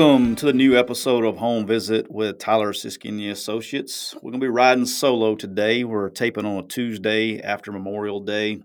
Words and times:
Welcome 0.00 0.34
to 0.36 0.46
the 0.46 0.54
new 0.54 0.78
episode 0.78 1.26
of 1.26 1.36
Home 1.36 1.66
Visit 1.66 2.10
with 2.10 2.38
Tyler 2.38 2.72
Siskey 2.72 3.10
and 3.10 3.20
Associates. 3.20 4.14
We're 4.14 4.30
going 4.30 4.40
to 4.40 4.46
be 4.46 4.48
riding 4.48 4.86
solo 4.86 5.36
today. 5.36 5.84
We're 5.84 6.08
taping 6.08 6.46
on 6.46 6.64
a 6.64 6.66
Tuesday 6.66 7.38
after 7.42 7.70
Memorial 7.70 8.20
Day. 8.20 8.62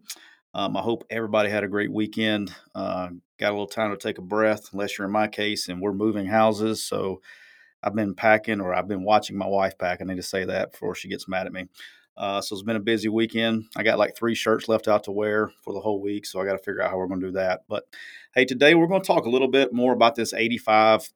Um, 0.53 0.77
I 0.77 0.81
hope 0.81 1.03
everybody 1.09 1.49
had 1.49 1.65
a 1.65 1.67
great 1.67 1.91
weekend. 1.91 2.55
Uh, 2.73 3.09
got 3.37 3.49
a 3.49 3.51
little 3.51 3.67
time 3.67 3.91
to 3.91 3.97
take 3.97 4.17
a 4.17 4.21
breath, 4.21 4.69
unless 4.71 4.97
you're 4.97 5.07
in 5.07 5.11
my 5.11 5.27
case, 5.27 5.67
and 5.67 5.81
we're 5.81 5.91
moving 5.91 6.25
houses. 6.25 6.81
So 6.85 7.21
I've 7.83 7.95
been 7.95 8.15
packing, 8.15 8.61
or 8.61 8.73
I've 8.73 8.87
been 8.87 9.03
watching 9.03 9.37
my 9.37 9.45
wife 9.45 9.77
pack. 9.77 9.99
I 9.99 10.05
need 10.05 10.15
to 10.15 10.23
say 10.23 10.45
that 10.45 10.71
before 10.71 10.95
she 10.95 11.09
gets 11.09 11.27
mad 11.27 11.47
at 11.47 11.51
me. 11.51 11.67
Uh, 12.15 12.39
so 12.39 12.55
it's 12.55 12.63
been 12.63 12.77
a 12.77 12.79
busy 12.79 13.09
weekend. 13.09 13.65
I 13.75 13.83
got 13.83 13.99
like 13.99 14.15
three 14.15 14.35
shirts 14.35 14.69
left 14.69 14.87
out 14.87 15.03
to 15.03 15.11
wear 15.11 15.51
for 15.65 15.73
the 15.73 15.81
whole 15.81 16.01
week, 16.01 16.25
so 16.25 16.39
I 16.39 16.45
got 16.45 16.53
to 16.53 16.63
figure 16.63 16.81
out 16.81 16.91
how 16.91 16.97
we're 16.97 17.07
going 17.07 17.19
to 17.19 17.27
do 17.27 17.33
that. 17.33 17.63
But 17.67 17.83
hey, 18.33 18.45
today 18.45 18.73
we're 18.73 18.87
going 18.87 19.01
to 19.01 19.07
talk 19.07 19.25
a 19.25 19.29
little 19.29 19.49
bit 19.49 19.73
more 19.73 19.91
about 19.91 20.15
this 20.15 20.33
85 20.33 21.11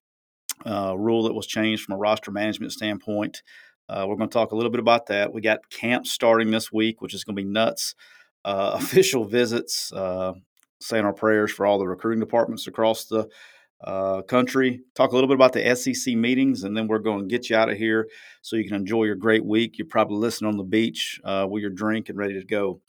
uh, 0.66 0.96
rule 0.98 1.24
that 1.24 1.34
was 1.34 1.48
changed 1.48 1.84
from 1.84 1.96
a 1.96 1.98
roster 1.98 2.32
management 2.32 2.72
standpoint. 2.72 3.44
Uh, 3.88 4.06
we're 4.08 4.16
going 4.16 4.30
to 4.30 4.34
talk 4.34 4.52
a 4.52 4.56
little 4.56 4.72
bit 4.72 4.80
about 4.80 5.08
that. 5.08 5.34
We 5.34 5.42
got 5.42 5.70
camp 5.70 6.06
starting 6.06 6.52
this 6.52 6.72
week, 6.72 7.02
which 7.02 7.14
is 7.14 7.24
going 7.24 7.36
to 7.36 7.42
be 7.42 7.48
nuts 7.48 7.96
uh, 8.46 8.72
official 8.76 9.26
visits, 9.26 9.92
uh, 9.94 10.34
saying 10.80 11.06
our 11.06 11.14
prayers 11.14 11.52
for 11.52 11.66
all 11.66 11.80
the 11.80 11.88
recruiting 11.88 12.20
departments 12.20 12.68
across 12.68 13.06
the 13.06 13.28
uh, 13.82 14.22
country. 14.24 14.82
Talk 14.96 15.12
a 15.12 15.16
little 15.16 15.28
bit 15.28 15.36
about 15.36 15.54
the 15.54 15.76
SEC 15.76 16.14
meetings, 16.16 16.64
and 16.64 16.76
then 16.78 16.88
we're 16.88 17.00
going 17.00 17.22
to 17.22 17.28
get 17.28 17.50
you 17.50 17.56
out 17.56 17.70
of 17.70 17.78
here 17.78 18.08
so 18.42 18.56
you 18.56 18.66
can 18.66 18.76
enjoy 18.76 19.06
your 19.06 19.16
great 19.16 19.44
week. 19.44 19.78
You're 19.78 19.88
probably 19.88 20.18
listening 20.18 20.50
on 20.50 20.58
the 20.58 20.64
beach 20.64 21.20
with 21.24 21.62
your 21.62 21.72
drink 21.72 22.10
and 22.10 22.18
ready 22.18 22.34
to 22.34 22.46
go. 22.46 22.82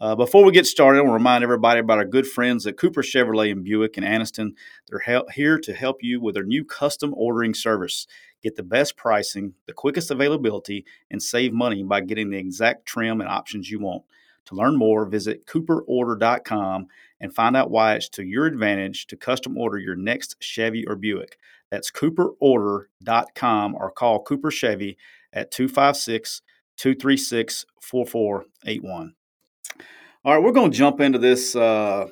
Uh, 0.00 0.14
before 0.14 0.44
we 0.44 0.52
get 0.52 0.66
started, 0.66 0.98
I 0.98 1.02
want 1.02 1.10
to 1.10 1.14
remind 1.14 1.42
everybody 1.42 1.80
about 1.80 1.98
our 1.98 2.04
good 2.04 2.26
friends 2.26 2.66
at 2.68 2.76
Cooper 2.76 3.02
Chevrolet 3.02 3.50
and 3.50 3.64
Buick 3.64 3.98
in 3.98 4.04
Anniston. 4.04 4.52
They're 4.88 5.00
he- 5.00 5.32
here 5.34 5.58
to 5.58 5.74
help 5.74 6.04
you 6.04 6.20
with 6.20 6.36
their 6.36 6.44
new 6.44 6.64
custom 6.64 7.12
ordering 7.16 7.52
service. 7.52 8.06
Get 8.40 8.54
the 8.54 8.62
best 8.62 8.96
pricing, 8.96 9.54
the 9.66 9.72
quickest 9.72 10.12
availability, 10.12 10.84
and 11.10 11.20
save 11.20 11.52
money 11.52 11.82
by 11.82 12.02
getting 12.02 12.30
the 12.30 12.38
exact 12.38 12.86
trim 12.86 13.20
and 13.20 13.28
options 13.28 13.70
you 13.70 13.80
want. 13.80 14.04
To 14.46 14.54
learn 14.54 14.76
more, 14.76 15.04
visit 15.04 15.46
cooperorder.com 15.46 16.86
and 17.20 17.34
find 17.34 17.56
out 17.56 17.70
why 17.70 17.94
it's 17.94 18.08
to 18.10 18.22
your 18.22 18.46
advantage 18.46 19.08
to 19.08 19.16
custom 19.16 19.58
order 19.58 19.78
your 19.78 19.96
next 19.96 20.36
Chevy 20.38 20.86
or 20.86 20.94
Buick. 20.94 21.38
That's 21.70 21.90
cooperorder.com 21.90 23.74
or 23.74 23.90
call 23.90 24.22
Cooper 24.22 24.52
Chevy 24.52 24.96
at 25.32 25.50
256 25.50 26.42
236 26.76 27.66
4481. 27.80 29.14
All 30.28 30.34
right, 30.34 30.42
we're 30.42 30.52
going 30.52 30.70
to 30.70 30.76
jump 30.76 31.00
into 31.00 31.18
this 31.18 31.56
uh, 31.56 32.06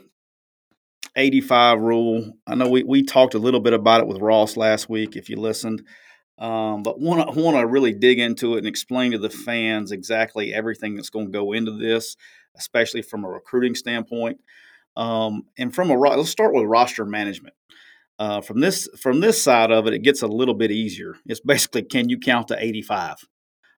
85 1.17 1.81
rule. 1.81 2.33
I 2.47 2.55
know 2.55 2.67
we, 2.67 2.83
we 2.83 3.03
talked 3.03 3.35
a 3.35 3.39
little 3.39 3.61
bit 3.61 3.75
about 3.75 4.01
it 4.01 4.07
with 4.07 4.23
Ross 4.23 4.57
last 4.57 4.89
week, 4.89 5.17
if 5.17 5.29
you 5.29 5.37
listened. 5.37 5.83
Um, 6.39 6.83
but 6.83 6.95
to 6.95 7.05
want 7.05 7.59
to 7.59 7.67
really 7.67 7.93
dig 7.93 8.19
into 8.19 8.55
it 8.55 8.61
and 8.61 8.67
explain 8.67 9.13
to 9.13 9.19
the 9.19 9.29
fans 9.29 9.93
exactly 9.93 10.55
everything 10.55 10.95
that's 10.95 11.11
going 11.11 11.27
to 11.27 11.31
go 11.31 11.53
into 11.53 11.73
this, 11.73 12.17
especially 12.57 13.03
from 13.03 13.23
a 13.23 13.29
recruiting 13.29 13.75
standpoint. 13.75 14.41
Um, 14.97 15.43
and 15.59 15.75
from 15.75 15.91
a 15.91 15.95
let's 15.99 16.31
start 16.31 16.55
with 16.55 16.65
roster 16.65 17.05
management. 17.05 17.55
Uh, 18.19 18.41
from 18.41 18.61
this 18.61 18.89
from 18.99 19.21
this 19.21 19.43
side 19.43 19.71
of 19.71 19.87
it, 19.87 19.93
it 19.93 20.03
gets 20.03 20.23
a 20.23 20.27
little 20.27 20.55
bit 20.55 20.71
easier. 20.71 21.17
It's 21.27 21.41
basically 21.41 21.83
can 21.83 22.09
you 22.09 22.19
count 22.19 22.49
to 22.49 22.57
85? 22.59 23.17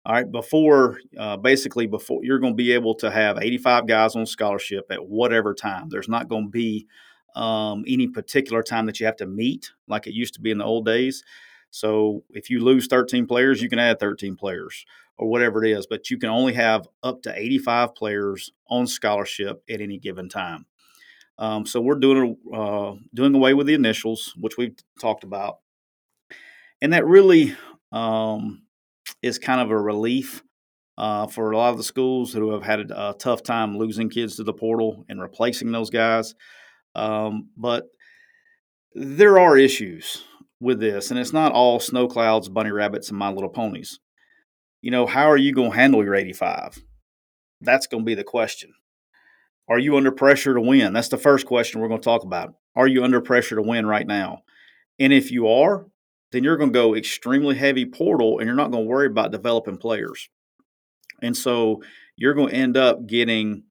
All 0.09 0.15
right, 0.15 0.33
before 0.33 1.01
uh, 1.19 1.37
basically 1.37 1.87
before 1.87 2.21
you're 2.25 2.39
going 2.39 2.55
to 2.55 2.57
be 2.57 2.73
able 2.73 2.95
to 2.95 3.11
have 3.11 3.37
85 3.43 3.87
guys 3.87 4.17
on 4.17 4.25
scholarship 4.25 4.87
at 4.91 5.07
whatever 5.07 5.53
time. 5.53 5.91
There's 5.91 6.09
not 6.09 6.31
going 6.31 6.45
to 6.45 6.51
be 6.51 6.87
um, 7.37 7.85
any 7.87 8.09
particular 8.09 8.63
time 8.63 8.87
that 8.87 8.99
you 8.99 9.05
have 9.05 9.17
to 9.17 9.27
meet 9.27 9.71
like 9.87 10.07
it 10.07 10.15
used 10.15 10.33
to 10.35 10.41
be 10.41 10.51
in 10.51 10.57
the 10.57 10.65
old 10.65 10.87
days. 10.87 11.23
So 11.69 12.25
if 12.31 12.49
you 12.49 12.65
lose 12.65 12.87
13 12.87 13.27
players, 13.27 13.61
you 13.61 13.69
can 13.69 13.79
add 13.79 14.01
13 14.01 14.35
players 14.35 14.87
or 15.19 15.29
whatever 15.29 15.63
it 15.63 15.71
is, 15.73 15.87
but 15.87 16.09
you 16.09 16.17
can 16.17 16.31
only 16.31 16.55
have 16.55 16.89
up 17.03 17.21
to 17.25 17.39
85 17.39 17.95
players 17.95 18.51
on 18.71 18.87
scholarship 18.87 19.63
at 19.69 19.83
any 19.83 19.99
given 19.99 20.31
time. 20.31 20.65
Um, 21.39 21.67
so 21.67 21.83
we're 21.83 21.97
doing 21.97 22.35
uh, 22.51 22.95
doing 23.13 23.35
away 23.35 23.53
with 23.53 23.67
the 23.67 23.75
initials, 23.75 24.33
which 24.39 24.57
we've 24.57 24.75
talked 25.03 25.23
about, 25.23 25.59
and 26.81 26.95
that 26.95 27.05
really 27.05 27.55
um, 27.93 28.63
is 29.23 29.39
kind 29.39 29.61
of 29.61 29.71
a 29.71 29.81
relief 29.81 30.43
uh, 30.97 31.27
for 31.27 31.53
a 31.53 31.57
lot 31.57 31.71
of 31.71 31.77
the 31.77 31.85
schools 31.85 32.33
who 32.33 32.53
have 32.53 32.65
had 32.65 32.91
a, 32.91 33.15
tough 33.19 33.43
time 33.43 33.79
losing 33.79 34.11
kids 34.11 34.37
to 34.37 34.45
the 34.45 34.53
portal 34.53 35.05
and 35.09 35.21
replacing 35.21 35.71
those 35.71 35.91
guys. 35.91 36.35
Um, 36.95 37.51
but 37.57 37.85
there 38.95 39.39
are 39.39 39.57
issues 39.57 40.25
with 40.61 40.81
this, 40.81 41.11
and 41.11 41.21
it's 41.21 41.33
not 41.33 41.53
all 41.53 41.79
snow 41.79 42.09
clouds, 42.09 42.49
bunny 42.49 42.73
rabbits, 42.73 43.11
and 43.11 43.19
my 43.19 43.31
little 43.31 43.49
ponies. 43.49 44.01
You 44.83 44.91
know, 44.91 45.07
how 45.07 45.31
are 45.31 45.37
you 45.37 45.53
going 45.53 45.71
to 45.71 45.77
handle 45.77 46.03
your 46.03 46.17
85? 46.17 46.83
That's 47.61 47.87
going 47.87 48.03
to 48.03 48.07
be 48.07 48.15
the 48.15 48.25
question. 48.25 48.73
Are 49.69 49.79
you 49.79 49.97
under 49.97 50.11
pressure 50.11 50.55
to 50.55 50.61
win? 50.61 50.93
That's 50.93 51.09
the 51.09 51.17
first 51.17 51.47
question 51.47 51.81
we're 51.81 51.89
going 51.89 52.01
to 52.01 52.05
talk 52.05 52.25
about. 52.25 52.55
Are 52.75 52.87
you 52.87 53.05
under 53.05 53.21
pressure 53.21 53.57
to 53.57 53.63
win 53.63 53.87
right 53.87 54.07
now? 54.07 54.43
And 54.99 55.13
if 55.13 55.31
you 55.31 55.47
are, 55.49 55.87
then 56.33 56.45
you're 56.45 56.57
going 56.57 56.71
to 56.71 56.79
go 56.79 56.95
extremely 56.95 57.57
heavy 57.57 57.87
portal 57.87 58.39
and 58.39 58.47
you're 58.47 58.57
not 58.57 58.71
going 58.71 58.85
to 58.85 58.89
worry 58.89 59.07
about 59.07 59.33
developing 59.33 59.77
players. 59.77 60.29
And 61.23 61.37
so 61.37 61.83
you're 62.17 62.35
going 62.35 62.51
to 62.51 62.55
end 62.55 62.77
up 62.77 63.07
getting 63.07 63.65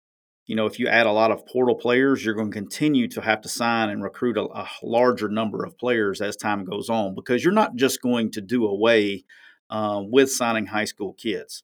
you 0.47 0.55
know, 0.55 0.65
if 0.65 0.79
you 0.79 0.87
add 0.87 1.05
a 1.05 1.11
lot 1.11 1.31
of 1.31 1.45
portal 1.45 1.75
players, 1.75 2.23
you're 2.23 2.33
going 2.33 2.49
to 2.49 2.57
continue 2.57 3.09
to 3.09 3.21
have 3.21 3.41
to 3.41 3.49
sign 3.49 3.89
and 3.89 4.01
recruit 4.01 4.37
a, 4.37 4.43
a 4.43 4.67
larger 4.81 5.27
number 5.27 5.65
of 5.65 5.77
players 5.77 6.21
as 6.21 6.37
time 6.37 6.63
goes 6.63 6.89
on 6.89 7.13
because 7.13 7.43
you're 7.43 7.53
not 7.53 7.75
just 7.75 8.01
going 8.01 8.31
to 8.31 8.41
do 8.41 8.65
away 8.65 9.25
uh, 9.69 10.01
with 10.01 10.31
signing 10.31 10.65
high 10.65 10.85
school 10.85 11.13
kids. 11.13 11.63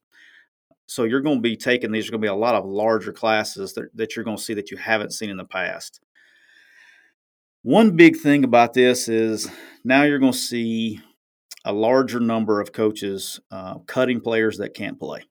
So 0.86 1.04
you're 1.04 1.22
going 1.22 1.38
to 1.38 1.42
be 1.42 1.56
taking 1.56 1.92
these 1.92 2.08
are 2.08 2.10
going 2.10 2.20
to 2.20 2.26
be 2.26 2.30
a 2.30 2.34
lot 2.34 2.54
of 2.54 2.66
larger 2.66 3.10
classes 3.10 3.72
that, 3.72 3.88
that 3.94 4.14
you're 4.14 4.24
going 4.24 4.36
to 4.36 4.42
see 4.42 4.52
that 4.52 4.70
you 4.70 4.76
haven't 4.76 5.14
seen 5.14 5.30
in 5.30 5.38
the 5.38 5.46
past. 5.46 6.00
One 7.64 7.96
big 7.96 8.18
thing 8.18 8.44
about 8.44 8.74
this 8.74 9.08
is 9.08 9.50
now 9.84 10.02
you're 10.02 10.18
going 10.18 10.32
to 10.32 10.38
see 10.38 11.00
a 11.64 11.72
larger 11.72 12.20
number 12.20 12.60
of 12.60 12.74
coaches 12.74 13.40
uh, 13.50 13.78
cutting 13.86 14.20
players 14.20 14.58
that 14.58 14.74
can't 14.74 15.00
play. 15.00 15.24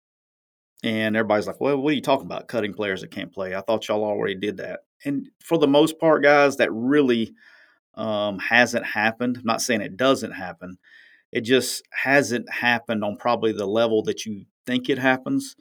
And 0.83 1.15
everybody's 1.15 1.45
like, 1.45 1.61
well, 1.61 1.77
what 1.77 1.91
are 1.91 1.95
you 1.95 2.01
talking 2.01 2.25
about? 2.25 2.47
Cutting 2.47 2.73
players 2.73 3.01
that 3.01 3.11
can't 3.11 3.31
play. 3.31 3.53
I 3.53 3.61
thought 3.61 3.87
y'all 3.87 4.03
already 4.03 4.33
did 4.33 4.57
that. 4.57 4.79
And 5.05 5.29
for 5.43 5.59
the 5.59 5.67
most 5.67 5.99
part, 5.99 6.23
guys, 6.23 6.57
that 6.57 6.73
really 6.73 7.35
um, 7.93 8.39
hasn't 8.39 8.87
happened. 8.87 9.37
I'm 9.37 9.45
not 9.45 9.61
saying 9.61 9.81
it 9.81 9.95
doesn't 9.95 10.31
happen. 10.31 10.79
It 11.31 11.41
just 11.41 11.83
hasn't 11.91 12.51
happened 12.51 13.03
on 13.03 13.15
probably 13.17 13.51
the 13.51 13.67
level 13.67 14.01
that 14.05 14.25
you 14.25 14.45
think 14.65 14.89
it 14.89 14.97
happens. 14.97 15.55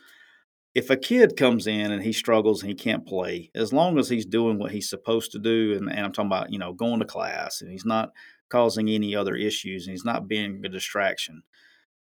If 0.74 0.88
a 0.88 0.96
kid 0.96 1.36
comes 1.36 1.66
in 1.66 1.92
and 1.92 2.02
he 2.02 2.12
struggles 2.12 2.62
and 2.62 2.68
he 2.68 2.74
can't 2.74 3.06
play, 3.06 3.50
as 3.54 3.72
long 3.72 3.98
as 3.98 4.08
he's 4.08 4.24
doing 4.24 4.58
what 4.58 4.72
he's 4.72 4.88
supposed 4.88 5.32
to 5.32 5.38
do, 5.38 5.74
and, 5.76 5.90
and 5.90 6.00
I'm 6.00 6.12
talking 6.12 6.30
about, 6.30 6.50
you 6.50 6.58
know, 6.58 6.72
going 6.72 7.00
to 7.00 7.04
class 7.04 7.60
and 7.60 7.70
he's 7.70 7.84
not 7.84 8.10
causing 8.48 8.88
any 8.88 9.14
other 9.14 9.34
issues 9.34 9.86
and 9.86 9.92
he's 9.92 10.04
not 10.04 10.28
being 10.28 10.62
a 10.64 10.68
distraction, 10.68 11.42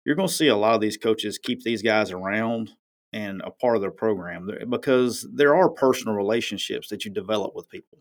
you're 0.04 0.16
going 0.16 0.28
to 0.28 0.34
see 0.34 0.48
a 0.48 0.56
lot 0.56 0.74
of 0.74 0.80
these 0.80 0.96
coaches 0.96 1.38
keep 1.38 1.62
these 1.62 1.82
guys 1.82 2.10
around 2.10 2.72
and 3.12 3.42
a 3.44 3.50
part 3.50 3.76
of 3.76 3.82
their 3.82 3.90
program 3.90 4.48
because 4.68 5.26
there 5.32 5.54
are 5.54 5.70
personal 5.70 6.14
relationships 6.14 6.88
that 6.88 7.04
you 7.04 7.10
develop 7.10 7.54
with 7.54 7.68
people. 7.70 7.98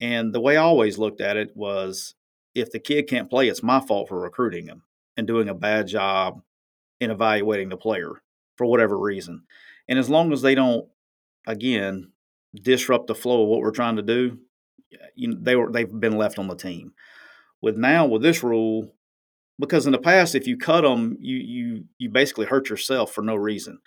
And 0.00 0.34
the 0.34 0.40
way 0.40 0.56
I 0.56 0.62
always 0.62 0.98
looked 0.98 1.20
at 1.20 1.36
it 1.36 1.50
was 1.56 2.14
if 2.54 2.70
the 2.70 2.78
kid 2.78 3.08
can't 3.08 3.30
play, 3.30 3.48
it's 3.48 3.62
my 3.62 3.80
fault 3.80 4.08
for 4.08 4.20
recruiting 4.20 4.66
him 4.66 4.82
and 5.16 5.26
doing 5.26 5.48
a 5.48 5.54
bad 5.54 5.86
job 5.86 6.40
in 7.00 7.10
evaluating 7.10 7.68
the 7.68 7.76
player 7.76 8.22
for 8.56 8.66
whatever 8.66 8.98
reason. 8.98 9.44
And 9.88 9.98
as 9.98 10.10
long 10.10 10.32
as 10.32 10.42
they 10.42 10.54
don't, 10.54 10.86
again, 11.46 12.12
disrupt 12.54 13.06
the 13.06 13.14
flow 13.14 13.42
of 13.42 13.48
what 13.48 13.60
we're 13.60 13.70
trying 13.70 13.96
to 13.96 14.02
do, 14.02 14.38
you 15.14 15.28
know, 15.28 15.36
they 15.40 15.56
were 15.56 15.70
they've 15.70 16.00
been 16.00 16.16
left 16.16 16.38
on 16.38 16.48
the 16.48 16.56
team. 16.56 16.92
With 17.60 17.76
now 17.76 18.06
with 18.06 18.22
this 18.22 18.42
rule, 18.42 18.94
because 19.58 19.86
in 19.86 19.92
the 19.92 19.98
past, 19.98 20.34
if 20.34 20.46
you 20.46 20.56
cut 20.56 20.82
them, 20.82 21.16
you 21.20 21.36
you 21.36 21.84
you 21.98 22.10
basically 22.10 22.46
hurt 22.46 22.70
yourself 22.70 23.12
for 23.12 23.22
no 23.22 23.34
reason. 23.34 23.78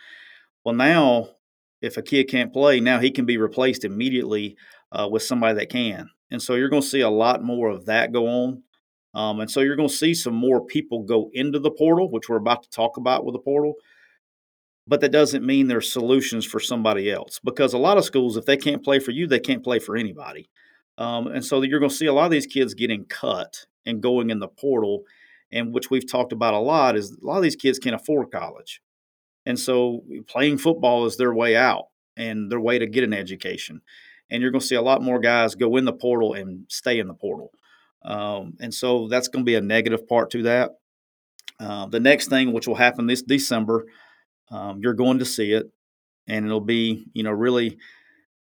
Well, 0.64 0.76
now 0.76 1.30
if 1.82 1.98
a 1.98 2.02
kid 2.02 2.30
can't 2.30 2.54
play, 2.54 2.80
now 2.80 3.00
he 3.00 3.12
can 3.12 3.26
be 3.26 3.38
replaced 3.38 3.84
immediately 3.84 4.56
uh, 4.92 5.08
with 5.12 5.24
somebody 5.24 5.56
that 5.56 5.70
can. 5.70 6.10
And 6.30 6.42
so 6.42 6.56
you're 6.56 6.70
going 6.70 6.84
to 6.84 6.88
see 6.88 7.02
a 7.02 7.10
lot 7.10 7.44
more 7.44 7.70
of 7.70 7.86
that 7.88 8.12
go 8.12 8.28
on. 8.28 8.64
Um, 9.14 9.40
and 9.42 9.52
so 9.52 9.60
you're 9.60 9.76
going 9.76 9.90
to 9.90 9.94
see 9.94 10.14
some 10.14 10.36
more 10.36 10.66
people 10.66 11.04
go 11.04 11.30
into 11.34 11.60
the 11.60 11.72
portal, 11.72 12.10
which 12.10 12.30
we're 12.30 12.38
about 12.38 12.64
to 12.64 12.70
talk 12.70 12.98
about 12.98 13.26
with 13.26 13.34
the 13.34 13.40
portal. 13.40 13.74
But 14.88 15.02
that 15.02 15.12
doesn't 15.12 15.46
mean 15.46 15.68
there's 15.68 15.92
solutions 15.92 16.46
for 16.46 16.60
somebody 16.60 17.12
else 17.12 17.40
because 17.44 17.74
a 17.74 17.78
lot 17.78 17.98
of 17.98 18.06
schools, 18.06 18.36
if 18.36 18.46
they 18.46 18.58
can't 18.58 18.84
play 18.84 19.00
for 19.00 19.12
you, 19.12 19.28
they 19.28 19.40
can't 19.40 19.64
play 19.64 19.80
for 19.80 19.96
anybody. 19.96 20.50
Um, 20.98 21.28
and 21.28 21.46
so 21.46 21.62
you're 21.62 21.80
going 21.80 21.90
to 21.90 21.96
see 21.96 22.08
a 22.08 22.14
lot 22.14 22.26
of 22.26 22.32
these 22.32 22.48
kids 22.48 22.74
getting 22.74 23.06
cut 23.06 23.66
and 23.86 24.02
going 24.02 24.30
in 24.30 24.40
the 24.40 24.48
portal, 24.48 25.04
and 25.52 25.74
which 25.74 25.90
we've 25.90 26.10
talked 26.10 26.34
about 26.34 26.54
a 26.54 26.60
lot 26.60 26.96
is 26.96 27.12
a 27.12 27.26
lot 27.26 27.38
of 27.38 27.44
these 27.44 27.56
kids 27.56 27.80
can't 27.80 27.96
afford 27.96 28.32
college. 28.32 28.82
And 29.46 29.60
so 29.60 30.04
playing 30.28 30.58
football 30.58 31.06
is 31.06 31.18
their 31.18 31.34
way 31.34 31.56
out 31.56 31.86
and 32.16 32.52
their 32.52 32.60
way 32.60 32.78
to 32.80 32.88
get 32.88 33.04
an 33.04 33.14
education. 33.14 33.82
And 34.30 34.42
you're 34.42 34.52
going 34.52 34.62
to 34.62 34.68
see 34.68 34.76
a 34.76 34.82
lot 34.82 35.02
more 35.02 35.20
guys 35.20 35.56
go 35.56 35.76
in 35.78 35.86
the 35.86 35.94
portal 35.94 36.34
and 36.34 36.66
stay 36.70 37.00
in 37.00 37.08
the 37.08 37.14
portal. 37.14 37.52
Um, 38.04 38.58
and 38.60 38.74
so 38.74 39.08
that's 39.08 39.28
going 39.28 39.44
to 39.44 39.50
be 39.50 39.56
a 39.56 39.62
negative 39.62 40.08
part 40.08 40.30
to 40.32 40.44
that. 40.44 40.72
Uh, 41.60 41.86
the 41.88 42.00
next 42.00 42.28
thing, 42.30 42.54
which 42.54 42.68
will 42.68 42.76
happen 42.76 43.08
this 43.08 43.22
December, 43.22 43.86
um, 44.52 44.80
you're 44.82 44.94
going 44.94 45.20
to 45.20 45.26
see 45.26 45.54
it, 45.54 45.72
and 46.28 46.46
it'll 46.46 46.60
be, 46.60 47.06
you 47.14 47.24
know, 47.24 47.32
really 47.32 47.78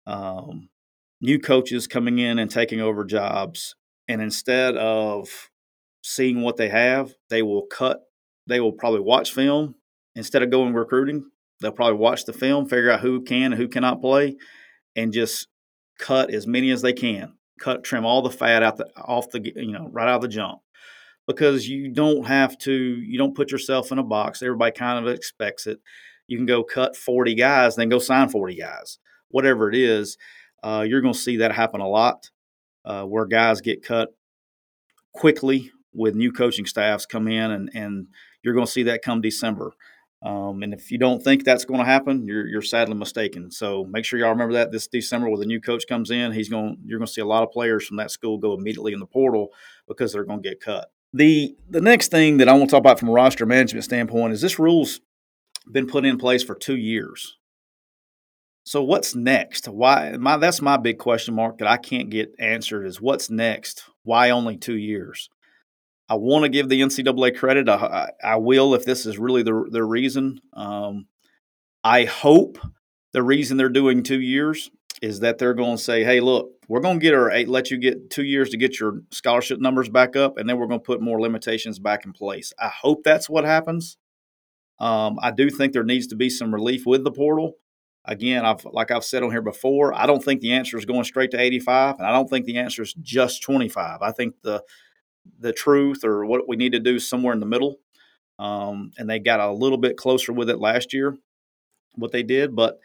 um, 0.07 0.69
new 1.21 1.39
coaches 1.39 1.87
coming 1.87 2.19
in 2.19 2.39
and 2.39 2.51
taking 2.51 2.81
over 2.81 3.05
jobs. 3.05 3.77
And 4.09 4.21
instead 4.21 4.77
of 4.77 5.51
seeing 6.03 6.43
what 6.43 6.57
they 6.57 6.69
have, 6.69 7.15
they 7.31 7.43
will 7.43 7.63
cut, 7.63 8.01
they 8.47 8.61
will 8.61 8.73
probably 8.73 9.01
watch 9.01 9.33
film 9.33 9.77
instead 10.15 10.43
of 10.43 10.51
going 10.51 10.75
recruiting. 10.75 11.25
They'll 11.61 11.73
probably 11.73 11.99
watch 11.99 12.25
the 12.25 12.33
film, 12.33 12.67
figure 12.67 12.91
out 12.91 13.01
who 13.01 13.23
can 13.23 13.53
and 13.53 13.55
who 13.55 13.69
cannot 13.69 14.01
play, 14.01 14.37
and 14.97 15.13
just 15.13 15.47
cut 15.99 16.35
as 16.35 16.47
many 16.47 16.71
as 16.73 16.83
they 16.83 16.93
can. 16.93 17.35
Cut, 17.61 17.85
trim 17.85 18.05
all 18.05 18.23
the 18.23 18.31
fat 18.31 18.65
out 18.65 18.77
the 18.77 18.89
off 18.97 19.31
the 19.31 19.41
you 19.55 19.71
know 19.71 19.89
right 19.93 20.09
out 20.09 20.17
of 20.17 20.23
the 20.23 20.29
jump, 20.29 20.62
because 21.35 21.69
you 21.69 21.91
don't 21.91 22.27
have 22.27 22.59
to. 22.59 22.73
You 22.73 23.19
don't 23.19 23.35
put 23.35 23.51
yourself 23.51 23.93
in 23.93 23.99
a 23.99 24.03
box. 24.03 24.43
Everybody 24.43 24.73
kind 24.73 25.05
of 25.05 25.13
expects 25.13 25.67
it. 25.67 25.81
You 26.27 26.37
can 26.37 26.47
go 26.47 26.63
cut 26.63 26.97
forty 26.97 27.35
guys, 27.35 27.77
then 27.77 27.89
go 27.89 27.99
sign 27.99 28.29
forty 28.29 28.55
guys. 28.55 28.99
Whatever 29.29 29.69
it 29.69 29.75
is, 29.75 30.19
uh, 30.63 30.85
you're 30.87 31.01
going 31.01 31.15
to 31.15 31.19
see 31.19 31.39
that 31.39 31.53
happen 31.53 31.81
a 31.81 31.89
lot, 31.89 32.31
uh, 32.85 33.05
where 33.05 33.27
guys 33.27 33.61
get 33.61 33.83
cut 33.83 34.11
quickly 35.15 35.71
with 35.95 36.15
new 36.15 36.33
coaching 36.33 36.67
staffs 36.67 37.07
come 37.07 37.29
in, 37.29 37.51
and 37.51 37.71
and 37.75 38.07
you're 38.43 38.55
going 38.55 38.67
to 38.67 38.73
see 38.73 38.85
that 38.85 39.03
come 39.03 39.21
December. 39.21 39.73
Um, 40.25 40.63
and 40.63 40.73
if 40.73 40.93
you 40.93 40.99
don't 40.99 41.21
think 41.21 41.45
that's 41.45 41.65
going 41.65 41.81
to 41.81 41.87
happen, 41.87 42.27
you're, 42.29 42.47
you're 42.47 42.63
sadly 42.63 42.95
mistaken. 42.95 43.51
So 43.51 43.85
make 43.91 44.05
sure 44.05 44.21
y'all 44.21 44.31
remember 44.31 44.55
that 44.55 44.71
this 44.71 44.87
December, 44.87 45.29
when 45.29 45.41
the 45.41 45.47
new 45.47 45.61
coach 45.61 45.85
comes 45.89 46.13
in, 46.13 46.31
he's 46.31 46.49
going 46.49 46.79
you're 46.85 47.01
going 47.01 47.09
to 47.09 47.13
see 47.13 47.21
a 47.21 47.27
lot 47.27 47.43
of 47.43 47.51
players 47.51 47.85
from 47.85 47.97
that 47.97 48.13
school 48.13 48.39
go 48.39 48.55
immediately 48.55 48.93
in 48.93 49.01
the 49.01 49.07
portal 49.07 49.49
because 49.89 50.13
they're 50.13 50.25
going 50.25 50.41
to 50.41 50.49
get 50.49 50.61
cut. 50.61 50.93
The 51.13 51.55
the 51.69 51.81
next 51.81 52.09
thing 52.09 52.39
that 52.39 52.49
I 52.49 52.53
want 52.53 52.71
to 52.71 52.71
talk 52.71 52.81
about 52.81 52.99
from 52.99 53.11
a 53.11 53.13
roster 53.13 53.45
management 53.45 53.85
standpoint 53.85 54.33
is 54.33 54.41
this 54.41 54.59
rule's 54.59 55.01
been 55.71 55.87
put 55.87 56.05
in 56.05 56.19
place 56.19 56.43
for 56.43 56.55
two 56.55 56.77
years. 56.77 57.37
So 58.65 58.83
what's 58.83 59.15
next? 59.15 59.67
Why 59.67 60.13
my 60.13 60.37
that's 60.37 60.63
my 60.63 60.77
big 60.77 60.99
question 60.99 61.35
mark 61.35 61.59
that 61.59 61.69
I 61.69 61.77
can't 61.77 62.11
get 62.11 62.35
answered 62.39 62.87
is 62.87 63.01
what's 63.01 63.29
next? 63.29 63.85
Why 64.05 64.31
only 64.31 64.57
two 64.57 64.77
years? 64.77 65.29
I 66.09 66.15
want 66.15 66.45
to 66.45 66.49
give 66.49 66.69
the 66.69 66.81
NCAA 66.81 67.37
credit. 67.37 67.69
I, 67.69 68.11
I, 68.23 68.37
will 68.37 68.75
if 68.75 68.85
this 68.85 69.07
is 69.07 69.19
really 69.19 69.43
the 69.43 69.67
the 69.71 69.83
reason. 69.83 70.41
Um, 70.53 71.07
I 71.83 72.05
hope 72.05 72.59
the 73.13 73.23
reason 73.23 73.57
they're 73.57 73.69
doing 73.69 74.03
two 74.03 74.21
years 74.21 74.71
is 75.03 75.21
that 75.21 75.37
they're 75.37 75.53
going 75.53 75.77
to 75.77 75.83
say, 75.83 76.05
"Hey, 76.05 76.21
look, 76.21 76.53
we're 76.69 76.81
going 76.81 76.99
to 76.99 77.03
get 77.03 77.13
our 77.13 77.31
eight, 77.31 77.49
let 77.49 77.71
you 77.71 77.77
get 77.77 78.09
two 78.09 78.25
years 78.25 78.51
to 78.51 78.57
get 78.57 78.79
your 78.81 79.03
scholarship 79.11 79.61
numbers 79.61 79.89
back 79.89 80.17
up, 80.17 80.39
and 80.39 80.49
then 80.49 80.57
we're 80.57 80.69
going 80.69 80.81
to 80.81 80.85
put 80.85 81.03
more 81.03 81.21
limitations 81.21 81.79
back 81.79 82.07
in 82.07 82.13
place." 82.13 82.53
I 82.59 82.69
hope 82.69 83.03
that's 83.03 83.29
what 83.29 83.45
happens. 83.45 83.99
Um, 84.79 85.19
I 85.21 85.33
do 85.33 85.51
think 85.51 85.73
there 85.73 85.85
needs 85.85 86.07
to 86.09 86.17
be 86.17 86.31
some 86.31 86.55
relief 86.55 86.87
with 86.87 87.05
the 87.05 87.13
portal. 87.13 87.55
Again, 88.05 88.47
I've 88.47 88.65
like 88.65 88.91
I've 88.91 89.05
said 89.05 89.23
on 89.23 89.31
here 89.31 89.43
before, 89.43 89.93
I 89.93 90.07
don't 90.07 90.25
think 90.25 90.41
the 90.41 90.53
answer 90.53 90.79
is 90.79 90.85
going 90.85 91.05
straight 91.05 91.33
to 91.33 91.41
85, 91.41 91.97
and 91.99 92.07
I 92.07 92.13
don't 92.13 92.31
think 92.31 92.47
the 92.47 92.59
answer 92.59 92.83
is 92.83 92.95
just 92.95 93.43
25. 93.43 94.03
I 94.03 94.13
think 94.13 94.37
the 94.43 94.63
the 95.39 95.53
truth 95.53 96.05
or 96.05 96.25
what 96.25 96.49
we 96.49 96.57
need 96.57 96.73
to 96.73 96.81
do 96.81 96.99
somewhere 96.99 97.35
in 97.35 97.41
the 97.41 97.47
middle. 97.47 97.77
Um, 98.39 98.93
and 98.99 99.09
they 99.09 99.19
got 99.19 99.41
a 99.41 99.53
little 99.53 99.79
bit 99.79 99.97
closer 99.97 100.33
with 100.33 100.51
it 100.51 100.59
last 100.59 100.93
year, 100.93 101.17
what 101.95 102.11
they 102.11 102.25
did. 102.25 102.57
But 102.57 102.79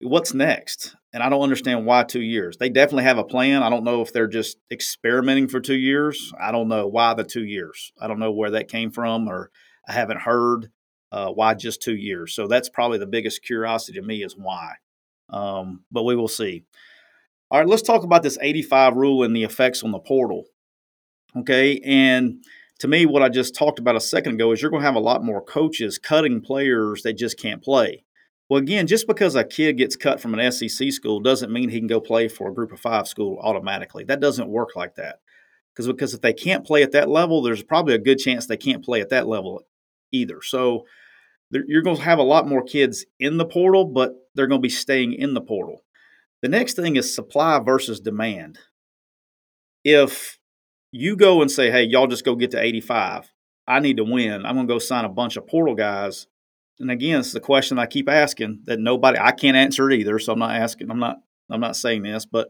what's 0.00 0.34
next? 0.34 0.94
And 1.14 1.22
I 1.22 1.28
don't 1.28 1.42
understand 1.42 1.86
why 1.86 2.02
two 2.02 2.20
years. 2.20 2.56
They 2.56 2.68
definitely 2.68 3.04
have 3.04 3.18
a 3.18 3.24
plan. 3.24 3.62
I 3.62 3.70
don't 3.70 3.84
know 3.84 4.02
if 4.02 4.12
they're 4.12 4.26
just 4.26 4.58
experimenting 4.68 5.46
for 5.46 5.60
two 5.60 5.76
years. 5.76 6.32
I 6.40 6.50
don't 6.50 6.66
know 6.66 6.88
why 6.88 7.14
the 7.14 7.22
two 7.22 7.44
years. 7.44 7.92
I 8.00 8.08
don't 8.08 8.18
know 8.18 8.32
where 8.32 8.50
that 8.50 8.66
came 8.66 8.90
from, 8.90 9.28
or 9.28 9.52
I 9.88 9.92
haven't 9.92 10.22
heard 10.22 10.72
uh, 11.12 11.28
why 11.30 11.54
just 11.54 11.80
two 11.80 11.94
years. 11.94 12.34
So 12.34 12.48
that's 12.48 12.68
probably 12.68 12.98
the 12.98 13.06
biggest 13.06 13.44
curiosity 13.44 14.00
to 14.00 14.04
me 14.04 14.24
is 14.24 14.36
why. 14.36 14.72
Um, 15.30 15.84
but 15.92 16.02
we 16.02 16.16
will 16.16 16.26
see. 16.26 16.64
All 17.48 17.60
right, 17.60 17.68
let's 17.68 17.82
talk 17.82 18.02
about 18.02 18.24
this 18.24 18.36
85 18.42 18.96
rule 18.96 19.22
and 19.22 19.36
the 19.36 19.44
effects 19.44 19.84
on 19.84 19.92
the 19.92 20.00
portal. 20.00 20.46
Okay. 21.36 21.78
And 21.84 22.42
to 22.80 22.88
me, 22.88 23.06
what 23.06 23.22
I 23.22 23.28
just 23.28 23.54
talked 23.54 23.78
about 23.78 23.94
a 23.94 24.00
second 24.00 24.34
ago 24.34 24.50
is 24.50 24.60
you're 24.60 24.70
going 24.72 24.82
to 24.82 24.86
have 24.86 24.96
a 24.96 25.00
lot 25.00 25.22
more 25.22 25.40
coaches 25.40 25.96
cutting 25.96 26.40
players 26.40 27.02
that 27.02 27.12
just 27.12 27.38
can't 27.38 27.62
play. 27.62 28.04
Well, 28.48 28.60
again, 28.60 28.86
just 28.86 29.06
because 29.06 29.34
a 29.34 29.44
kid 29.44 29.78
gets 29.78 29.96
cut 29.96 30.20
from 30.20 30.34
an 30.34 30.52
SEC 30.52 30.92
school 30.92 31.20
doesn't 31.20 31.52
mean 31.52 31.70
he 31.70 31.78
can 31.78 31.86
go 31.86 32.00
play 32.00 32.28
for 32.28 32.50
a 32.50 32.54
group 32.54 32.72
of 32.72 32.80
five 32.80 33.08
school 33.08 33.38
automatically. 33.40 34.04
That 34.04 34.20
doesn't 34.20 34.48
work 34.48 34.76
like 34.76 34.96
that. 34.96 35.20
Because 35.74 35.88
because 35.88 36.14
if 36.14 36.20
they 36.20 36.32
can't 36.32 36.64
play 36.64 36.82
at 36.82 36.92
that 36.92 37.08
level, 37.08 37.42
there's 37.42 37.62
probably 37.62 37.94
a 37.94 37.98
good 37.98 38.18
chance 38.18 38.46
they 38.46 38.56
can't 38.56 38.84
play 38.84 39.00
at 39.00 39.08
that 39.10 39.26
level 39.26 39.62
either. 40.12 40.40
So 40.42 40.84
you're 41.50 41.82
going 41.82 41.96
to 41.96 42.02
have 42.02 42.18
a 42.18 42.24
lot 42.24 42.46
more 42.46 42.62
kids 42.62 43.04
in 43.18 43.38
the 43.38 43.44
portal, 43.44 43.84
but 43.84 44.12
they're 44.34 44.46
going 44.46 44.60
to 44.60 44.66
be 44.66 44.70
staying 44.70 45.14
in 45.14 45.34
the 45.34 45.40
portal. 45.40 45.82
The 46.42 46.48
next 46.48 46.74
thing 46.74 46.96
is 46.96 47.14
supply 47.14 47.58
versus 47.58 48.00
demand. 48.00 48.58
If 49.84 50.38
you 50.92 51.16
go 51.16 51.42
and 51.42 51.50
say, 51.50 51.70
hey, 51.70 51.84
y'all 51.84 52.06
just 52.06 52.24
go 52.24 52.36
get 52.36 52.52
to 52.52 52.62
85. 52.62 53.30
I 53.66 53.80
need 53.80 53.96
to 53.96 54.04
win. 54.04 54.46
I'm 54.46 54.54
going 54.54 54.68
to 54.68 54.74
go 54.74 54.78
sign 54.78 55.04
a 55.04 55.08
bunch 55.08 55.36
of 55.36 55.46
portal 55.46 55.74
guys. 55.74 56.26
And 56.80 56.90
again, 56.90 57.20
it's 57.20 57.32
the 57.32 57.40
question 57.40 57.78
I 57.78 57.86
keep 57.86 58.08
asking 58.08 58.62
that 58.64 58.80
nobody, 58.80 59.18
I 59.18 59.32
can't 59.32 59.56
answer 59.56 59.90
it 59.90 60.00
either. 60.00 60.18
So 60.18 60.32
I'm 60.32 60.38
not 60.38 60.56
asking, 60.56 60.90
I'm 60.90 60.98
not, 60.98 61.18
I'm 61.50 61.60
not 61.60 61.76
saying 61.76 62.02
this, 62.02 62.26
but 62.26 62.48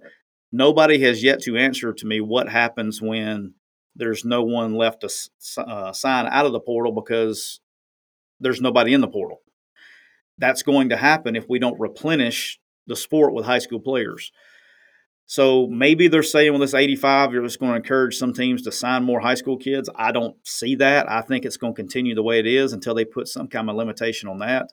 nobody 0.50 0.98
has 1.00 1.22
yet 1.22 1.42
to 1.42 1.56
answer 1.56 1.92
to 1.92 2.06
me 2.06 2.20
what 2.20 2.48
happens 2.48 3.02
when 3.02 3.54
there's 3.96 4.24
no 4.24 4.42
one 4.42 4.74
left 4.74 5.02
to 5.02 5.62
uh, 5.62 5.92
sign 5.92 6.26
out 6.26 6.46
of 6.46 6.52
the 6.52 6.60
portal 6.60 6.92
because 6.92 7.60
there's 8.40 8.60
nobody 8.60 8.94
in 8.94 9.00
the 9.00 9.08
portal. 9.08 9.42
That's 10.38 10.62
going 10.62 10.88
to 10.88 10.96
happen 10.96 11.36
if 11.36 11.48
we 11.48 11.58
don't 11.58 11.78
replenish 11.78 12.58
the 12.86 12.96
sport 12.96 13.34
with 13.34 13.44
high 13.44 13.58
school 13.58 13.80
players. 13.80 14.32
So 15.26 15.66
maybe 15.68 16.08
they're 16.08 16.22
saying 16.22 16.52
with 16.52 16.60
this 16.60 16.74
85, 16.74 17.32
you're 17.32 17.42
just 17.42 17.58
going 17.58 17.72
to 17.72 17.76
encourage 17.76 18.16
some 18.16 18.34
teams 18.34 18.62
to 18.62 18.72
sign 18.72 19.04
more 19.04 19.20
high 19.20 19.34
school 19.34 19.56
kids. 19.56 19.88
I 19.96 20.12
don't 20.12 20.36
see 20.46 20.74
that. 20.76 21.10
I 21.10 21.22
think 21.22 21.44
it's 21.44 21.56
going 21.56 21.74
to 21.74 21.80
continue 21.80 22.14
the 22.14 22.22
way 22.22 22.38
it 22.38 22.46
is 22.46 22.72
until 22.72 22.94
they 22.94 23.04
put 23.04 23.28
some 23.28 23.48
kind 23.48 23.70
of 23.70 23.76
limitation 23.76 24.28
on 24.28 24.40
that. 24.40 24.68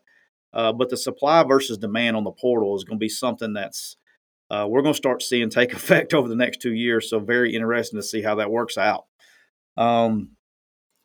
Uh, 0.53 0.73
but 0.73 0.89
the 0.89 0.97
supply 0.97 1.43
versus 1.43 1.77
demand 1.77 2.17
on 2.17 2.25
the 2.25 2.31
portal 2.31 2.75
is 2.75 2.83
going 2.83 2.97
to 2.97 3.03
be 3.03 3.09
something 3.09 3.53
that's 3.53 3.95
uh, 4.49 4.67
we're 4.67 4.81
going 4.81 4.93
to 4.93 4.97
start 4.97 5.21
seeing 5.21 5.49
take 5.49 5.71
effect 5.73 6.13
over 6.13 6.27
the 6.27 6.35
next 6.35 6.61
two 6.61 6.73
years. 6.73 7.09
So 7.09 7.19
very 7.19 7.55
interesting 7.55 7.99
to 7.99 8.03
see 8.03 8.21
how 8.21 8.35
that 8.35 8.51
works 8.51 8.77
out. 8.77 9.05
Um, 9.77 10.31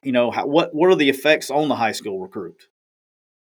you 0.03 0.11
know, 0.11 0.33
how, 0.33 0.47
what 0.47 0.75
what 0.75 0.91
are 0.91 0.97
the 0.97 1.09
effects 1.09 1.51
on 1.51 1.69
the 1.69 1.77
high 1.77 1.93
school 1.93 2.21
recruit? 2.21 2.65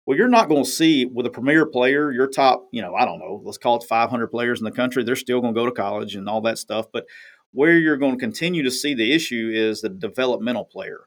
Well, 0.05 0.17
you're 0.17 0.27
not 0.27 0.49
going 0.49 0.63
to 0.63 0.69
see 0.69 1.05
with 1.05 1.25
a 1.25 1.29
premier 1.29 1.65
player, 1.65 2.11
your 2.11 2.27
top, 2.27 2.67
you 2.71 2.81
know, 2.81 2.95
I 2.95 3.05
don't 3.05 3.19
know, 3.19 3.41
let's 3.43 3.59
call 3.59 3.77
it 3.77 3.83
500 3.83 4.27
players 4.27 4.59
in 4.59 4.65
the 4.65 4.71
country, 4.71 5.03
they're 5.03 5.15
still 5.15 5.41
going 5.41 5.53
to 5.53 5.59
go 5.59 5.65
to 5.65 5.71
college 5.71 6.15
and 6.15 6.27
all 6.27 6.41
that 6.41 6.57
stuff. 6.57 6.87
But 6.91 7.05
where 7.51 7.77
you're 7.77 7.97
going 7.97 8.13
to 8.13 8.19
continue 8.19 8.63
to 8.63 8.71
see 8.71 8.93
the 8.93 9.11
issue 9.13 9.51
is 9.53 9.81
the 9.81 9.89
developmental 9.89 10.65
player. 10.65 11.01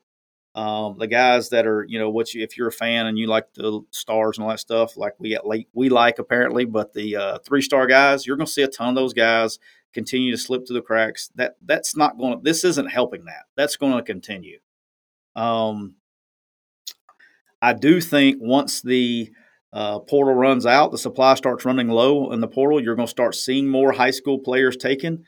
Um, 0.54 0.98
the 0.98 1.08
guys 1.08 1.48
that 1.48 1.66
are, 1.66 1.84
you 1.88 1.98
know, 1.98 2.10
what 2.10 2.32
you, 2.32 2.44
if 2.44 2.56
you're 2.56 2.68
a 2.68 2.72
fan 2.72 3.06
and 3.06 3.18
you 3.18 3.26
like 3.26 3.52
the 3.54 3.80
stars 3.90 4.38
and 4.38 4.44
all 4.44 4.50
that 4.50 4.60
stuff, 4.60 4.96
like 4.96 5.14
we 5.18 5.34
at 5.34 5.42
we 5.72 5.88
like 5.88 6.20
apparently, 6.20 6.64
but 6.64 6.92
the 6.92 7.16
uh, 7.16 7.38
three 7.44 7.60
star 7.62 7.88
guys, 7.88 8.24
you're 8.24 8.36
going 8.36 8.46
to 8.46 8.52
see 8.52 8.62
a 8.62 8.68
ton 8.68 8.90
of 8.90 8.94
those 8.94 9.12
guys 9.12 9.58
continue 9.92 10.30
to 10.30 10.38
slip 10.38 10.64
through 10.64 10.76
the 10.76 10.82
cracks. 10.82 11.30
That 11.34 11.56
that's 11.60 11.96
not 11.96 12.18
going 12.18 12.34
to. 12.34 12.40
This 12.40 12.62
isn't 12.62 12.92
helping 12.92 13.24
that. 13.24 13.46
That's 13.56 13.76
going 13.76 13.96
to 13.96 14.02
continue. 14.02 14.60
Um, 15.34 15.96
I 17.64 17.72
do 17.72 17.98
think 17.98 18.36
once 18.42 18.82
the 18.82 19.32
uh, 19.72 20.00
portal 20.00 20.34
runs 20.34 20.66
out, 20.66 20.90
the 20.90 20.98
supply 20.98 21.34
starts 21.34 21.64
running 21.64 21.88
low 21.88 22.30
in 22.30 22.40
the 22.40 22.46
portal, 22.46 22.78
you're 22.78 22.94
going 22.94 23.06
to 23.06 23.10
start 23.10 23.34
seeing 23.34 23.68
more 23.68 23.92
high 23.92 24.10
school 24.10 24.38
players 24.38 24.76
taken. 24.76 25.24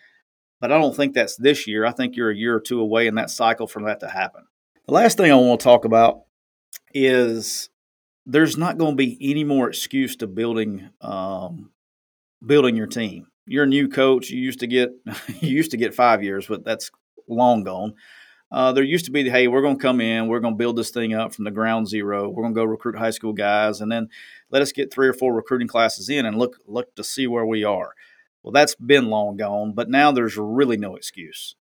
But 0.61 0.71
I 0.71 0.79
don't 0.79 0.95
think 0.95 1.15
that's 1.15 1.37
this 1.37 1.67
year. 1.67 1.87
I 1.87 1.93
think 1.93 2.15
you're 2.15 2.31
a 2.31 2.37
year 2.37 2.55
or 2.55 2.61
two 2.61 2.81
away 2.81 3.07
in 3.07 3.15
that 3.15 3.31
cycle 3.31 3.67
from 3.67 3.85
that 3.85 4.01
to 4.01 4.09
happen. 4.09 4.43
The 4.87 4.93
last 4.93 5.17
thing 5.17 5.33
I 5.33 5.35
want 5.35 5.61
to 5.61 5.65
talk 5.65 5.87
about 5.87 6.25
is 6.93 7.71
there's 8.27 8.59
not 8.59 8.77
going 8.77 8.93
to 8.93 8.97
be 8.97 9.17
any 9.23 9.45
more 9.45 9.69
excuse 9.71 10.15
to 10.17 10.27
building 10.27 10.91
um, 11.01 11.71
building 12.45 12.77
your 12.77 12.87
team. 12.87 13.29
You're 13.47 13.65
a 13.65 13.69
new 13.69 13.89
coach. 13.89 14.29
You 14.29 14.41
used 14.43 14.61
to 14.61 14.67
get 14.67 14.91
you 15.41 15.57
used 15.57 15.71
to 15.71 15.79
get 15.79 15.95
five 15.95 16.23
years, 16.23 16.47
but 16.47 16.65
that's 16.65 16.91
long 17.29 17.65
gone. 17.65 17.95
Uh, 18.51 18.73
there 18.73 18.85
used 18.85 19.05
to 19.07 19.11
be, 19.11 19.29
hey, 19.29 19.49
we're 19.49 19.63
going 19.63 19.77
to 19.77 19.83
come 19.83 20.01
in, 20.01 20.29
we're 20.29 20.41
going 20.41 20.55
to 20.55 20.59
build 20.59 20.77
this 20.77 20.91
thing 20.91 21.13
up 21.13 21.35
from 21.35 21.45
the 21.45 21.51
ground 21.51 21.89
zero. 21.89 22.29
We're 22.29 22.45
going 22.45 22.55
to 22.55 22.61
go 22.61 22.65
recruit 22.65 22.97
high 22.97 23.11
school 23.11 23.33
guys, 23.33 23.81
and 23.81 23.91
then 23.91 24.09
let 24.51 24.63
us 24.63 24.73
get 24.73 24.93
three 24.93 25.09
or 25.09 25.13
four 25.13 25.35
recruiting 25.35 25.69
classes 25.69 26.09
in 26.09 26.25
and 26.25 26.39
look 26.39 26.59
look 26.67 26.95
to 26.95 27.03
see 27.03 27.27
where 27.27 27.47
we 27.47 27.65
are. 27.65 27.93
Well, 28.43 28.53
that's 28.53 28.77
been 28.77 29.11
long 29.11 29.37
gone, 29.37 29.73
but 29.73 29.91
now 29.91 30.13
there's 30.13 30.37
really 30.37 30.77
no 30.77 30.95
excuse. 30.95 31.57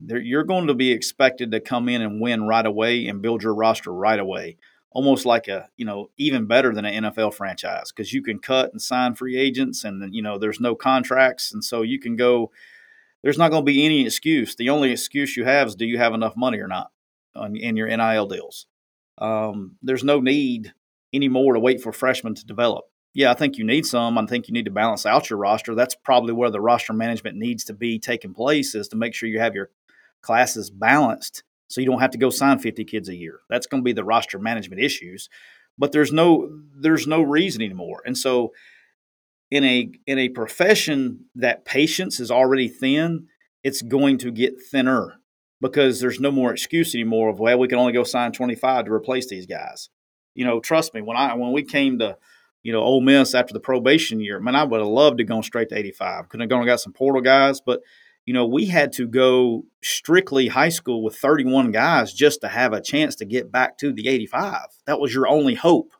There, 0.00 0.18
you're 0.18 0.44
going 0.44 0.66
to 0.68 0.74
be 0.74 0.90
expected 0.90 1.50
to 1.50 1.60
come 1.60 1.88
in 1.90 2.00
and 2.00 2.20
win 2.20 2.44
right 2.44 2.64
away 2.64 3.06
and 3.06 3.20
build 3.20 3.42
your 3.42 3.54
roster 3.54 3.92
right 3.92 4.18
away, 4.18 4.56
almost 4.90 5.26
like 5.26 5.48
a 5.48 5.68
you 5.76 5.84
know 5.84 6.08
even 6.16 6.46
better 6.46 6.72
than 6.72 6.86
an 6.86 7.04
NFL 7.04 7.34
franchise 7.34 7.92
because 7.92 8.14
you 8.14 8.22
can 8.22 8.38
cut 8.38 8.72
and 8.72 8.80
sign 8.80 9.14
free 9.14 9.36
agents, 9.36 9.84
and 9.84 10.14
you 10.14 10.22
know 10.22 10.38
there's 10.38 10.60
no 10.60 10.74
contracts, 10.74 11.52
and 11.52 11.62
so 11.62 11.82
you 11.82 12.00
can 12.00 12.16
go 12.16 12.50
there's 13.22 13.38
not 13.38 13.50
going 13.50 13.62
to 13.62 13.70
be 13.70 13.84
any 13.84 14.04
excuse. 14.04 14.56
The 14.56 14.70
only 14.70 14.92
excuse 14.92 15.36
you 15.36 15.44
have 15.44 15.68
is 15.68 15.74
do 15.74 15.86
you 15.86 15.98
have 15.98 16.14
enough 16.14 16.36
money 16.36 16.58
or 16.58 16.68
not 16.68 16.90
on, 17.34 17.56
in 17.56 17.76
your 17.76 17.88
NIL 17.88 18.26
deals. 18.26 18.66
Um, 19.18 19.76
there's 19.82 20.04
no 20.04 20.20
need 20.20 20.72
anymore 21.12 21.54
to 21.54 21.60
wait 21.60 21.80
for 21.82 21.92
freshmen 21.92 22.34
to 22.34 22.46
develop. 22.46 22.84
Yeah, 23.14 23.30
I 23.30 23.34
think 23.34 23.58
you 23.58 23.64
need 23.64 23.84
some. 23.84 24.16
I 24.16 24.26
think 24.26 24.48
you 24.48 24.54
need 24.54 24.64
to 24.64 24.70
balance 24.70 25.04
out 25.04 25.28
your 25.28 25.38
roster. 25.38 25.74
That's 25.74 25.94
probably 25.94 26.32
where 26.32 26.50
the 26.50 26.62
roster 26.62 26.94
management 26.94 27.36
needs 27.36 27.64
to 27.64 27.74
be 27.74 27.98
taking 27.98 28.32
place 28.32 28.74
is 28.74 28.88
to 28.88 28.96
make 28.96 29.14
sure 29.14 29.28
you 29.28 29.38
have 29.38 29.54
your 29.54 29.70
classes 30.22 30.70
balanced 30.70 31.42
so 31.68 31.80
you 31.80 31.86
don't 31.86 32.00
have 32.00 32.12
to 32.12 32.18
go 32.18 32.30
sign 32.30 32.58
50 32.58 32.84
kids 32.84 33.08
a 33.08 33.16
year. 33.16 33.40
That's 33.50 33.66
going 33.66 33.82
to 33.82 33.84
be 33.84 33.92
the 33.92 34.04
roster 34.04 34.38
management 34.38 34.80
issues. 34.80 35.28
But 35.78 35.92
there's 35.92 36.12
no 36.12 36.48
there's 36.74 37.06
no 37.06 37.22
reason 37.22 37.60
anymore. 37.60 38.02
And 38.06 38.16
so 38.16 38.52
in 39.52 39.64
a 39.64 39.90
in 40.06 40.18
a 40.18 40.30
profession 40.30 41.26
that 41.34 41.66
patience 41.66 42.18
is 42.18 42.30
already 42.30 42.68
thin, 42.68 43.26
it's 43.62 43.82
going 43.82 44.16
to 44.16 44.30
get 44.30 44.54
thinner 44.58 45.20
because 45.60 46.00
there's 46.00 46.18
no 46.18 46.30
more 46.30 46.50
excuse 46.50 46.94
anymore 46.94 47.28
of 47.28 47.38
well 47.38 47.58
we 47.58 47.68
can 47.68 47.78
only 47.78 47.92
go 47.92 48.02
sign 48.02 48.32
25 48.32 48.86
to 48.86 48.92
replace 48.92 49.28
these 49.28 49.44
guys. 49.44 49.90
You 50.34 50.46
know, 50.46 50.58
trust 50.58 50.94
me 50.94 51.02
when 51.02 51.18
I 51.18 51.34
when 51.34 51.52
we 51.52 51.64
came 51.64 51.98
to 51.98 52.16
you 52.62 52.72
know 52.72 52.80
Ole 52.80 53.02
Miss 53.02 53.34
after 53.34 53.52
the 53.52 53.60
probation 53.60 54.20
year, 54.20 54.40
man, 54.40 54.56
I 54.56 54.64
would 54.64 54.80
have 54.80 54.88
loved 54.88 55.18
to 55.18 55.24
gone 55.24 55.42
straight 55.42 55.68
to 55.68 55.76
85. 55.76 56.30
Couldn't 56.30 56.44
have 56.44 56.48
gone 56.48 56.60
and 56.60 56.66
got 56.66 56.80
some 56.80 56.94
portal 56.94 57.20
guys, 57.20 57.60
but 57.60 57.82
you 58.24 58.32
know 58.32 58.46
we 58.46 58.64
had 58.64 58.90
to 58.94 59.06
go 59.06 59.64
strictly 59.84 60.48
high 60.48 60.70
school 60.70 61.04
with 61.04 61.16
31 61.16 61.72
guys 61.72 62.14
just 62.14 62.40
to 62.40 62.48
have 62.48 62.72
a 62.72 62.80
chance 62.80 63.16
to 63.16 63.26
get 63.26 63.52
back 63.52 63.76
to 63.78 63.92
the 63.92 64.08
85. 64.08 64.68
That 64.86 64.98
was 64.98 65.12
your 65.12 65.28
only 65.28 65.56
hope. 65.56 65.92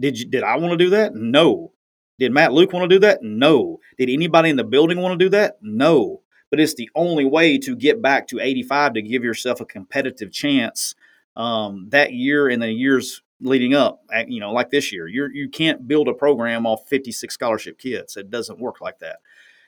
Did 0.00 0.18
you 0.18 0.28
did 0.28 0.42
I 0.42 0.56
want 0.56 0.72
to 0.72 0.84
do 0.84 0.90
that? 0.90 1.14
No. 1.14 1.74
Did 2.18 2.32
Matt 2.32 2.52
Luke 2.52 2.72
want 2.72 2.88
to 2.88 2.94
do 2.94 3.00
that? 3.00 3.22
No. 3.22 3.78
Did 3.96 4.10
anybody 4.10 4.50
in 4.50 4.56
the 4.56 4.64
building 4.64 5.00
want 5.00 5.18
to 5.18 5.24
do 5.24 5.30
that? 5.30 5.58
No. 5.62 6.22
But 6.50 6.60
it's 6.60 6.74
the 6.74 6.90
only 6.94 7.24
way 7.24 7.58
to 7.58 7.76
get 7.76 8.02
back 8.02 8.26
to 8.28 8.40
85 8.40 8.94
to 8.94 9.02
give 9.02 9.22
yourself 9.22 9.60
a 9.60 9.66
competitive 9.66 10.32
chance 10.32 10.94
um, 11.36 11.86
that 11.90 12.12
year 12.12 12.48
and 12.48 12.60
the 12.60 12.72
years 12.72 13.22
leading 13.40 13.74
up. 13.74 14.02
You 14.26 14.40
know, 14.40 14.52
like 14.52 14.70
this 14.70 14.92
year, 14.92 15.06
you 15.06 15.28
you 15.32 15.48
can't 15.48 15.86
build 15.86 16.08
a 16.08 16.14
program 16.14 16.66
off 16.66 16.88
56 16.88 17.32
scholarship 17.32 17.78
kids. 17.78 18.16
It 18.16 18.30
doesn't 18.30 18.58
work 18.58 18.80
like 18.80 18.98
that. 19.00 19.18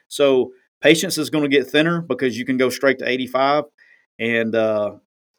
So 0.07 0.51
patience 0.81 1.17
is 1.17 1.29
going 1.29 1.49
to 1.49 1.55
get 1.55 1.69
thinner 1.69 2.01
because 2.01 2.37
you 2.37 2.45
can 2.45 2.57
go 2.57 2.69
straight 2.69 2.99
to 2.99 3.07
85, 3.07 3.65
and 4.19 4.55
uh, 4.55 4.95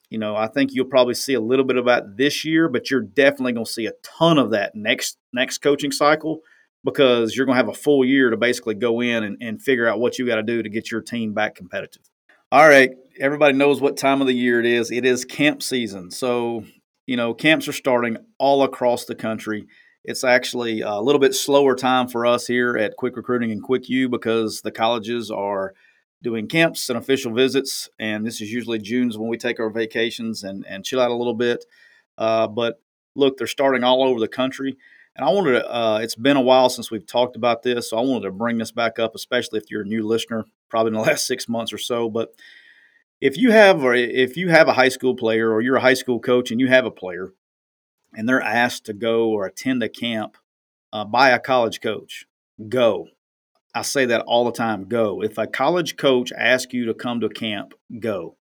you 0.09 0.17
know 0.17 0.35
I 0.35 0.47
think 0.47 0.73
you'll 0.73 0.85
probably 0.85 1.13
see 1.13 1.33
a 1.33 1.41
little 1.41 1.65
bit 1.65 1.77
of 1.77 1.85
that 1.85 2.17
this 2.17 2.43
year, 2.45 2.69
but 2.69 2.89
you're 2.89 3.01
definitely 3.01 3.53
going 3.53 3.65
to 3.65 3.71
see 3.71 3.85
a 3.85 3.93
ton 4.01 4.39
of 4.39 4.51
that 4.51 4.73
next 4.75 5.17
next 5.33 5.59
coaching 5.59 5.91
cycle 5.91 6.41
because 6.83 7.35
you're 7.35 7.45
going 7.45 7.55
to 7.55 7.65
have 7.65 7.69
a 7.69 7.77
full 7.77 8.03
year 8.03 8.29
to 8.29 8.37
basically 8.37 8.75
go 8.75 9.01
in 9.01 9.23
and, 9.23 9.37
and 9.41 9.61
figure 9.61 9.87
out 9.87 9.99
what 9.99 10.19
you 10.19 10.25
got 10.25 10.35
to 10.35 10.43
do 10.43 10.61
to 10.61 10.69
get 10.69 10.91
your 10.91 11.01
team 11.01 11.33
back 11.33 11.55
competitive. 11.55 12.03
All 12.51 12.67
right, 12.67 12.91
everybody 13.19 13.57
knows 13.57 13.81
what 13.81 13.97
time 13.97 14.21
of 14.21 14.27
the 14.27 14.33
year 14.33 14.59
it 14.59 14.65
is. 14.65 14.91
It 14.91 15.05
is 15.05 15.25
camp 15.25 15.63
season. 15.63 16.11
So, 16.11 16.65
you 17.07 17.17
know, 17.17 17.33
camps 17.33 17.67
are 17.67 17.73
starting 17.73 18.17
all 18.37 18.63
across 18.63 19.05
the 19.05 19.15
country. 19.15 19.65
It's 20.03 20.23
actually 20.23 20.81
a 20.81 20.99
little 20.99 21.19
bit 21.19 21.33
slower 21.33 21.75
time 21.75 22.07
for 22.07 22.25
us 22.25 22.45
here 22.45 22.77
at 22.77 22.97
Quick 22.97 23.15
Recruiting 23.15 23.51
and 23.51 23.63
Quick 23.63 23.89
U 23.89 24.09
because 24.09 24.61
the 24.61 24.71
colleges 24.71 25.31
are 25.31 25.73
doing 26.21 26.47
camps 26.47 26.89
and 26.89 26.97
official 26.97 27.33
visits. 27.33 27.89
And 27.99 28.25
this 28.25 28.41
is 28.41 28.51
usually 28.51 28.79
June's 28.79 29.17
when 29.17 29.29
we 29.29 29.37
take 29.37 29.59
our 29.59 29.69
vacations 29.69 30.43
and, 30.43 30.65
and 30.67 30.83
chill 30.83 31.01
out 31.01 31.11
a 31.11 31.15
little 31.15 31.33
bit. 31.33 31.65
Uh, 32.17 32.47
but 32.47 32.81
look, 33.15 33.37
they're 33.37 33.47
starting 33.47 33.83
all 33.83 34.03
over 34.03 34.19
the 34.19 34.27
country. 34.27 34.77
And 35.15 35.23
I 35.23 35.29
wanted 35.29 35.59
to, 35.59 35.75
uh, 35.75 35.99
it's 35.99 36.15
been 36.15 36.37
a 36.37 36.41
while 36.41 36.69
since 36.69 36.89
we've 36.89 37.05
talked 37.05 37.35
about 37.35 37.61
this, 37.61 37.89
so 37.89 37.97
I 37.97 38.01
wanted 38.01 38.25
to 38.25 38.31
bring 38.31 38.57
this 38.57 38.71
back 38.71 38.97
up, 38.97 39.13
especially 39.13 39.59
if 39.59 39.69
you're 39.69 39.83
a 39.83 39.87
new 39.87 40.05
listener, 40.05 40.45
probably 40.69 40.89
in 40.89 40.93
the 40.95 41.01
last 41.09 41.27
six 41.27 41.47
months 41.47 41.71
or 41.71 41.77
so. 41.77 42.09
But 42.09 42.33
if 43.21 43.37
you 43.37 43.51
have, 43.51 43.83
or 43.83 43.93
if 43.93 44.35
you 44.37 44.49
have 44.49 44.67
a 44.67 44.73
high 44.73 44.89
school 44.89 45.15
player, 45.15 45.51
or 45.51 45.61
you're 45.61 45.75
a 45.75 45.81
high 45.81 45.93
school 45.93 46.19
coach 46.19 46.49
and 46.49 46.59
you 46.59 46.67
have 46.67 46.85
a 46.85 46.91
player, 46.91 47.31
and 48.15 48.27
they're 48.27 48.41
asked 48.41 48.85
to 48.85 48.93
go 48.93 49.29
or 49.29 49.45
attend 49.45 49.83
a 49.83 49.89
camp 49.89 50.37
uh, 50.91 51.05
by 51.05 51.29
a 51.29 51.39
college 51.39 51.79
coach, 51.79 52.25
go. 52.69 53.07
I 53.75 53.81
say 53.81 54.05
that 54.05 54.21
all 54.21 54.45
the 54.45 54.51
time. 54.51 54.87
Go. 54.87 55.23
If 55.23 55.37
a 55.37 55.47
college 55.47 55.95
coach 55.95 56.31
asks 56.31 56.73
you 56.73 56.85
to 56.85 56.93
come 56.93 57.21
to 57.21 57.29
camp, 57.29 57.73
go. 57.99 58.37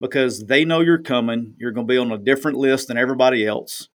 Because 0.00 0.44
they 0.44 0.64
know 0.64 0.80
you're 0.80 1.02
coming. 1.02 1.54
You're 1.58 1.72
going 1.72 1.88
to 1.88 1.92
be 1.92 1.98
on 1.98 2.12
a 2.12 2.18
different 2.18 2.56
list 2.56 2.86
than 2.86 2.96
everybody 2.98 3.44
else 3.44 3.88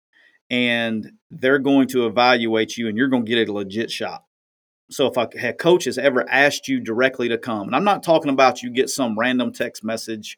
and 0.50 1.12
they're 1.30 1.58
going 1.58 1.88
to 1.88 2.06
evaluate 2.06 2.76
you 2.76 2.88
and 2.88 2.96
you're 2.96 3.08
going 3.08 3.24
to 3.24 3.30
get 3.30 3.48
a 3.48 3.52
legit 3.52 3.90
shot. 3.90 4.24
So 4.90 5.06
if 5.06 5.16
a 5.16 5.52
coach 5.52 5.84
has 5.84 5.98
ever 5.98 6.28
asked 6.28 6.66
you 6.66 6.80
directly 6.80 7.28
to 7.28 7.38
come, 7.38 7.68
and 7.68 7.76
I'm 7.76 7.84
not 7.84 8.02
talking 8.02 8.30
about 8.30 8.62
you 8.62 8.70
get 8.70 8.90
some 8.90 9.16
random 9.16 9.52
text 9.52 9.84
message 9.84 10.36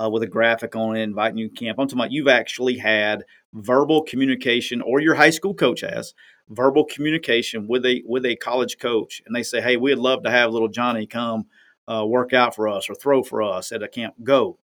uh, 0.00 0.08
with 0.08 0.22
a 0.22 0.26
graphic 0.26 0.74
on 0.74 0.96
it 0.96 1.02
inviting 1.02 1.36
you 1.36 1.48
to 1.48 1.54
camp. 1.54 1.78
I'm 1.78 1.86
talking 1.86 1.98
about 1.98 2.12
you've 2.12 2.28
actually 2.28 2.78
had 2.78 3.24
verbal 3.52 4.02
communication, 4.02 4.80
or 4.80 5.00
your 5.00 5.16
high 5.16 5.30
school 5.30 5.54
coach 5.54 5.82
has 5.82 6.14
verbal 6.48 6.84
communication 6.84 7.66
with 7.68 7.84
a 7.84 8.02
with 8.06 8.24
a 8.24 8.36
college 8.36 8.78
coach, 8.78 9.20
and 9.26 9.34
they 9.34 9.42
say, 9.42 9.60
"Hey, 9.60 9.76
we'd 9.76 9.96
love 9.96 10.22
to 10.22 10.30
have 10.30 10.50
little 10.50 10.68
Johnny 10.68 11.06
come 11.06 11.46
uh, 11.86 12.06
work 12.06 12.32
out 12.32 12.54
for 12.54 12.68
us 12.68 12.88
or 12.88 12.94
throw 12.94 13.22
for 13.22 13.42
us 13.42 13.72
at 13.72 13.82
a 13.82 13.88
camp." 13.88 14.14
Go. 14.22 14.58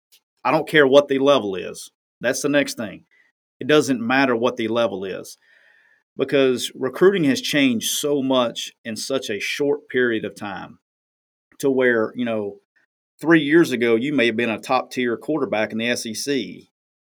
I 0.44 0.50
don't 0.50 0.68
care 0.68 0.86
what 0.86 1.08
the 1.08 1.18
level 1.18 1.56
is. 1.56 1.90
That's 2.20 2.42
the 2.42 2.50
next 2.50 2.76
thing. 2.76 3.06
It 3.60 3.66
doesn't 3.66 4.00
matter 4.00 4.36
what 4.36 4.56
the 4.56 4.68
level 4.68 5.04
is 5.04 5.38
because 6.16 6.70
recruiting 6.74 7.24
has 7.24 7.40
changed 7.40 7.90
so 7.90 8.22
much 8.22 8.72
in 8.84 8.96
such 8.96 9.30
a 9.30 9.40
short 9.40 9.88
period 9.88 10.24
of 10.24 10.34
time 10.34 10.78
to 11.58 11.70
where, 11.70 12.12
you 12.16 12.24
know, 12.24 12.58
three 13.20 13.42
years 13.42 13.72
ago, 13.72 13.94
you 13.94 14.12
may 14.12 14.26
have 14.26 14.36
been 14.36 14.50
a 14.50 14.58
top 14.58 14.90
tier 14.90 15.16
quarterback 15.16 15.72
in 15.72 15.78
the 15.78 15.96
SEC. 15.96 16.34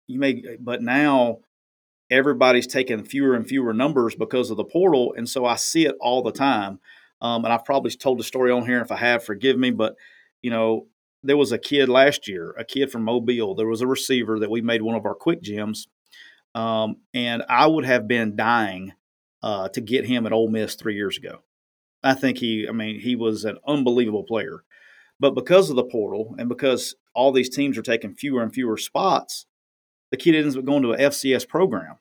You 0.08 0.20
may, 0.20 0.42
but 0.60 0.82
now 0.82 1.40
everybody's 2.10 2.68
taking 2.68 3.04
fewer 3.04 3.36
and 3.36 3.48
fewer 3.48 3.74
numbers 3.74 4.16
because 4.16 4.50
of 4.50 4.58
the 4.58 4.64
portal. 4.64 5.14
And 5.16 5.30
so 5.30 5.46
I 5.46 5.56
see 5.56 5.86
it 5.86 5.96
all 6.02 6.24
the 6.24 6.32
time. 6.32 6.80
Um, 7.22 7.44
and 7.44 7.54
I've 7.54 7.66
probably 7.66 7.92
told 7.92 8.20
the 8.20 8.24
story 8.24 8.52
on 8.52 8.66
here. 8.66 8.82
If 8.82 8.92
I 8.92 8.98
have, 8.98 9.24
forgive 9.24 9.58
me. 9.58 9.72
But, 9.72 9.96
you 10.42 10.50
know, 10.50 10.88
there 11.22 11.38
was 11.38 11.52
a 11.52 11.58
kid 11.58 11.90
last 11.90 12.28
year, 12.28 12.56
a 12.58 12.64
kid 12.64 12.92
from 12.92 13.04
Mobile. 13.04 13.56
There 13.56 13.68
was 13.68 13.82
a 13.82 13.88
receiver 13.88 14.40
that 14.40 14.50
we 14.50 14.62
made 14.62 14.82
one 14.82 14.96
of 14.96 15.06
our 15.06 15.16
quick 15.16 15.44
gyms 15.44 15.88
um, 16.56 16.98
and 17.14 17.44
I 17.50 17.68
would 17.68 17.86
have 17.86 18.08
been 18.08 18.36
dying 18.36 18.94
uh, 19.42 19.70
to 19.70 19.82
get 19.82 20.06
him 20.06 20.26
at 20.26 20.34
Ole 20.34 20.50
Miss 20.50 20.76
three 20.76 20.96
years 20.96 21.18
ago. 21.18 21.44
I 22.04 22.14
think 22.14 22.38
he, 22.38 22.68
I 22.68 22.72
mean, 22.72 23.00
he 23.00 23.16
was 23.16 23.46
an 23.46 23.58
unbelievable 23.68 24.24
player. 24.24 24.64
But 25.20 25.36
because 25.36 25.70
of 25.70 25.76
the 25.76 25.84
portal 25.84 26.36
and 26.38 26.48
because 26.48 26.96
all 27.14 27.32
these 27.32 27.50
teams 27.50 27.78
are 27.78 27.84
taking 27.84 28.16
fewer 28.16 28.42
and 28.42 28.54
fewer 28.54 28.78
spots, 28.78 29.46
the 30.12 30.18
kid 30.18 30.36
ends 30.36 30.56
up 30.56 30.66
going 30.66 30.84
to 30.84 30.94
an 30.94 31.00
FCS 31.00 31.48
program. 31.48 31.98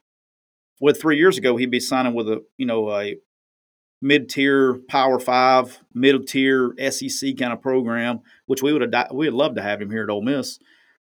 With 0.81 1.01
three 1.01 1.19
years 1.19 1.37
ago, 1.37 1.57
he'd 1.57 1.73
be 1.73 1.81
signing 1.81 2.15
with 2.15 2.29
a, 2.29 2.45
you 2.57 2.65
know, 2.65 2.93
a 2.93 3.17
mid-tier 4.01 4.75
Power 4.89 5.19
Five, 5.19 5.81
mid-tier 5.93 6.73
SEC 6.91 7.37
kind 7.37 7.53
of 7.53 7.61
program, 7.61 8.21
which 8.47 8.63
we 8.63 8.73
would 8.73 8.95
have 8.95 9.11
we 9.13 9.27
would 9.27 9.35
love 9.35 9.57
to 9.57 9.63
have 9.63 9.83
him 9.83 9.91
here 9.91 10.05
at 10.05 10.11
Ole 10.11 10.23
Miss. 10.23 10.61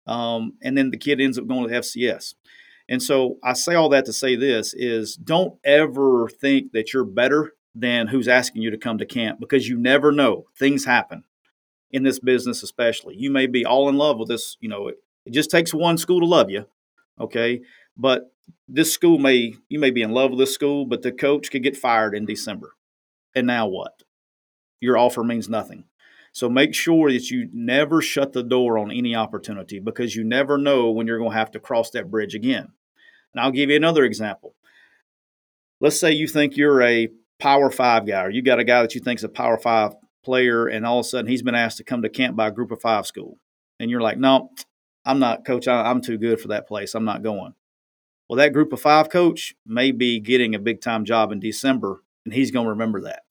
Um, 0.07 0.55
and 0.63 0.77
then 0.79 0.91
the 0.91 0.97
kid 0.97 1.21
ends 1.21 1.39
up 1.39 1.47
going 1.47 1.69
to 1.69 1.75
FCS. 1.75 2.35
And 2.89 3.03
so 3.03 3.39
I 3.43 3.53
say 3.53 3.75
all 3.75 3.91
that 3.91 4.07
to 4.07 4.13
say 4.13 4.35
this 4.35 4.73
is 4.75 5.15
don't 5.17 5.59
ever 5.65 6.29
think 6.29 6.73
that 6.73 6.93
you're 6.93 7.05
better 7.05 7.53
than 7.75 8.09
who's 8.09 8.29
asking 8.29 8.63
you 8.63 8.71
to 8.71 8.79
come 8.79 8.99
to 8.99 9.07
camp 9.07 9.39
because 9.41 9.69
you 9.69 9.77
never 9.77 10.11
know. 10.11 10.47
Things 10.59 10.85
happen 10.85 11.25
in 11.91 12.03
this 12.03 12.19
business 12.19 12.63
especially. 12.63 13.17
You 13.17 13.31
may 13.31 13.47
be 13.47 13.65
all 13.65 13.89
in 13.89 13.97
love 13.97 14.19
with 14.19 14.29
this, 14.29 14.57
you 14.61 14.69
know, 14.69 14.89
it, 14.89 14.97
it 15.27 15.33
just 15.33 15.51
takes 15.51 15.75
one 15.75 15.99
school 15.99 16.21
to 16.21 16.27
love 16.27 16.51
you, 16.51 16.67
okay? 17.21 17.61
But 17.97 18.33
this 18.67 18.93
school 18.93 19.19
may 19.19 19.55
you 19.69 19.79
may 19.79 19.91
be 19.91 20.03
in 20.03 20.13
love 20.13 20.31
with 20.31 20.39
this 20.39 20.55
school, 20.55 20.87
but 20.87 21.03
the 21.03 21.13
coach 21.13 21.51
could 21.51 21.63
get 21.63 21.77
fired 21.77 22.15
in 22.15 22.25
December. 22.25 22.75
And 23.35 23.47
now 23.47 23.67
what? 23.67 24.03
Your 24.81 24.97
offer 24.97 25.23
means 25.23 25.49
nothing. 25.49 25.85
So 26.33 26.49
make 26.49 26.75
sure 26.75 27.11
that 27.13 27.31
you 27.31 27.49
never 27.53 28.01
shut 28.01 28.33
the 28.33 28.43
door 28.43 28.79
on 28.79 28.91
any 28.91 29.15
opportunity 29.15 29.81
because 29.81 30.15
you 30.15 30.25
never 30.25 30.57
know 30.57 30.91
when 30.91 31.07
you're 31.07 31.19
going 31.19 31.33
to 31.33 31.37
have 31.37 31.51
to 31.53 31.61
cross 31.61 31.91
that 31.91 32.11
bridge 32.11 32.35
again. 32.35 32.73
And 33.35 33.41
I'll 33.41 33.53
give 33.53 33.71
you 33.71 33.77
another 33.77 34.05
example. 34.05 34.55
Let's 35.81 35.99
say 35.99 36.13
you 36.13 36.27
think 36.27 36.57
you're 36.57 36.83
a 36.83 37.09
Power 37.39 37.71
Five 37.71 38.07
guy, 38.07 38.25
or 38.25 38.31
you 38.31 38.43
got 38.43 38.59
a 38.59 38.65
guy 38.65 38.83
that 38.83 38.95
you 38.95 39.01
think 39.01 39.21
is 39.21 39.25
a 39.25 39.29
Power 39.29 39.59
Five 39.59 39.93
player, 40.25 40.67
and 40.67 40.85
all 40.85 40.99
of 40.99 41.07
a 41.07 41.09
sudden 41.09 41.31
he's 41.31 41.43
been 41.43 41.55
asked 41.55 41.77
to 41.77 41.85
come 41.85 42.03
to 42.03 42.09
camp 42.09 42.37
by 42.37 42.49
a 42.49 42.53
Group 42.53 42.73
of 42.73 42.81
Five 42.81 43.07
school, 43.07 43.39
and 43.79 43.91
you're 43.91 44.01
like, 44.01 44.19
no, 44.19 44.51
I'm 45.05 45.21
not, 45.21 45.45
coach. 45.45 45.69
I'm 45.69 46.01
too 46.01 46.19
good 46.19 46.41
for 46.41 46.49
that 46.49 46.67
place. 46.67 46.95
I'm 46.95 47.05
not 47.05 47.23
going. 47.23 47.55
Well, 48.29 48.37
that 48.39 48.53
Group 48.53 48.73
of 48.73 48.81
Five 48.81 49.09
coach 49.09 49.55
may 49.65 49.93
be 49.93 50.21
getting 50.21 50.55
a 50.55 50.59
big 50.59 50.81
time 50.81 51.05
job 51.05 51.31
in 51.33 51.41
December, 51.41 52.03
and 52.25 52.35
he's 52.35 52.51
going 52.51 52.67
to 52.67 52.71
remember 52.71 53.03
that. 53.03 53.23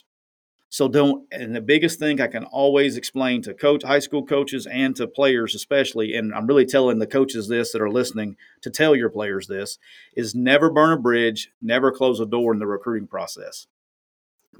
So 0.78 0.88
don't. 0.88 1.26
And 1.32 1.56
the 1.56 1.62
biggest 1.62 1.98
thing 1.98 2.22
I 2.22 2.28
can 2.28 2.44
always 2.44 2.98
explain 2.98 3.42
to 3.42 3.56
coach, 3.56 3.82
high 3.82 3.98
school 3.98 4.24
coaches, 4.24 4.68
and 4.68 4.96
to 4.98 5.08
players 5.08 5.56
especially, 5.56 6.14
and 6.14 6.32
I'm 6.36 6.46
really 6.46 6.68
telling 6.68 7.00
the 7.00 7.08
coaches 7.08 7.48
this 7.48 7.72
that 7.72 7.82
are 7.82 7.90
listening 7.90 8.36
to 8.62 8.70
tell 8.70 8.96
your 8.96 9.10
players 9.10 9.48
this 9.48 9.80
is 10.16 10.36
never 10.36 10.70
burn 10.70 10.92
a 10.92 11.02
bridge, 11.02 11.50
never 11.64 11.92
close 11.92 12.20
a 12.20 12.28
door 12.28 12.54
in 12.54 12.60
the 12.60 12.68
recruiting 12.68 13.08
process, 13.08 13.66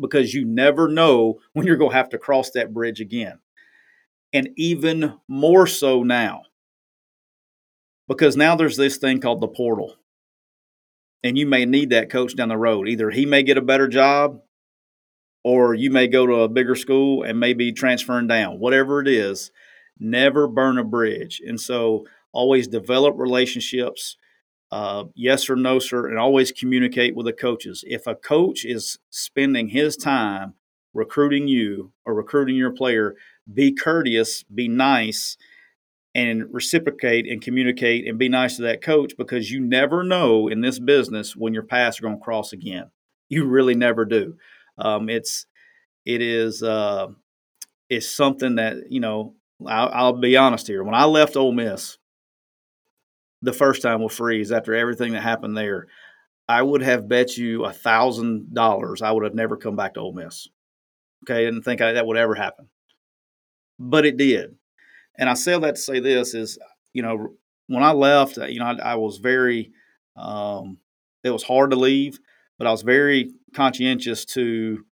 because 0.02 0.34
you 0.34 0.44
never 0.44 0.88
know 0.88 1.38
when 1.54 1.68
you're 1.68 1.78
going 1.78 1.92
to 1.92 1.98
have 1.98 2.10
to 2.10 2.18
cross 2.18 2.50
that 2.50 2.74
bridge 2.74 3.00
again. 3.00 3.38
and 4.34 4.50
even 4.58 5.20
more 5.28 5.68
so 5.68 6.04
now 6.04 6.44
because 8.08 8.36
now 8.36 8.56
there's 8.56 8.78
this 8.78 8.98
thing 8.98 9.20
called 9.20 9.42
the 9.42 9.48
portal. 9.48 9.96
And 11.24 11.38
you 11.38 11.46
may 11.46 11.66
need 11.66 11.90
that 11.90 12.10
coach 12.10 12.36
down 12.36 12.50
the 12.50 12.58
road. 12.58 12.88
Either 12.88 13.10
he 13.10 13.26
may 13.26 13.44
get 13.44 13.58
a 13.58 13.62
better 13.62 13.88
job 13.88 14.42
or 15.48 15.74
you 15.74 15.90
may 15.90 16.08
go 16.10 16.26
to 16.26 16.42
a 16.42 16.50
bigger 16.50 16.76
school 16.76 17.24
and 17.24 17.40
maybe 17.40 17.72
transferring 17.72 18.28
down. 18.28 18.60
Whatever 18.60 19.00
it 19.00 19.08
is, 19.08 19.50
never 19.98 20.46
burn 20.46 20.78
a 20.78 20.84
bridge. 20.84 21.42
And 21.48 21.58
so 21.58 22.06
always 22.34 22.68
develop 22.68 23.16
relationships. 23.18 24.18
Uh, 24.72 25.06
yes 25.16 25.50
or 25.50 25.56
no, 25.56 25.80
sir, 25.80 26.06
and 26.06 26.20
always 26.20 26.52
communicate 26.52 27.16
with 27.16 27.28
the 27.28 27.32
coaches. 27.32 27.86
If 27.88 28.08
a 28.08 28.14
coach 28.14 28.66
is 28.66 29.00
spending 29.10 29.70
his 29.70 29.96
time 29.96 30.56
recruiting 30.94 31.48
you 31.48 31.94
or 32.06 32.14
recruiting 32.14 32.58
your 32.58 32.74
player, 32.74 33.16
be 33.54 33.74
courteous, 33.74 34.44
be 34.44 34.68
nice, 34.68 35.38
and 36.14 36.54
reciprocate 36.54 37.26
and 37.26 37.42
communicate 37.42 38.06
and 38.06 38.20
be 38.20 38.28
nice 38.28 38.58
to 38.58 38.64
that 38.64 38.82
coach 38.82 39.14
because 39.18 39.50
you 39.50 39.62
never 39.62 40.04
know 40.04 40.50
in 40.50 40.60
this 40.60 40.78
business 40.78 41.38
when 41.38 41.54
your 41.54 41.64
paths 41.64 42.00
are 42.00 42.04
going 42.04 42.18
to 42.18 42.22
cross 42.22 42.52
again. 42.52 42.92
You 43.30 43.46
really 43.46 43.76
never 43.76 44.04
do. 44.04 44.36
Um, 44.78 45.10
it's 45.10 45.46
it 46.06 46.22
is 46.22 46.64
uh, 46.64 47.08
it's 47.90 48.10
something 48.10 48.56
that 48.56 48.92
you 48.92 49.00
know. 49.00 49.34
I'll, 49.66 49.90
I'll 49.92 50.14
be 50.14 50.38
honest 50.38 50.68
here. 50.68 50.84
When 50.84 50.94
I 50.94 51.06
left 51.06 51.36
Ole 51.36 51.52
Miss, 51.52 51.98
the 53.42 53.52
first 53.52 53.82
time 53.82 54.04
with 54.04 54.14
Freeze 54.14 54.52
after 54.52 54.76
everything 54.76 55.14
that 55.14 55.24
happened 55.24 55.58
there, 55.58 55.88
I 56.48 56.62
would 56.62 56.84
have 56.84 57.08
bet 57.08 57.38
you 57.38 57.66
a 57.66 57.74
thousand 57.74 58.54
dollars 58.54 59.02
I 59.02 59.12
would 59.12 59.24
have 59.24 59.34
never 59.34 59.58
come 59.58 59.76
back 59.76 59.96
to 59.96 60.00
Ole 60.02 60.14
Miss. 60.14 60.48
Okay, 61.24 61.42
I 61.42 61.46
didn't 61.46 61.64
think 61.64 61.82
I, 61.82 61.94
that 61.94 62.06
would 62.06 62.18
ever 62.18 62.36
happen, 62.36 62.68
but 63.80 64.06
it 64.06 64.18
did. 64.18 64.56
And 65.18 65.28
I 65.28 65.34
say 65.34 65.58
that 65.58 65.76
to 65.76 65.82
say 65.82 66.00
this 66.00 66.36
is, 66.36 66.60
you 66.94 67.02
know, 67.02 67.34
when 67.66 67.82
I 67.82 67.94
left, 67.94 68.38
you 68.38 68.60
know, 68.60 68.66
I, 68.66 68.92
I 68.92 68.96
was 68.96 69.18
very, 69.18 69.72
um, 70.16 70.78
it 71.24 71.32
was 71.32 71.42
hard 71.42 71.72
to 71.72 71.78
leave, 71.78 72.20
but 72.60 72.68
I 72.68 72.72
was 72.72 72.84
very 72.84 73.32
conscientious 73.54 74.26
to 74.26 74.86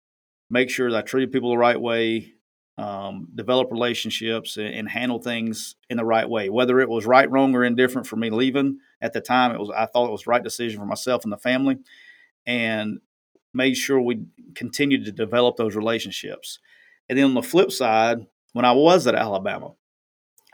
make 0.49 0.69
sure 0.69 0.91
that 0.91 0.97
I 0.97 1.01
treated 1.01 1.31
people 1.31 1.49
the 1.49 1.57
right 1.57 1.79
way, 1.79 2.33
um, 2.77 3.27
develop 3.33 3.71
relationships, 3.71 4.57
and, 4.57 4.73
and, 4.73 4.89
handle 4.89 5.19
things 5.19 5.75
in 5.89 5.97
the 5.97 6.05
right 6.05 6.27
way. 6.27 6.49
Whether 6.49 6.79
it 6.79 6.89
was 6.89 7.05
right, 7.05 7.29
wrong, 7.29 7.53
or 7.55 7.63
indifferent 7.63 8.07
for 8.07 8.15
me 8.15 8.29
leaving 8.29 8.79
at 9.01 9.13
the 9.13 9.21
time, 9.21 9.51
it 9.51 9.59
was 9.59 9.69
I 9.69 9.85
thought 9.85 10.07
it 10.07 10.11
was 10.11 10.23
the 10.23 10.31
right 10.31 10.43
decision 10.43 10.79
for 10.79 10.85
myself 10.85 11.23
and 11.23 11.31
the 11.31 11.37
family, 11.37 11.77
and 12.47 12.99
made 13.53 13.75
sure 13.75 14.01
we 14.01 14.25
continued 14.55 15.05
to 15.05 15.11
develop 15.11 15.57
those 15.57 15.75
relationships. 15.75 16.59
And 17.07 17.17
then 17.17 17.25
on 17.25 17.33
the 17.35 17.43
flip 17.43 17.71
side, 17.71 18.25
when 18.53 18.65
I 18.65 18.71
was 18.71 19.05
at 19.07 19.15
Alabama, 19.15 19.73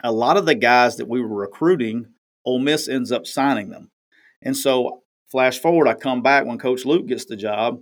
a 0.03 0.11
lot 0.11 0.37
of 0.37 0.45
the 0.45 0.55
guys 0.55 0.97
that 0.97 1.07
we 1.07 1.21
were 1.21 1.27
recruiting, 1.27 2.07
Ole 2.45 2.59
Miss 2.59 2.87
ends 2.87 3.11
up 3.11 3.25
signing 3.27 3.69
them. 3.69 3.91
And 4.41 4.55
so, 4.55 5.03
flash 5.31 5.59
forward, 5.59 5.87
I 5.87 5.93
come 5.93 6.21
back 6.21 6.45
when 6.45 6.57
Coach 6.57 6.85
Luke 6.85 7.07
gets 7.07 7.25
the 7.25 7.35
job. 7.35 7.81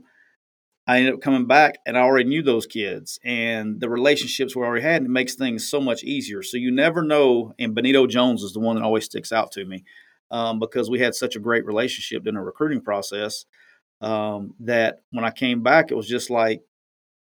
I 0.88 1.00
ended 1.00 1.15
up 1.15 1.21
coming 1.21 1.45
back 1.45 1.80
and 1.86 1.97
I 1.97 2.02
already 2.02 2.30
knew 2.30 2.41
those 2.41 2.65
kids 2.65 3.19
and 3.26 3.82
the 3.82 3.89
relationships 3.89 4.56
we 4.56 4.63
already 4.63 4.84
had. 4.84 5.02
And 5.02 5.08
it 5.08 5.12
makes 5.12 5.36
things 5.36 5.67
so 5.67 5.82
much 5.82 6.04
easier. 6.04 6.41
So 6.41 6.56
you 6.56 6.71
never 6.71 7.02
know. 7.02 7.54
And 7.60 7.76
Benito 7.76 8.08
Jones 8.08 8.41
is 8.41 8.54
the 8.54 8.62
one 8.62 8.78
that 8.78 8.86
always 8.86 9.04
sticks 9.04 9.34
out 9.34 9.52
to 9.54 9.65
me 9.65 9.84
um, 10.32 10.60
because 10.60 10.89
we 10.89 11.00
had 11.00 11.13
such 11.13 11.36
a 11.36 11.41
great 11.41 11.65
relationship 11.65 12.26
in 12.26 12.36
the 12.36 12.41
recruiting 12.41 12.80
process 12.80 13.45
um, 14.00 14.54
that 14.62 15.02
when 15.12 15.26
I 15.26 15.32
came 15.32 15.62
back, 15.62 15.91
it 15.91 15.97
was 15.97 16.08
just 16.08 16.30
like 16.30 16.62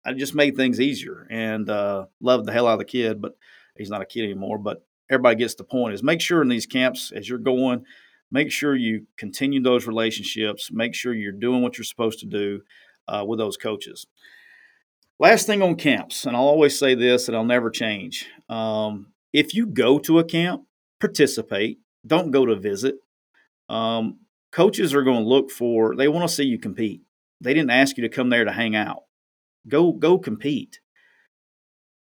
I 0.05 0.11
just 0.11 0.35
made 0.35 0.57
things 0.57 0.81
easier 0.81 1.25
and 1.31 1.69
uh, 1.69 2.07
loved 2.19 2.45
the 2.45 2.51
hell 2.51 2.67
out 2.67 2.73
of 2.73 2.79
the 2.79 2.85
kid. 2.85 3.21
But 3.21 3.37
he's 3.77 3.89
not 3.89 4.01
a 4.01 4.05
kid 4.05 4.25
anymore, 4.25 4.57
but 4.57 4.85
everybody 5.09 5.37
gets 5.37 5.55
the 5.55 5.63
point 5.63 5.93
is 5.93 6.03
make 6.03 6.19
sure 6.19 6.41
in 6.41 6.49
these 6.49 6.65
camps 6.65 7.13
as 7.15 7.29
you're 7.29 7.39
going, 7.39 7.85
make 8.31 8.51
sure 8.51 8.75
you 8.75 9.07
continue 9.15 9.63
those 9.63 9.87
relationships, 9.87 10.71
make 10.73 10.93
sure 10.93 11.13
you're 11.13 11.31
doing 11.31 11.61
what 11.61 11.77
you're 11.77 11.85
supposed 11.85 12.19
to 12.19 12.25
do 12.25 12.61
uh, 13.07 13.23
with 13.27 13.39
those 13.39 13.57
coaches. 13.57 14.05
Last 15.19 15.47
thing 15.47 15.61
on 15.61 15.75
camps, 15.75 16.25
and 16.25 16.35
I'll 16.35 16.43
always 16.43 16.77
say 16.77 16.93
this 16.93 17.27
and 17.27 17.37
I'll 17.37 17.45
never 17.45 17.69
change. 17.69 18.27
Um, 18.49 19.07
if 19.31 19.53
you 19.53 19.65
go 19.65 19.97
to 19.99 20.19
a 20.19 20.23
camp, 20.23 20.63
participate, 20.99 21.79
don't 22.05 22.31
go 22.31 22.45
to 22.45 22.55
visit. 22.55 22.95
Um, 23.69 24.19
coaches 24.51 24.93
are 24.93 25.03
going 25.03 25.23
to 25.23 25.29
look 25.29 25.51
for, 25.51 25.95
they 25.95 26.07
want 26.07 26.27
to 26.27 26.33
see 26.33 26.43
you 26.43 26.59
compete. 26.59 27.01
They 27.41 27.53
didn't 27.53 27.71
ask 27.71 27.97
you 27.97 28.03
to 28.03 28.09
come 28.09 28.29
there 28.29 28.45
to 28.45 28.51
hang 28.51 28.75
out. 28.75 29.03
Go, 29.67 29.93
go 29.93 30.17
compete 30.19 30.79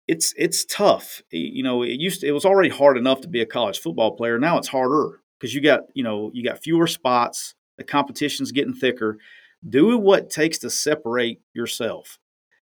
it's 0.07 0.33
it's 0.37 0.65
tough. 0.65 1.21
You 1.31 1.63
know, 1.63 1.83
it 1.83 1.99
used 1.99 2.21
to, 2.21 2.27
it 2.27 2.31
was 2.31 2.45
already 2.45 2.69
hard 2.69 2.97
enough 2.97 3.21
to 3.21 3.27
be 3.27 3.41
a 3.41 3.45
college 3.45 3.79
football 3.79 4.15
player. 4.15 4.37
Now 4.37 4.57
it's 4.57 4.67
harder 4.67 5.21
because 5.39 5.53
you 5.53 5.61
got 5.61 5.81
you 5.93 6.03
know 6.03 6.31
you 6.33 6.43
got 6.43 6.61
fewer 6.61 6.87
spots. 6.87 7.55
The 7.77 7.83
competition's 7.83 8.51
getting 8.51 8.73
thicker. 8.73 9.17
Do 9.67 9.97
what 9.97 10.23
it 10.23 10.29
takes 10.29 10.59
to 10.59 10.69
separate 10.69 11.41
yourself. 11.53 12.19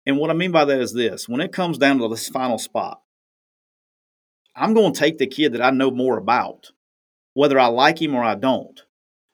And 0.06 0.18
what 0.18 0.30
I 0.30 0.34
mean 0.34 0.52
by 0.52 0.66
that 0.66 0.82
is 0.82 0.94
this: 0.94 1.30
when 1.30 1.42
it 1.42 1.52
comes 1.52 1.78
down 1.78 2.00
to 2.00 2.08
this 2.08 2.30
final 2.30 2.58
spot, 2.58 3.02
I'm 4.56 4.74
going 4.74 4.94
to 4.94 5.00
take 5.00 5.18
the 5.18 5.28
kid 5.28 5.54
that 5.54 5.62
I 5.62 5.70
know 5.70 5.92
more 5.92 6.18
about, 6.18 6.72
whether 7.34 7.60
I 7.60 7.68
like 7.68 8.02
him 8.02 8.16
or 8.16 8.24
I 8.24 8.36
don't. 8.36 8.82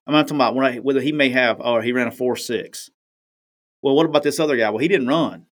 I'm 0.08 0.14
not 0.14 0.28
talking 0.28 0.38
about 0.38 0.58
I, 0.58 0.78
whether 0.78 1.02
he 1.02 1.12
may 1.12 1.30
have, 1.30 1.60
or 1.60 1.80
oh, 1.80 1.82
he 1.82 1.94
ran 1.94 2.08
a 2.08 2.12
four 2.12 2.36
six. 2.36 2.90
Well, 3.82 3.96
what 3.96 4.06
about 4.06 4.24
this 4.24 4.40
other 4.40 4.58
guy? 4.58 4.70
Well, 4.70 4.80
he 4.80 4.88
didn't 4.88 5.08
run. 5.08 5.46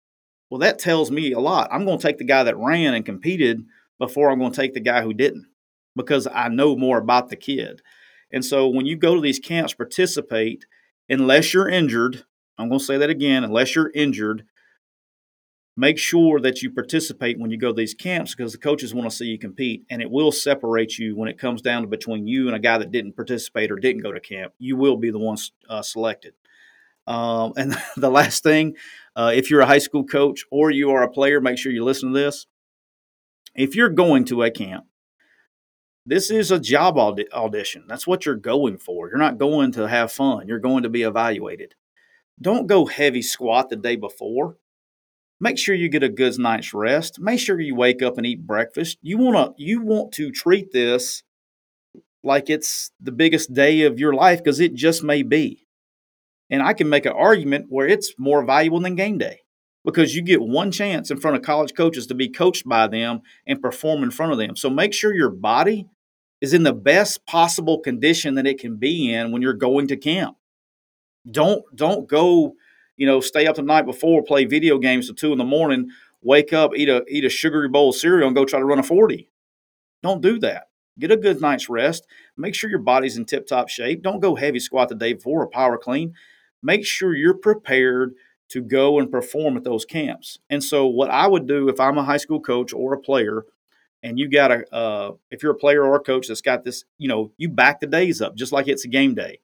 Well, 0.49 0.59
that 0.59 0.79
tells 0.79 1.09
me 1.09 1.31
a 1.31 1.39
lot. 1.39 1.69
I'm 1.71 1.85
going 1.85 1.97
to 1.97 2.07
take 2.07 2.17
the 2.17 2.23
guy 2.25 2.43
that 2.43 2.57
ran 2.57 2.93
and 2.93 3.05
competed 3.05 3.63
before 3.97 4.29
I'm 4.29 4.39
going 4.39 4.51
to 4.51 4.61
take 4.61 4.73
the 4.73 4.79
guy 4.79 5.01
who 5.01 5.13
didn't 5.13 5.47
because 5.95 6.27
I 6.27 6.49
know 6.49 6.75
more 6.75 6.97
about 6.97 7.29
the 7.29 7.35
kid. 7.35 7.81
And 8.31 8.43
so 8.43 8.67
when 8.67 8.85
you 8.85 8.95
go 8.95 9.15
to 9.15 9.21
these 9.21 9.39
camps, 9.39 9.73
participate 9.73 10.65
unless 11.09 11.53
you're 11.53 11.69
injured. 11.69 12.25
I'm 12.57 12.69
going 12.69 12.79
to 12.79 12.85
say 12.85 12.97
that 12.97 13.09
again 13.09 13.43
unless 13.43 13.75
you're 13.75 13.91
injured, 13.93 14.45
make 15.75 15.97
sure 15.97 16.39
that 16.39 16.61
you 16.61 16.71
participate 16.71 17.39
when 17.39 17.51
you 17.51 17.57
go 17.57 17.69
to 17.69 17.73
these 17.73 17.93
camps 17.93 18.35
because 18.35 18.51
the 18.51 18.57
coaches 18.59 18.93
want 18.93 19.09
to 19.09 19.15
see 19.15 19.25
you 19.25 19.39
compete 19.39 19.83
and 19.89 20.01
it 20.01 20.11
will 20.11 20.31
separate 20.31 20.97
you 20.99 21.15
when 21.15 21.29
it 21.29 21.39
comes 21.39 21.61
down 21.61 21.81
to 21.81 21.87
between 21.87 22.27
you 22.27 22.47
and 22.47 22.55
a 22.55 22.59
guy 22.59 22.77
that 22.77 22.91
didn't 22.91 23.15
participate 23.15 23.71
or 23.71 23.75
didn't 23.75 24.03
go 24.03 24.11
to 24.11 24.19
camp. 24.19 24.53
You 24.59 24.75
will 24.75 24.97
be 24.97 25.09
the 25.09 25.19
one 25.19 25.37
uh, 25.69 25.81
selected. 25.81 26.33
Um, 27.07 27.53
and 27.57 27.75
the 27.97 28.11
last 28.11 28.43
thing, 28.43 28.75
uh, 29.15 29.31
if 29.33 29.49
you're 29.49 29.61
a 29.61 29.65
high 29.65 29.79
school 29.79 30.05
coach 30.05 30.45
or 30.51 30.71
you 30.71 30.91
are 30.91 31.03
a 31.03 31.09
player, 31.09 31.41
make 31.41 31.57
sure 31.57 31.71
you 31.71 31.83
listen 31.83 32.13
to 32.13 32.19
this. 32.19 32.45
If 33.55 33.75
you're 33.75 33.89
going 33.89 34.25
to 34.25 34.43
a 34.43 34.51
camp, 34.51 34.85
this 36.05 36.29
is 36.29 36.51
a 36.51 36.59
job 36.59 36.97
aud- 36.97 37.25
audition. 37.33 37.85
That's 37.87 38.05
what 38.05 38.25
you're 38.25 38.35
going 38.35 38.77
for. 38.77 39.09
You're 39.09 39.17
not 39.17 39.37
going 39.37 39.71
to 39.73 39.87
have 39.87 40.11
fun. 40.11 40.47
You're 40.47 40.59
going 40.59 40.83
to 40.83 40.89
be 40.89 41.03
evaluated. 41.03 41.75
Don't 42.41 42.67
go 42.67 42.85
heavy 42.85 43.21
squat 43.21 43.69
the 43.69 43.75
day 43.75 43.95
before. 43.95 44.57
Make 45.39 45.57
sure 45.57 45.75
you 45.75 45.89
get 45.89 46.03
a 46.03 46.09
good 46.09 46.37
night's 46.39 46.73
rest. 46.73 47.19
Make 47.19 47.39
sure 47.39 47.59
you 47.59 47.75
wake 47.75 48.01
up 48.01 48.17
and 48.17 48.25
eat 48.25 48.45
breakfast. 48.47 48.97
You 49.01 49.17
want 49.17 49.57
to 49.57 49.63
you 49.63 49.81
want 49.81 50.13
to 50.13 50.31
treat 50.31 50.71
this 50.71 51.23
like 52.23 52.49
it's 52.49 52.91
the 53.01 53.11
biggest 53.11 53.53
day 53.53 53.81
of 53.83 53.99
your 53.99 54.13
life 54.13 54.39
because 54.39 54.59
it 54.59 54.73
just 54.73 55.03
may 55.03 55.21
be. 55.21 55.67
And 56.49 56.61
I 56.61 56.73
can 56.73 56.89
make 56.89 57.05
an 57.05 57.13
argument 57.13 57.65
where 57.69 57.87
it's 57.87 58.13
more 58.17 58.45
valuable 58.45 58.79
than 58.79 58.95
game 58.95 59.17
day 59.17 59.41
because 59.83 60.15
you 60.15 60.21
get 60.21 60.41
one 60.41 60.71
chance 60.71 61.11
in 61.11 61.19
front 61.19 61.35
of 61.35 61.43
college 61.43 61.73
coaches 61.73 62.07
to 62.07 62.15
be 62.15 62.29
coached 62.29 62.67
by 62.67 62.87
them 62.87 63.21
and 63.45 63.61
perform 63.61 64.03
in 64.03 64.11
front 64.11 64.31
of 64.31 64.37
them. 64.37 64.55
So 64.55 64.69
make 64.69 64.93
sure 64.93 65.13
your 65.13 65.29
body 65.29 65.89
is 66.43 66.53
in 66.53 66.61
the 66.61 66.73
best 66.73 67.25
possible 67.25 67.79
condition 67.79 68.35
that 68.35 68.45
it 68.45 68.59
can 68.59 68.75
be 68.75 69.11
in 69.11 69.31
when 69.31 69.41
you're 69.41 69.53
going 69.53 69.87
to 69.87 69.97
camp. 69.97 70.37
Don't 71.31 71.63
don't 71.75 72.07
go, 72.07 72.53
you 72.97 73.07
know, 73.07 73.19
stay 73.19 73.47
up 73.47 73.55
the 73.55 73.63
night 73.63 73.85
before, 73.85 74.21
play 74.21 74.45
video 74.45 74.77
games 74.77 75.07
till 75.07 75.15
two 75.15 75.31
in 75.31 75.39
the 75.39 75.43
morning, 75.43 75.89
wake 76.21 76.53
up, 76.53 76.71
eat 76.75 76.89
a 76.89 77.03
eat 77.09 77.25
a 77.25 77.29
sugary 77.29 77.69
bowl 77.69 77.89
of 77.89 77.95
cereal, 77.95 78.27
and 78.27 78.35
go 78.35 78.45
try 78.45 78.59
to 78.59 78.65
run 78.65 78.79
a 78.79 78.83
forty. 78.83 79.29
Don't 80.03 80.21
do 80.21 80.37
that. 80.39 80.67
Get 80.99 81.11
a 81.11 81.17
good 81.17 81.41
night's 81.41 81.69
rest. 81.69 82.05
Make 82.37 82.53
sure 82.53 82.69
your 82.69 82.79
body's 82.79 83.17
in 83.17 83.25
tip 83.25 83.47
top 83.47 83.69
shape. 83.69 84.03
Don't 84.03 84.19
go 84.19 84.35
heavy 84.35 84.59
squat 84.59 84.89
the 84.89 84.95
day 84.95 85.13
before 85.13 85.41
or 85.41 85.47
power 85.47 85.77
clean 85.77 86.13
make 86.63 86.85
sure 86.85 87.13
you're 87.13 87.35
prepared 87.35 88.15
to 88.49 88.61
go 88.61 88.99
and 88.99 89.11
perform 89.11 89.57
at 89.57 89.63
those 89.63 89.85
camps. 89.85 90.39
And 90.49 90.63
so, 90.63 90.87
what 90.87 91.11
I 91.11 91.27
would 91.27 91.47
do 91.47 91.69
if 91.69 91.79
I'm 91.79 91.97
a 91.97 92.03
high 92.03 92.17
school 92.17 92.39
coach 92.39 92.73
or 92.73 92.93
a 92.93 92.99
player, 92.99 93.45
and 94.03 94.19
you 94.19 94.29
got 94.29 94.51
a, 94.51 94.75
uh, 94.75 95.11
if 95.31 95.41
you're 95.41 95.53
a 95.53 95.57
player 95.57 95.83
or 95.83 95.95
a 95.95 95.99
coach 95.99 96.27
that's 96.27 96.41
got 96.41 96.63
this, 96.63 96.83
you 96.97 97.07
know, 97.07 97.31
you 97.37 97.49
back 97.49 97.79
the 97.79 97.87
days 97.87 98.21
up 98.21 98.35
just 98.35 98.51
like 98.51 98.67
it's 98.67 98.85
a 98.85 98.89
game 98.89 99.15
day. 99.15 99.39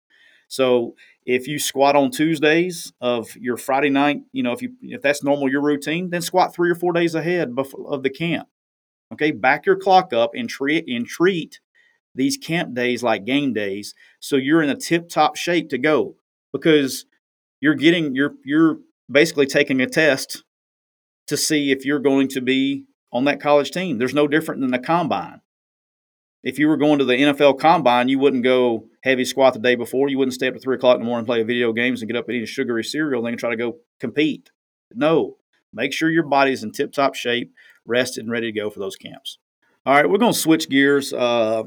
So 0.49 0.95
if 1.25 1.47
you 1.47 1.59
squat 1.59 1.95
on 1.95 2.11
Tuesdays 2.11 2.91
of 2.99 3.35
your 3.37 3.55
Friday 3.55 3.89
night, 3.89 4.21
you 4.31 4.43
know, 4.43 4.51
if 4.51 4.61
you 4.61 4.73
if 4.81 5.01
that's 5.01 5.23
normal 5.23 5.49
your 5.49 5.61
routine, 5.61 6.09
then 6.09 6.21
squat 6.21 6.53
three 6.53 6.69
or 6.69 6.75
four 6.75 6.91
days 6.91 7.15
ahead 7.15 7.51
of 7.57 8.03
the 8.03 8.09
camp. 8.09 8.47
Okay, 9.13 9.31
back 9.31 9.65
your 9.65 9.75
clock 9.75 10.11
up 10.11 10.31
and 10.33 10.49
treat 10.49 10.85
and 10.87 11.05
treat 11.05 11.59
these 12.15 12.37
camp 12.37 12.73
days 12.73 13.03
like 13.03 13.25
game 13.25 13.53
days, 13.53 13.93
so 14.19 14.35
you're 14.35 14.61
in 14.61 14.69
a 14.69 14.75
tip 14.75 15.07
top 15.07 15.35
shape 15.35 15.69
to 15.69 15.77
go. 15.77 16.15
Because 16.51 17.05
you're 17.61 17.75
getting 17.75 18.15
you're 18.15 18.33
you're 18.43 18.79
basically 19.09 19.45
taking 19.45 19.81
a 19.81 19.87
test 19.87 20.43
to 21.27 21.37
see 21.37 21.71
if 21.71 21.85
you're 21.85 21.99
going 21.99 22.27
to 22.29 22.41
be 22.41 22.85
on 23.11 23.25
that 23.25 23.41
college 23.41 23.71
team. 23.71 23.97
There's 23.97 24.13
no 24.13 24.27
different 24.27 24.61
than 24.61 24.71
the 24.71 24.79
combine. 24.79 25.41
If 26.43 26.57
you 26.57 26.67
were 26.67 26.77
going 26.77 26.99
to 26.99 27.05
the 27.05 27.15
NFL 27.15 27.59
combine, 27.59 28.07
you 28.07 28.17
wouldn't 28.17 28.43
go 28.43 28.85
heavy 29.03 29.25
squat 29.25 29.53
the 29.53 29.59
day 29.59 29.75
before. 29.75 30.07
You 30.07 30.17
wouldn't 30.17 30.33
stay 30.33 30.47
up 30.47 30.55
at 30.55 30.61
three 30.61 30.75
o'clock 30.75 30.95
in 30.95 31.01
the 31.01 31.05
morning, 31.05 31.25
play 31.25 31.43
video 31.43 31.73
games, 31.73 32.01
and 32.01 32.09
get 32.09 32.17
up 32.17 32.27
and 32.27 32.37
eat 32.37 32.43
a 32.43 32.45
sugary 32.45 32.83
cereal, 32.83 33.25
and 33.25 33.33
then 33.33 33.37
try 33.37 33.49
to 33.49 33.57
go 33.57 33.77
compete. 33.99 34.51
No, 34.93 35.37
make 35.73 35.91
sure 35.91 36.09
your 36.09 36.23
body's 36.23 36.63
in 36.63 36.71
tip 36.71 36.93
top 36.93 37.15
shape, 37.15 37.53
rested, 37.85 38.23
and 38.23 38.31
ready 38.31 38.51
to 38.51 38.57
go 38.57 38.69
for 38.69 38.79
those 38.79 38.95
camps. 38.95 39.37
All 39.85 39.93
right, 39.93 40.09
we're 40.09 40.17
going 40.17 40.33
to 40.33 40.39
switch 40.39 40.69
gears, 40.69 41.11
uh, 41.11 41.63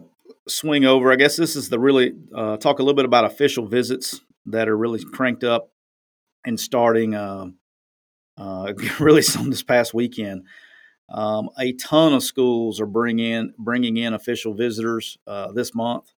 swing 0.49 0.85
over. 0.85 1.13
I 1.13 1.17
guess 1.17 1.37
this 1.37 1.55
is 1.55 1.69
the 1.69 1.79
really 1.79 2.15
uh, 2.35 2.57
talk 2.57 2.79
a 2.79 2.83
little 2.83 2.97
bit 2.97 3.05
about 3.05 3.25
official 3.27 3.67
visits 3.67 4.21
that 4.47 4.69
are 4.69 4.77
really 4.77 5.05
cranked 5.05 5.45
up 5.45 5.71
and 6.45 6.59
starting 6.59 7.15
uh, 7.15 7.47
uh 8.39 8.73
really 9.01 9.23
some 9.23 9.51
this 9.51 9.63
past 9.63 9.93
weekend. 9.93 10.45
Um, 11.13 11.51
a 11.59 11.75
ton 11.75 12.15
of 12.15 12.23
schools 12.23 12.81
are 12.81 12.87
bringing 12.87 13.31
in 13.31 13.55
bringing 13.59 13.99
in 13.99 14.15
official 14.15 14.55
visitors 14.55 15.19
uh, 15.27 15.53
this 15.53 15.75
month. 15.75 16.11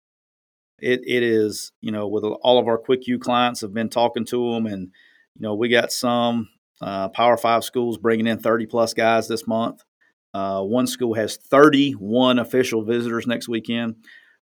It 0.79 1.01
it 1.05 1.23
is 1.23 1.71
you 1.81 1.91
know 1.91 2.07
with 2.07 2.23
all 2.23 2.59
of 2.59 2.67
our 2.67 2.77
quick 2.77 3.07
U 3.07 3.17
clients 3.17 3.61
have 3.61 3.73
been 3.73 3.89
talking 3.89 4.25
to 4.25 4.53
them, 4.53 4.67
and 4.67 4.91
you 5.35 5.41
know 5.41 5.55
we 5.55 5.67
got 5.67 5.91
some 5.91 6.49
uh, 6.79 7.09
Power 7.09 7.37
Five 7.37 7.63
schools 7.63 7.97
bringing 7.97 8.27
in 8.27 8.37
thirty 8.39 8.67
plus 8.67 8.93
guys 8.93 9.27
this 9.27 9.47
month. 9.47 9.83
Uh, 10.31 10.61
one 10.61 10.85
school 10.85 11.15
has 11.15 11.37
thirty 11.37 11.93
one 11.93 12.37
official 12.37 12.83
visitors 12.83 13.25
next 13.25 13.49
weekend, 13.49 13.95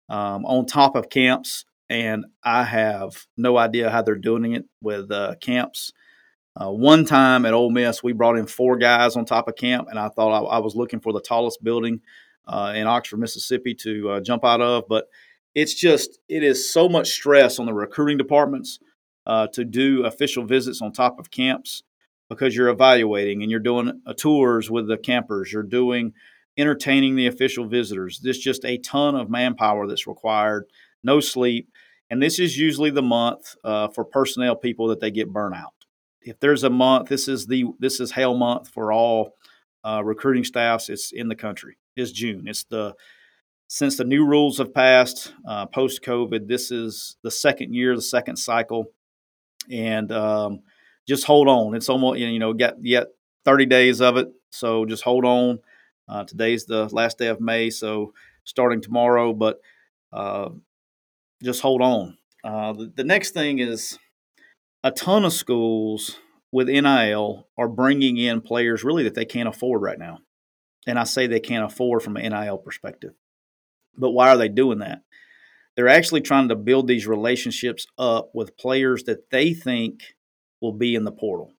um, 0.08 0.46
on 0.46 0.64
top 0.64 0.96
of 0.96 1.10
camps, 1.10 1.66
and 1.90 2.24
I 2.42 2.64
have 2.64 3.26
no 3.36 3.58
idea 3.58 3.90
how 3.90 4.00
they're 4.00 4.14
doing 4.14 4.54
it 4.54 4.64
with 4.80 5.10
uh, 5.10 5.34
camps. 5.42 5.92
Uh, 6.60 6.70
one 6.70 7.04
time 7.04 7.46
at 7.46 7.54
Ole 7.54 7.70
Miss, 7.70 8.02
we 8.02 8.12
brought 8.12 8.36
in 8.36 8.46
four 8.46 8.76
guys 8.76 9.16
on 9.16 9.24
top 9.24 9.46
of 9.46 9.54
camp, 9.54 9.86
and 9.88 9.98
I 9.98 10.08
thought 10.08 10.32
I, 10.32 10.56
I 10.56 10.58
was 10.58 10.74
looking 10.74 10.98
for 10.98 11.12
the 11.12 11.20
tallest 11.20 11.62
building 11.62 12.00
uh, 12.48 12.72
in 12.74 12.86
Oxford, 12.86 13.18
Mississippi, 13.18 13.74
to 13.74 14.10
uh, 14.10 14.20
jump 14.20 14.44
out 14.44 14.60
of. 14.60 14.84
But 14.88 15.06
it's 15.54 15.74
just 15.74 16.18
it 16.28 16.42
is 16.42 16.70
so 16.70 16.88
much 16.88 17.10
stress 17.10 17.60
on 17.60 17.66
the 17.66 17.72
recruiting 17.72 18.18
departments 18.18 18.80
uh, 19.24 19.46
to 19.52 19.64
do 19.64 20.04
official 20.04 20.44
visits 20.44 20.82
on 20.82 20.90
top 20.90 21.20
of 21.20 21.30
camps 21.30 21.84
because 22.28 22.56
you're 22.56 22.68
evaluating 22.68 23.42
and 23.42 23.50
you're 23.50 23.60
doing 23.60 24.02
uh, 24.04 24.12
tours 24.14 24.68
with 24.68 24.88
the 24.88 24.98
campers, 24.98 25.52
you're 25.52 25.62
doing 25.62 26.12
entertaining 26.56 27.14
the 27.14 27.28
official 27.28 27.68
visitors. 27.68 28.18
There's 28.20 28.38
just 28.38 28.64
a 28.64 28.78
ton 28.78 29.14
of 29.14 29.30
manpower 29.30 29.86
that's 29.86 30.08
required, 30.08 30.64
no 31.04 31.20
sleep, 31.20 31.68
and 32.10 32.20
this 32.20 32.40
is 32.40 32.58
usually 32.58 32.90
the 32.90 33.00
month 33.00 33.54
uh, 33.62 33.88
for 33.88 34.04
personnel 34.04 34.56
people 34.56 34.88
that 34.88 34.98
they 34.98 35.12
get 35.12 35.32
burnout 35.32 35.77
if 36.28 36.38
there's 36.40 36.62
a 36.62 36.70
month, 36.70 37.08
this 37.08 37.26
is 37.26 37.46
the 37.46 37.64
this 37.78 38.00
is 38.00 38.12
hail 38.12 38.34
month 38.36 38.68
for 38.68 38.92
all 38.92 39.34
uh, 39.82 40.02
recruiting 40.04 40.44
staffs. 40.44 40.88
It's 40.90 41.10
in 41.10 41.28
the 41.28 41.34
country. 41.34 41.78
It's 41.96 42.12
June. 42.12 42.44
It's 42.46 42.64
the 42.64 42.94
since 43.68 43.96
the 43.96 44.04
new 44.04 44.26
rules 44.26 44.58
have 44.58 44.74
passed 44.74 45.32
uh, 45.46 45.66
post 45.66 46.02
COVID. 46.02 46.46
This 46.46 46.70
is 46.70 47.16
the 47.22 47.30
second 47.30 47.74
year, 47.74 47.96
the 47.96 48.02
second 48.02 48.36
cycle, 48.36 48.86
and 49.70 50.12
um, 50.12 50.60
just 51.06 51.24
hold 51.24 51.48
on. 51.48 51.74
It's 51.74 51.88
almost 51.88 52.18
you 52.18 52.38
know 52.38 52.52
get 52.52 52.76
yet 52.82 53.08
30 53.46 53.66
days 53.66 54.00
of 54.02 54.18
it, 54.18 54.28
so 54.50 54.84
just 54.84 55.02
hold 55.02 55.24
on. 55.24 55.60
Uh, 56.08 56.24
today's 56.24 56.66
the 56.66 56.88
last 56.92 57.18
day 57.18 57.28
of 57.28 57.40
May, 57.40 57.70
so 57.70 58.12
starting 58.44 58.82
tomorrow, 58.82 59.32
but 59.32 59.60
uh, 60.12 60.50
just 61.42 61.62
hold 61.62 61.80
on. 61.80 62.18
Uh, 62.44 62.72
the, 62.74 62.92
the 62.96 63.04
next 63.04 63.32
thing 63.32 63.58
is 63.58 63.98
a 64.84 64.90
ton 64.90 65.24
of 65.24 65.32
schools 65.32 66.18
with 66.52 66.68
NIL 66.68 67.46
are 67.56 67.68
bringing 67.68 68.16
in 68.16 68.40
players 68.40 68.84
really 68.84 69.04
that 69.04 69.14
they 69.14 69.24
can't 69.24 69.48
afford 69.48 69.82
right 69.82 69.98
now. 69.98 70.18
And 70.86 70.98
I 70.98 71.04
say 71.04 71.26
they 71.26 71.40
can't 71.40 71.70
afford 71.70 72.02
from 72.02 72.16
an 72.16 72.32
NIL 72.32 72.58
perspective. 72.58 73.12
But 73.96 74.12
why 74.12 74.30
are 74.30 74.36
they 74.36 74.48
doing 74.48 74.78
that? 74.78 75.02
They're 75.76 75.88
actually 75.88 76.22
trying 76.22 76.48
to 76.48 76.56
build 76.56 76.88
these 76.88 77.06
relationships 77.06 77.86
up 77.98 78.30
with 78.34 78.56
players 78.56 79.04
that 79.04 79.30
they 79.30 79.52
think 79.52 80.00
will 80.60 80.72
be 80.72 80.94
in 80.94 81.04
the 81.04 81.12
portal. 81.12 81.52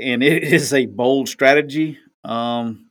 And 0.00 0.22
it 0.22 0.42
is 0.52 0.72
a 0.72 0.86
bold 0.86 1.28
strategy, 1.28 1.98
um, 2.24 2.88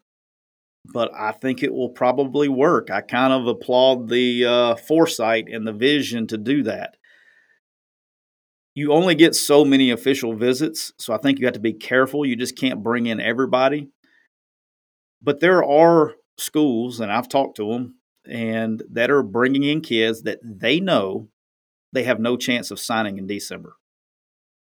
but 0.93 1.11
I 1.13 1.31
think 1.31 1.63
it 1.63 1.73
will 1.73 1.89
probably 1.89 2.49
work. 2.49 2.91
I 2.91 3.01
kind 3.01 3.33
of 3.33 3.47
applaud 3.47 4.09
the 4.09 4.45
uh, 4.45 4.75
foresight 4.75 5.47
and 5.49 5.65
the 5.65 5.73
vision 5.73 6.27
to 6.27 6.37
do 6.37 6.63
that 6.63 6.97
you 8.75 8.91
only 8.91 9.15
get 9.15 9.35
so 9.35 9.63
many 9.63 9.91
official 9.91 10.35
visits. 10.35 10.93
So 10.97 11.13
I 11.13 11.17
think 11.17 11.39
you 11.39 11.45
have 11.45 11.53
to 11.53 11.59
be 11.59 11.73
careful. 11.73 12.25
You 12.25 12.35
just 12.35 12.57
can't 12.57 12.83
bring 12.83 13.05
in 13.05 13.19
everybody. 13.19 13.89
But 15.21 15.39
there 15.39 15.63
are 15.63 16.13
schools, 16.37 16.99
and 16.99 17.11
I've 17.11 17.29
talked 17.29 17.57
to 17.57 17.71
them, 17.71 17.95
and 18.25 18.81
that 18.91 19.11
are 19.11 19.23
bringing 19.23 19.63
in 19.63 19.81
kids 19.81 20.23
that 20.23 20.39
they 20.43 20.79
know 20.79 21.29
they 21.91 22.03
have 22.03 22.19
no 22.19 22.35
chance 22.35 22.71
of 22.71 22.79
signing 22.79 23.17
in 23.17 23.27
December. 23.27 23.75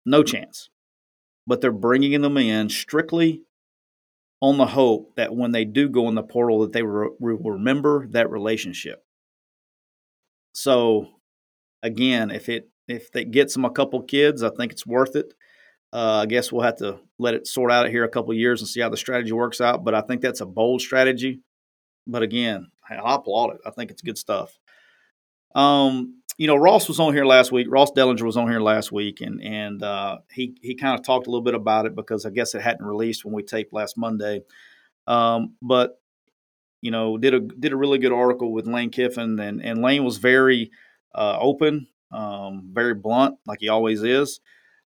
No 0.05 0.23
mm-hmm. 0.23 0.37
chance. 0.37 0.69
But 1.47 1.61
they're 1.61 1.73
bringing 1.73 2.21
them 2.21 2.37
in 2.37 2.69
strictly 2.69 3.43
on 4.41 4.59
the 4.59 4.67
hope 4.67 5.15
that 5.17 5.35
when 5.35 5.53
they 5.53 5.65
do 5.65 5.89
go 5.89 6.09
in 6.09 6.17
the 6.17 6.23
portal 6.23 6.61
that 6.61 6.73
they 6.73 6.83
will 6.83 7.17
remember 7.21 8.09
that 8.09 8.31
relationship. 8.31 9.05
So 10.53 11.09
again, 11.83 12.31
if 12.31 12.49
it 12.49 12.69
if 12.93 13.11
that 13.13 13.31
gets 13.31 13.55
them 13.55 13.65
a 13.65 13.71
couple 13.71 14.03
kids, 14.03 14.43
I 14.43 14.51
think 14.51 14.73
it's 14.73 14.87
worth 14.87 15.17
it. 15.17 15.35
Uh, 15.93 16.21
I 16.23 16.27
guess 16.27 16.51
we'll 16.51 16.63
have 16.63 16.77
to 16.77 17.01
let 17.19 17.35
it 17.35 17.47
sort 17.47 17.71
out 17.71 17.89
here 17.89 18.05
a 18.05 18.09
couple 18.09 18.33
years 18.33 18.61
and 18.61 18.69
see 18.69 18.81
how 18.81 18.89
the 18.89 18.97
strategy 18.97 19.33
works 19.33 19.61
out. 19.61 19.85
But 19.85 19.95
I 19.95 20.01
think 20.01 20.23
that's 20.23 20.41
a 20.41 20.47
bold 20.47 20.81
strategy. 20.81 21.41
But 22.07 22.23
again, 22.23 22.69
I 22.89 23.15
applaud 23.15 23.55
it. 23.55 23.61
I 23.67 23.71
think 23.71 23.91
it's 23.91 24.03
good 24.03 24.19
stuff. 24.19 24.59
Um, 25.55 26.23
you 26.39 26.47
know, 26.47 26.57
Ross 26.57 26.89
was 26.89 26.99
on 26.99 27.13
here 27.13 27.27
last 27.27 27.53
week. 27.53 27.67
Ross 27.71 27.93
Dellinger 27.93 28.23
was 28.23 28.39
on 28.39 28.49
here 28.49 28.61
last 28.61 28.91
week, 28.91 29.21
and 29.21 29.41
and 29.43 29.83
uh, 29.83 30.19
he 30.33 30.57
he 30.63 30.75
kind 30.75 30.99
of 30.99 31.05
talked 31.05 31.27
a 31.27 31.31
little 31.31 31.45
bit 31.45 31.55
about 31.55 31.85
it 31.87 31.95
because 31.95 32.25
I 32.25 32.31
guess 32.31 32.55
it 32.55 32.63
hadn't 32.63 32.87
released 32.87 33.25
when 33.25 33.35
we 33.35 33.43
taped 33.43 33.73
last 33.73 33.99
Monday. 33.99 34.43
Um, 35.07 35.57
but 35.61 36.01
you 36.81 36.91
know, 36.91 37.19
did 37.19 37.35
a 37.35 37.41
did 37.41 37.73
a 37.73 37.77
really 37.77 37.99
good 37.99 38.13
article 38.13 38.51
with 38.51 38.67
Lane 38.67 38.91
Kiffin, 38.91 39.39
and 39.39 39.63
and 39.63 39.83
Lane 39.83 40.05
was 40.05 40.17
very 40.17 40.71
uh, 41.15 41.37
open 41.39 41.87
um, 42.13 42.71
very 42.73 42.95
blunt, 42.95 43.37
like 43.47 43.61
he 43.61 43.69
always 43.69 44.03
is. 44.03 44.41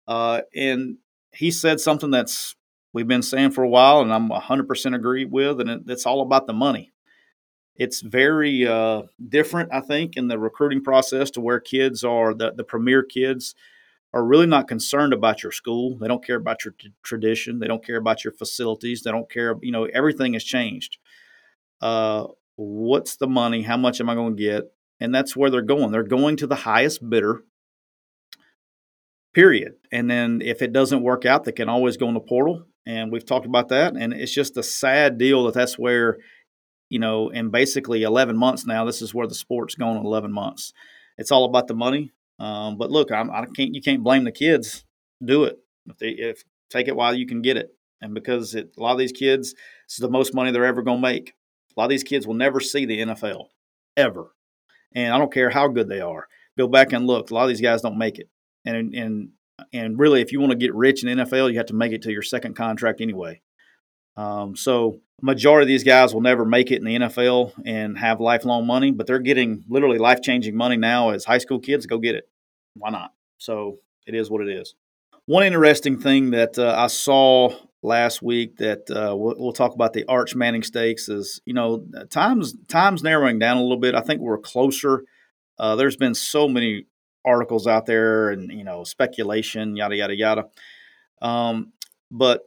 Uh, 0.08 0.42
and 0.56 0.98
he 1.34 1.52
said 1.52 1.80
something 1.80 2.12
that's 2.12 2.56
we've 2.94 3.08
been 3.08 3.22
saying 3.22 3.52
for 3.52 3.64
a 3.64 3.70
while, 3.70 4.02
and 4.02 4.14
I'm 4.14 4.30
100% 4.30 4.96
agree 4.96 5.26
with, 5.26 5.60
and 5.60 5.70
it, 5.70 5.82
it's 5.88 6.06
all 6.06 6.22
about 6.22 6.48
the 6.48 6.54
money. 6.54 6.94
It's 7.76 8.02
very 8.02 8.66
uh, 8.66 9.04
different, 9.28 9.70
I 9.74 9.82
think, 9.82 10.16
in 10.16 10.30
the 10.30 10.40
recruiting 10.40 10.82
process 10.82 11.30
to 11.32 11.42
where 11.42 11.60
kids 11.60 12.04
are 12.04 12.34
the, 12.34 12.54
the 12.54 12.64
premier 12.64 13.04
kids 13.04 13.54
are 14.14 14.24
really 14.24 14.46
not 14.48 14.70
concerned 14.70 15.12
about 15.12 15.44
your 15.44 15.52
school. 15.52 15.98
They 15.98 16.08
don't 16.08 16.26
care 16.26 16.38
about 16.38 16.64
your 16.64 16.74
t- 16.80 16.94
tradition. 17.04 17.60
They 17.60 17.68
don't 17.68 17.86
care 17.86 17.98
about 17.98 18.24
your 18.24 18.32
facilities. 18.32 19.04
They 19.04 19.12
don't 19.12 19.30
care. 19.30 19.56
You 19.62 19.74
know, 19.74 19.86
everything 19.86 20.34
has 20.34 20.44
changed. 20.46 20.98
Uh, 21.82 22.28
what's 22.56 23.18
the 23.18 23.28
money? 23.28 23.62
How 23.62 23.76
much 23.76 24.00
am 24.00 24.10
I 24.10 24.16
going 24.16 24.38
to 24.38 24.42
get? 24.44 24.72
And 24.99 25.13
that's 25.13 25.36
where 25.36 25.49
they're 25.49 25.62
going. 25.62 25.91
They're 25.91 26.03
going 26.03 26.38
to 26.38 26.47
the 26.47 26.55
highest 26.55 27.08
bidder. 27.08 27.43
Period. 29.34 29.73
And 29.91 30.10
then 30.10 30.41
if 30.41 30.62
it 30.62 30.71
doesn't 30.71 31.03
work 31.03 31.25
out, 31.25 31.43
they 31.43 31.51
can 31.51 31.69
always 31.69 31.97
go 31.97 32.08
in 32.08 32.13
the 32.13 32.21
portal. 32.21 32.65
And 32.86 33.12
we've 33.12 33.25
talked 33.25 33.45
about 33.45 33.69
that. 33.69 33.95
And 33.95 34.13
it's 34.13 34.34
just 34.34 34.58
a 34.58 34.63
sad 34.63 35.17
deal 35.17 35.43
that 35.45 35.53
that's 35.53 35.77
where, 35.77 36.17
you 36.89 36.99
know, 36.99 37.29
in 37.29 37.49
basically 37.49 38.03
11 38.03 38.38
months 38.38 38.65
now, 38.65 38.86
this 38.86 39.01
is 39.01 39.13
where 39.13 39.27
the 39.27 39.36
sport's 39.36 39.75
going 39.75 39.97
in 39.97 40.05
11 40.05 40.31
months. 40.31 40.71
It's 41.17 41.31
all 41.31 41.45
about 41.45 41.67
the 41.67 41.73
money. 41.73 42.12
Um, 42.39 42.77
but 42.77 42.91
look, 42.91 43.12
I'm, 43.12 43.31
I 43.31 43.45
can't. 43.45 43.73
You 43.73 43.81
can't 43.81 44.03
blame 44.03 44.25
the 44.25 44.31
kids. 44.31 44.84
Do 45.23 45.45
it. 45.45 45.58
If 45.86 45.97
they 45.97 46.10
if 46.10 46.43
take 46.69 46.88
it 46.88 46.95
while 46.95 47.13
you 47.13 47.25
can 47.25 47.41
get 47.41 47.55
it, 47.55 47.69
and 48.01 48.13
because 48.13 48.55
it, 48.55 48.71
a 48.77 48.81
lot 48.81 48.91
of 48.91 48.97
these 48.97 49.13
kids, 49.13 49.53
this 49.53 49.95
is 49.95 49.99
the 49.99 50.10
most 50.10 50.34
money 50.34 50.51
they're 50.51 50.65
ever 50.65 50.81
going 50.81 50.97
to 50.97 51.01
make. 51.01 51.34
A 51.75 51.79
lot 51.79 51.86
of 51.86 51.91
these 51.91 52.03
kids 52.03 52.27
will 52.27 52.34
never 52.34 52.60
see 52.60 52.86
the 52.86 52.99
NFL 52.99 53.45
ever 53.95 54.31
and 54.95 55.13
I 55.13 55.17
don't 55.17 55.34
care 55.34 55.49
how 55.49 55.67
good 55.67 55.89
they 55.89 56.01
are. 56.01 56.27
Go 56.58 56.67
back 56.67 56.93
and 56.93 57.05
look. 57.05 57.29
A 57.29 57.34
lot 57.34 57.43
of 57.43 57.49
these 57.49 57.62
guys 57.62 57.81
don't 57.81 57.97
make 57.97 58.17
it, 58.17 58.29
and 58.65 58.93
and 58.95 59.29
and 59.73 59.99
really, 59.99 60.21
if 60.21 60.31
you 60.31 60.39
want 60.39 60.51
to 60.51 60.58
get 60.58 60.73
rich 60.73 61.03
in 61.03 61.17
NFL, 61.17 61.51
you 61.51 61.58
have 61.58 61.67
to 61.67 61.75
make 61.75 61.91
it 61.91 62.01
to 62.03 62.12
your 62.12 62.21
second 62.21 62.55
contract 62.55 63.01
anyway. 63.01 63.41
Um, 64.17 64.55
so 64.55 65.01
majority 65.21 65.63
of 65.63 65.67
these 65.67 65.84
guys 65.84 66.13
will 66.13 66.21
never 66.21 66.45
make 66.45 66.71
it 66.71 66.77
in 66.77 66.86
the 66.86 66.95
NFL 66.95 67.53
and 67.65 67.97
have 67.97 68.19
lifelong 68.19 68.65
money, 68.65 68.91
but 68.91 69.08
they're 69.08 69.19
getting 69.19 69.63
literally 69.67 69.97
life 69.97 70.21
changing 70.21 70.55
money 70.55 70.77
now 70.77 71.10
as 71.10 71.25
high 71.25 71.38
school 71.38 71.60
kids. 71.60 71.86
Go 71.86 71.97
get 71.97 72.15
it. 72.15 72.29
Why 72.75 72.89
not? 72.89 73.13
So 73.38 73.79
it 74.08 74.15
is 74.15 74.29
what 74.29 74.41
it 74.41 74.49
is. 74.49 74.75
One 75.25 75.43
interesting 75.43 75.99
thing 75.99 76.31
that 76.31 76.58
uh, 76.58 76.75
I 76.77 76.88
saw 76.88 77.53
last 77.86 78.21
week 78.21 78.58
that 78.58 78.89
uh, 78.89 79.15
we'll, 79.15 79.36
we'll, 79.38 79.54
talk 79.54 79.74
about 79.74 79.93
the 79.93 80.06
Arch 80.06 80.36
Manning 80.36 80.63
Stakes 80.63 81.08
is 81.08 81.41
you 81.45 81.54
know 81.54 81.86
times 82.10 82.56
times 82.67 83.04
narrowing 83.04 83.39
down 83.39 83.58
a 83.58 83.62
little 83.62 83.80
bit. 83.80 83.95
I 83.95 84.02
think 84.02 84.21
we're 84.21 84.38
closer. 84.38 85.04
Uh, 85.58 85.76
there's 85.76 85.95
been 85.95 86.15
so 86.15 86.48
many 86.48 86.86
articles 87.24 87.67
out 87.67 87.86
there 87.86 88.30
and 88.30 88.52
you 88.52 88.63
know 88.63 88.84
speculation, 88.84 89.76
yada 89.76 89.95
yada 89.95 90.15
yada. 90.15 90.45
Um, 91.21 91.74
but 92.12 92.41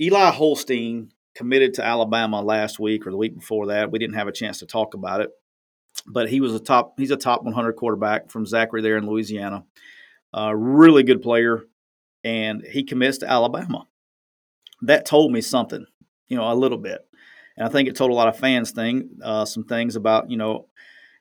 Eli 0.00 0.30
Holstein 0.30 1.10
committed 1.34 1.74
to 1.74 1.84
Alabama 1.84 2.40
last 2.40 2.78
week 2.78 3.06
or 3.06 3.10
the 3.10 3.16
week 3.16 3.34
before 3.34 3.68
that. 3.68 3.90
We 3.90 3.98
didn't 3.98 4.16
have 4.16 4.28
a 4.28 4.32
chance 4.32 4.58
to 4.60 4.66
talk 4.66 4.94
about 4.94 5.20
it, 5.20 5.30
but 6.06 6.28
he 6.28 6.40
was 6.40 6.54
a 6.54 6.60
top. 6.60 6.94
He's 6.98 7.10
a 7.10 7.16
top 7.16 7.42
100 7.42 7.74
quarterback 7.74 8.30
from 8.30 8.46
Zachary 8.46 8.82
there 8.82 8.96
in 8.96 9.06
Louisiana. 9.06 9.64
Uh, 10.36 10.54
really 10.54 11.02
good 11.02 11.22
player, 11.22 11.64
and 12.22 12.64
he 12.64 12.82
commits 12.82 13.18
to 13.18 13.30
Alabama. 13.30 13.86
That 14.86 15.06
told 15.06 15.32
me 15.32 15.40
something, 15.40 15.84
you 16.28 16.36
know, 16.36 16.50
a 16.50 16.54
little 16.54 16.78
bit, 16.78 17.00
and 17.56 17.66
I 17.66 17.70
think 17.70 17.88
it 17.88 17.96
told 17.96 18.10
a 18.10 18.14
lot 18.14 18.28
of 18.28 18.38
fans 18.38 18.70
thing 18.70 19.10
uh, 19.22 19.44
some 19.44 19.64
things 19.64 19.96
about 19.96 20.30
you 20.30 20.36
know, 20.36 20.68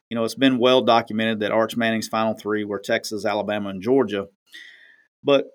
you 0.09 0.15
know, 0.15 0.23
it's 0.23 0.35
been 0.35 0.57
well 0.57 0.81
documented 0.81 1.39
that 1.39 1.51
Arch 1.51 1.75
Manning's 1.77 2.07
final 2.07 2.33
three 2.33 2.63
were 2.63 2.79
Texas, 2.79 3.25
Alabama, 3.25 3.69
and 3.69 3.81
Georgia, 3.81 4.27
but 5.23 5.47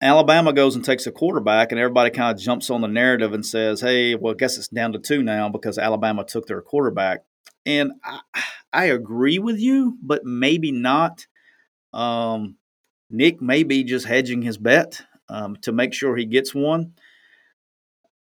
Alabama 0.00 0.52
goes 0.52 0.76
and 0.76 0.84
takes 0.84 1.06
a 1.06 1.12
quarterback, 1.12 1.72
and 1.72 1.80
everybody 1.80 2.10
kind 2.10 2.34
of 2.34 2.40
jumps 2.40 2.70
on 2.70 2.80
the 2.80 2.88
narrative 2.88 3.32
and 3.32 3.44
says, 3.44 3.80
"Hey, 3.80 4.14
well, 4.14 4.32
I 4.32 4.36
guess 4.36 4.56
it's 4.56 4.68
down 4.68 4.92
to 4.92 4.98
two 4.98 5.22
now 5.22 5.48
because 5.48 5.78
Alabama 5.78 6.24
took 6.24 6.46
their 6.46 6.62
quarterback." 6.62 7.24
And 7.66 7.92
I, 8.04 8.20
I 8.72 8.84
agree 8.86 9.38
with 9.38 9.58
you, 9.58 9.98
but 10.02 10.24
maybe 10.24 10.70
not. 10.70 11.26
Um, 11.92 12.56
Nick 13.10 13.40
may 13.40 13.62
be 13.62 13.84
just 13.84 14.06
hedging 14.06 14.42
his 14.42 14.58
bet 14.58 15.02
um, 15.28 15.56
to 15.62 15.72
make 15.72 15.94
sure 15.94 16.16
he 16.16 16.26
gets 16.26 16.54
one. 16.54 16.92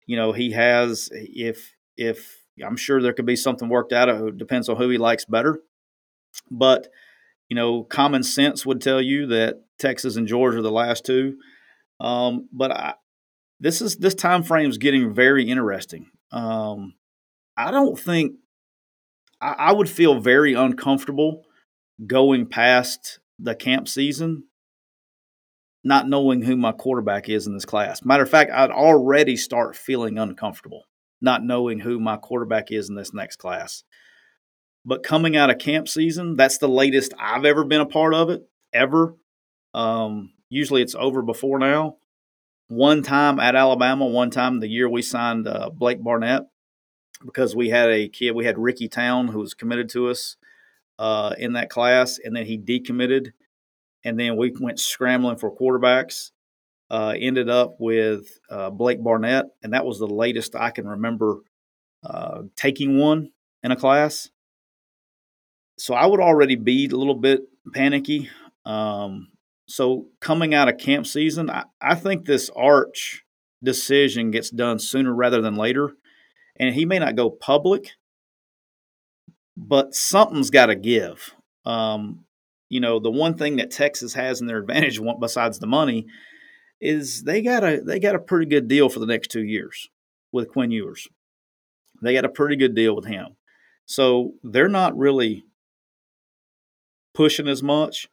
You 0.06 0.18
know, 0.18 0.32
he 0.32 0.52
has 0.52 1.10
if 1.12 1.74
if 1.98 2.38
I'm 2.65 2.78
sure 2.78 3.02
there 3.02 3.13
could 3.13 3.26
be 3.26 3.36
something 3.36 3.70
worked 3.70 3.94
out. 3.94 4.10
It 4.10 4.38
depends 4.38 4.70
on 4.70 4.78
who 4.78 4.89
he 4.89 4.98
likes 4.98 5.26
better, 5.26 5.60
but 6.50 6.88
you 7.50 7.56
know, 7.56 7.84
common 7.84 8.24
sense 8.24 8.65
would 8.65 8.82
tell 8.82 9.02
you 9.02 9.28
that 9.28 9.62
Texas 9.78 10.15
and 10.15 10.28
Georgia 10.28 10.60
are 10.60 10.63
the 10.63 10.72
last 10.72 11.06
two. 11.06 11.38
Um, 12.00 12.50
but 12.52 12.72
I, 12.72 12.94
this 13.60 13.82
is 13.82 13.98
this 13.98 14.15
time 14.15 14.44
frame 14.44 14.70
is 14.70 14.78
getting 14.78 15.13
very 15.13 15.50
interesting. 15.50 16.08
Um, 16.32 16.96
I 17.58 17.72
don't 17.72 18.00
think 18.00 18.34
I, 19.41 19.56
I 19.58 19.72
would 19.72 19.89
feel 19.89 20.20
very 20.20 20.54
uncomfortable 20.54 21.44
going 22.06 22.48
past 22.48 23.20
the 23.39 23.56
camp 23.56 23.88
season 23.88 24.44
not 25.86 26.10
knowing 26.10 26.41
who 26.41 26.58
my 26.58 26.74
quarterback 26.74 27.30
is 27.30 27.48
in 27.48 27.54
this 27.54 27.63
class. 27.63 28.04
Matter 28.04 28.24
of 28.24 28.30
fact, 28.30 28.52
I'd 28.52 28.71
already 28.71 29.38
start 29.38 29.78
feeling 29.78 30.17
uncomfortable 30.17 30.84
not 31.21 31.43
knowing 31.43 31.80
who 31.80 32.00
my 32.00 32.17
quarterback 32.17 32.71
is 32.71 32.89
in 32.89 32.95
this 32.95 33.13
next 33.13 33.38
class. 33.38 33.84
But 34.86 35.04
coming 35.04 35.36
out 35.36 35.50
of 35.50 35.58
camp 35.58 35.88
season, 35.88 36.36
that's 36.36 36.60
the 36.60 36.67
latest 36.67 37.13
I've 37.19 37.45
ever 37.45 37.63
been 37.63 37.82
a 37.82 37.86
part 37.86 38.13
of 38.13 38.30
it, 38.30 38.48
ever. 38.71 39.15
Um, 39.74 40.34
usually 40.50 40.82
it's 40.82 40.95
over 40.95 41.21
before 41.21 41.58
now. 41.58 41.98
One 42.67 43.02
time 43.02 43.39
at 43.39 43.56
Alabama, 43.56 44.06
one 44.06 44.30
time 44.30 44.60
the 44.60 44.67
year 44.67 44.89
we 44.89 45.02
signed 45.02 45.48
uh, 45.48 45.69
Blake 45.71 46.04
Barnett, 46.04 46.43
because 47.26 47.56
we 47.56 47.69
had 47.69 47.89
a 47.89 48.08
kid, 48.08 48.32
we 48.32 48.45
had 48.45 48.60
Ricky 48.60 48.88
Town 48.88 49.30
who 49.30 49.39
was 49.39 49.54
committed 49.54 49.89
to 49.89 50.10
us 50.10 50.38
uh, 51.00 51.34
in 51.38 51.54
that 51.54 51.69
class, 51.69 52.19
and 52.24 52.36
then 52.36 52.45
he 52.45 52.58
decommitted, 52.58 53.34
and 54.06 54.20
then 54.20 54.38
we 54.38 54.54
went 54.60 54.80
scrambling 54.80 55.38
for 55.38 55.54
quarterbacks. 55.54 56.32
Uh, 56.89 57.15
ended 57.20 57.50
up 57.50 57.78
with 57.80 58.39
uh, 58.50 58.70
Blake 58.70 59.04
Barnett, 59.04 59.46
and 59.63 59.74
that 59.74 59.86
was 59.86 59.98
the 59.98 60.08
latest 60.08 60.56
I 60.56 60.70
can 60.70 60.88
remember 60.88 61.39
uh, 62.04 62.44
taking 62.56 63.00
one 63.00 63.32
in 63.63 63.72
a 63.72 63.76
class. 63.76 64.30
So 65.80 65.96
I 65.96 66.06
would 66.06 66.20
already 66.20 66.56
be 66.56 66.86
a 66.86 66.96
little 66.96 67.15
bit 67.15 67.41
panicky. 67.74 68.30
Um, 68.65 69.30
so 69.68 70.10
coming 70.22 70.54
out 70.54 70.70
of 70.70 70.78
camp 70.78 71.08
season, 71.08 71.50
I, 71.50 71.63
I 71.82 71.96
think 71.96 72.26
this 72.26 72.52
Arch 72.56 73.24
decision 73.63 74.30
gets 74.30 74.52
done 74.52 74.78
sooner 74.78 75.13
rather 75.13 75.41
than 75.41 75.56
later. 75.56 75.94
And 76.58 76.76
he 76.76 76.86
may 76.86 77.00
not 77.00 77.15
go 77.15 77.32
public, 77.32 77.94
but 79.58 79.96
something's 79.96 80.52
got 80.52 80.68
to 80.68 80.76
give. 80.76 81.34
Um, 81.65 82.25
you 82.69 82.80
know, 82.80 82.99
the 82.99 83.12
one 83.12 83.36
thing 83.36 83.58
that 83.58 83.71
Texas 83.71 84.13
has 84.13 84.41
in 84.41 84.47
their 84.47 84.58
advantage, 84.60 84.99
besides 85.19 85.60
the 85.60 85.67
money, 85.67 86.08
is 86.82 87.23
they 87.23 87.41
got 87.41 87.63
a 87.63 87.82
they 87.82 87.99
got 87.99 88.15
a 88.15 88.19
pretty 88.19 88.47
good 88.47 88.67
deal 88.67 88.89
for 88.89 88.99
the 88.99 89.06
next 89.06 89.30
two 89.30 89.43
years 89.43 89.89
with 90.32 90.49
Quinn 90.49 90.71
Ewers. 90.71 91.08
They 92.01 92.13
got 92.13 92.25
a 92.25 92.30
pretty 92.30 92.56
good 92.56 92.75
deal 92.75 92.95
with 92.95 93.06
him, 93.06 93.38
so 93.86 94.34
they're 94.43 94.67
not 94.67 94.97
really 94.97 95.45
pushing 97.13 97.47
as 97.47 97.63
much. 97.63 98.08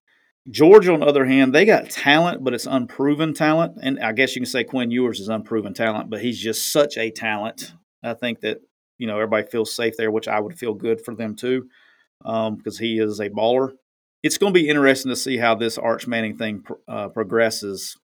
Georgia, 0.50 0.92
on 0.92 1.00
the 1.00 1.06
other 1.06 1.24
hand, 1.24 1.54
they 1.54 1.64
got 1.64 1.90
talent, 1.90 2.42
but 2.42 2.54
it's 2.54 2.66
unproven 2.66 3.32
talent. 3.32 3.78
And 3.80 4.00
I 4.00 4.12
guess 4.12 4.34
you 4.34 4.40
can 4.40 4.50
say 4.50 4.64
Quinn 4.64 4.90
Ewers 4.90 5.20
is 5.20 5.28
unproven 5.28 5.72
talent, 5.72 6.10
but 6.10 6.20
he's 6.20 6.40
just 6.40 6.72
such 6.72 6.96
a 6.96 7.10
talent. 7.10 7.72
I 8.02 8.14
think 8.14 8.40
that, 8.40 8.58
you 8.98 9.06
know, 9.06 9.14
everybody 9.14 9.46
feels 9.46 9.74
safe 9.74 9.94
there, 9.96 10.10
which 10.10 10.26
I 10.26 10.40
would 10.40 10.58
feel 10.58 10.74
good 10.74 11.04
for 11.04 11.14
them 11.14 11.36
too, 11.36 11.68
because 12.18 12.48
um, 12.48 12.60
he 12.80 12.98
is 12.98 13.20
a 13.20 13.30
baller. 13.30 13.70
It's 14.22 14.38
going 14.38 14.54
to 14.54 14.60
be 14.60 14.68
interesting 14.68 15.10
to 15.10 15.16
see 15.16 15.36
how 15.36 15.56
this 15.56 15.78
Arch 15.78 16.06
Manning 16.06 16.36
thing 16.36 16.64
uh, 16.86 17.08
progresses 17.08 17.96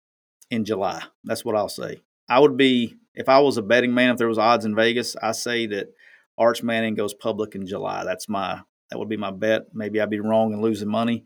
in 0.51 0.65
July. 0.65 1.03
That's 1.25 1.45
what 1.45 1.55
I'll 1.55 1.69
say. 1.69 2.01
I 2.29 2.41
would 2.41 2.57
be, 2.57 2.97
if 3.15 3.29
I 3.29 3.39
was 3.39 3.57
a 3.57 3.63
betting 3.63 3.95
man, 3.95 4.11
if 4.11 4.19
there 4.19 4.29
was 4.29 4.39
odds 4.39 4.65
in 4.65 4.75
Vegas, 4.75 5.15
I 5.23 5.33
say 5.33 5.67
that 5.67 5.89
Arch 6.37 6.63
Manning 6.63 6.95
goes 6.95 7.15
public 7.15 7.55
in 7.55 7.67
July. 7.67 8.05
That's 8.05 8.29
my, 8.29 8.61
that 8.91 8.99
would 8.99 9.09
be 9.09 9.17
my 9.17 9.31
bet. 9.31 9.67
Maybe 9.73 10.01
I'd 10.01 10.11
be 10.11 10.19
wrong 10.19 10.53
and 10.53 10.61
losing 10.61 10.89
money. 10.89 11.25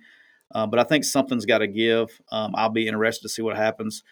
Uh, 0.54 0.66
but 0.66 0.78
I 0.78 0.84
think 0.84 1.04
something's 1.04 1.46
got 1.46 1.58
to 1.58 1.66
give. 1.66 2.08
Um, 2.30 2.52
I'll 2.54 2.68
be 2.68 2.86
interested 2.86 3.22
to 3.22 3.28
see 3.30 3.40
what 3.40 3.56
happens. 3.56 4.02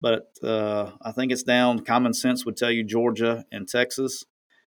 But 0.00 0.28
uh, 0.44 0.92
I 1.02 1.10
think 1.10 1.32
it's 1.32 1.42
down. 1.42 1.84
Common 1.84 2.14
sense 2.14 2.46
would 2.46 2.56
tell 2.56 2.70
you 2.70 2.84
Georgia 2.84 3.44
and 3.50 3.66
Texas, 3.66 4.24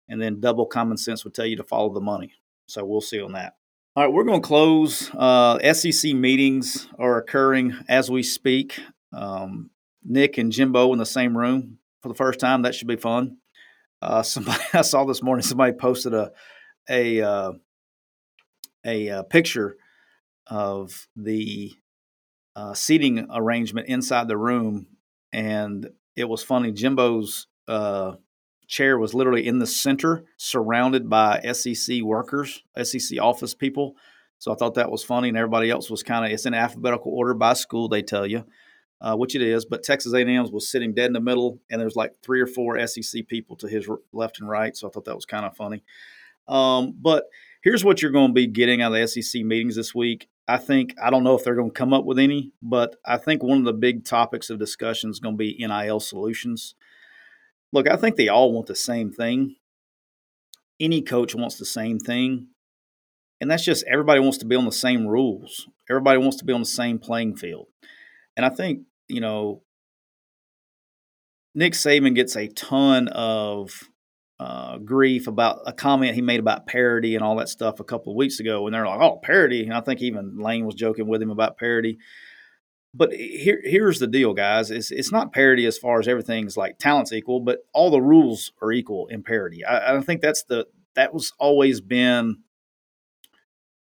and 0.06 0.20
then 0.20 0.40
double 0.40 0.66
common 0.66 0.98
sense 0.98 1.24
would 1.24 1.32
tell 1.32 1.46
you 1.46 1.56
to 1.56 1.64
follow 1.64 1.92
the 1.94 2.00
money. 2.00 2.34
So 2.66 2.84
we'll 2.84 3.00
see 3.00 3.22
on 3.22 3.32
that. 3.32 3.54
All 3.96 4.02
right, 4.02 4.12
we're 4.12 4.24
going 4.24 4.42
to 4.42 4.46
close. 4.46 5.08
Uh, 5.14 5.72
SEC 5.72 6.14
meetings 6.14 6.88
are 6.98 7.16
occurring 7.16 7.76
as 7.88 8.10
we 8.10 8.24
speak. 8.24 8.80
Um, 9.12 9.70
Nick 10.02 10.36
and 10.36 10.50
Jimbo 10.50 10.92
in 10.92 10.98
the 10.98 11.06
same 11.06 11.38
room 11.38 11.78
for 12.02 12.08
the 12.08 12.16
first 12.16 12.40
time. 12.40 12.62
That 12.62 12.74
should 12.74 12.88
be 12.88 12.96
fun. 12.96 13.36
Uh, 14.02 14.22
somebody 14.24 14.60
I 14.72 14.82
saw 14.82 15.04
this 15.04 15.22
morning. 15.22 15.44
Somebody 15.44 15.74
posted 15.74 16.12
a 16.12 16.32
a 16.90 17.20
uh, 17.20 17.52
a, 18.84 19.06
a 19.06 19.18
uh, 19.18 19.22
picture 19.22 19.76
of 20.48 21.06
the 21.14 21.72
uh, 22.56 22.74
seating 22.74 23.28
arrangement 23.32 23.86
inside 23.86 24.26
the 24.26 24.36
room, 24.36 24.88
and 25.32 25.88
it 26.16 26.28
was 26.28 26.42
funny. 26.42 26.72
Jimbo's 26.72 27.46
uh, 27.68 28.14
chair 28.66 28.98
was 28.98 29.14
literally 29.14 29.46
in 29.46 29.58
the 29.58 29.66
center, 29.66 30.24
surrounded 30.36 31.08
by 31.08 31.40
SEC 31.52 32.02
workers, 32.02 32.62
SEC 32.82 33.20
office 33.20 33.54
people. 33.54 33.96
So 34.38 34.52
I 34.52 34.56
thought 34.56 34.74
that 34.74 34.90
was 34.90 35.02
funny, 35.02 35.28
and 35.28 35.36
everybody 35.36 35.70
else 35.70 35.90
was 35.90 36.02
kind 36.02 36.24
of 36.24 36.30
it's 36.30 36.46
in 36.46 36.54
alphabetical 36.54 37.12
order 37.12 37.34
by 37.34 37.54
school. 37.54 37.88
They 37.88 38.02
tell 38.02 38.26
you, 38.26 38.44
uh, 39.00 39.16
which 39.16 39.34
it 39.34 39.42
is, 39.42 39.64
but 39.64 39.82
Texas 39.82 40.12
A&M 40.12 40.50
was 40.50 40.70
sitting 40.70 40.94
dead 40.94 41.06
in 41.06 41.12
the 41.12 41.20
middle, 41.20 41.60
and 41.70 41.80
there's 41.80 41.96
like 41.96 42.12
three 42.22 42.40
or 42.40 42.46
four 42.46 42.84
SEC 42.86 43.26
people 43.26 43.56
to 43.56 43.68
his 43.68 43.88
left 44.12 44.40
and 44.40 44.48
right. 44.48 44.76
So 44.76 44.88
I 44.88 44.90
thought 44.90 45.06
that 45.06 45.14
was 45.14 45.26
kind 45.26 45.46
of 45.46 45.56
funny. 45.56 45.82
Um, 46.48 46.94
but 47.00 47.24
here's 47.62 47.84
what 47.84 48.02
you're 48.02 48.10
going 48.10 48.28
to 48.28 48.34
be 48.34 48.46
getting 48.46 48.82
out 48.82 48.94
of 48.94 49.00
the 49.00 49.22
SEC 49.22 49.42
meetings 49.44 49.76
this 49.76 49.94
week. 49.94 50.28
I 50.46 50.58
think 50.58 50.94
I 51.02 51.10
don't 51.10 51.24
know 51.24 51.34
if 51.34 51.42
they're 51.42 51.54
going 51.54 51.70
to 51.70 51.74
come 51.78 51.94
up 51.94 52.04
with 52.04 52.18
any, 52.18 52.52
but 52.60 52.96
I 53.04 53.16
think 53.16 53.42
one 53.42 53.58
of 53.58 53.64
the 53.64 53.72
big 53.72 54.04
topics 54.04 54.50
of 54.50 54.58
discussion 54.58 55.10
is 55.10 55.20
going 55.20 55.34
to 55.34 55.38
be 55.38 55.56
NIL 55.58 56.00
solutions. 56.00 56.74
Look, 57.74 57.90
I 57.90 57.96
think 57.96 58.14
they 58.14 58.28
all 58.28 58.52
want 58.52 58.68
the 58.68 58.76
same 58.76 59.10
thing. 59.10 59.56
Any 60.78 61.02
coach 61.02 61.34
wants 61.34 61.58
the 61.58 61.66
same 61.66 61.98
thing. 61.98 62.46
And 63.40 63.50
that's 63.50 63.64
just 63.64 63.84
everybody 63.88 64.20
wants 64.20 64.38
to 64.38 64.46
be 64.46 64.54
on 64.54 64.64
the 64.64 64.72
same 64.72 65.08
rules. 65.08 65.68
Everybody 65.90 66.18
wants 66.18 66.36
to 66.36 66.44
be 66.44 66.52
on 66.52 66.60
the 66.60 66.66
same 66.66 67.00
playing 67.00 67.36
field. 67.36 67.66
And 68.36 68.46
I 68.46 68.48
think, 68.48 68.82
you 69.08 69.20
know, 69.20 69.62
Nick 71.56 71.72
Saban 71.72 72.14
gets 72.14 72.36
a 72.36 72.46
ton 72.46 73.08
of 73.08 73.72
uh, 74.38 74.78
grief 74.78 75.26
about 75.26 75.60
a 75.66 75.72
comment 75.72 76.14
he 76.14 76.22
made 76.22 76.40
about 76.40 76.68
parity 76.68 77.16
and 77.16 77.24
all 77.24 77.36
that 77.36 77.48
stuff 77.48 77.80
a 77.80 77.84
couple 77.84 78.12
of 78.12 78.16
weeks 78.16 78.38
ago, 78.40 78.66
and 78.66 78.74
they're 78.74 78.86
like, 78.86 79.00
"Oh, 79.00 79.20
parity. 79.22 79.62
And 79.62 79.72
I 79.72 79.80
think 79.80 80.02
even 80.02 80.38
Lane 80.38 80.66
was 80.66 80.74
joking 80.74 81.06
with 81.06 81.22
him 81.22 81.30
about 81.30 81.56
parity. 81.56 81.98
But 82.96 83.12
here, 83.12 83.60
here's 83.64 83.98
the 83.98 84.06
deal, 84.06 84.34
guys: 84.34 84.70
it's 84.70 84.90
it's 84.90 85.10
not 85.10 85.32
parity 85.32 85.66
as 85.66 85.78
far 85.78 85.98
as 85.98 86.08
everything's 86.08 86.56
like 86.56 86.78
talent's 86.78 87.12
equal, 87.12 87.40
but 87.40 87.60
all 87.72 87.90
the 87.90 88.00
rules 88.00 88.52
are 88.62 88.72
equal 88.72 89.08
in 89.08 89.22
parity. 89.22 89.64
I, 89.64 89.96
I 89.96 90.00
think 90.00 90.20
that's 90.20 90.44
the 90.44 90.66
that 90.94 91.12
was 91.12 91.32
always 91.38 91.80
been 91.80 92.38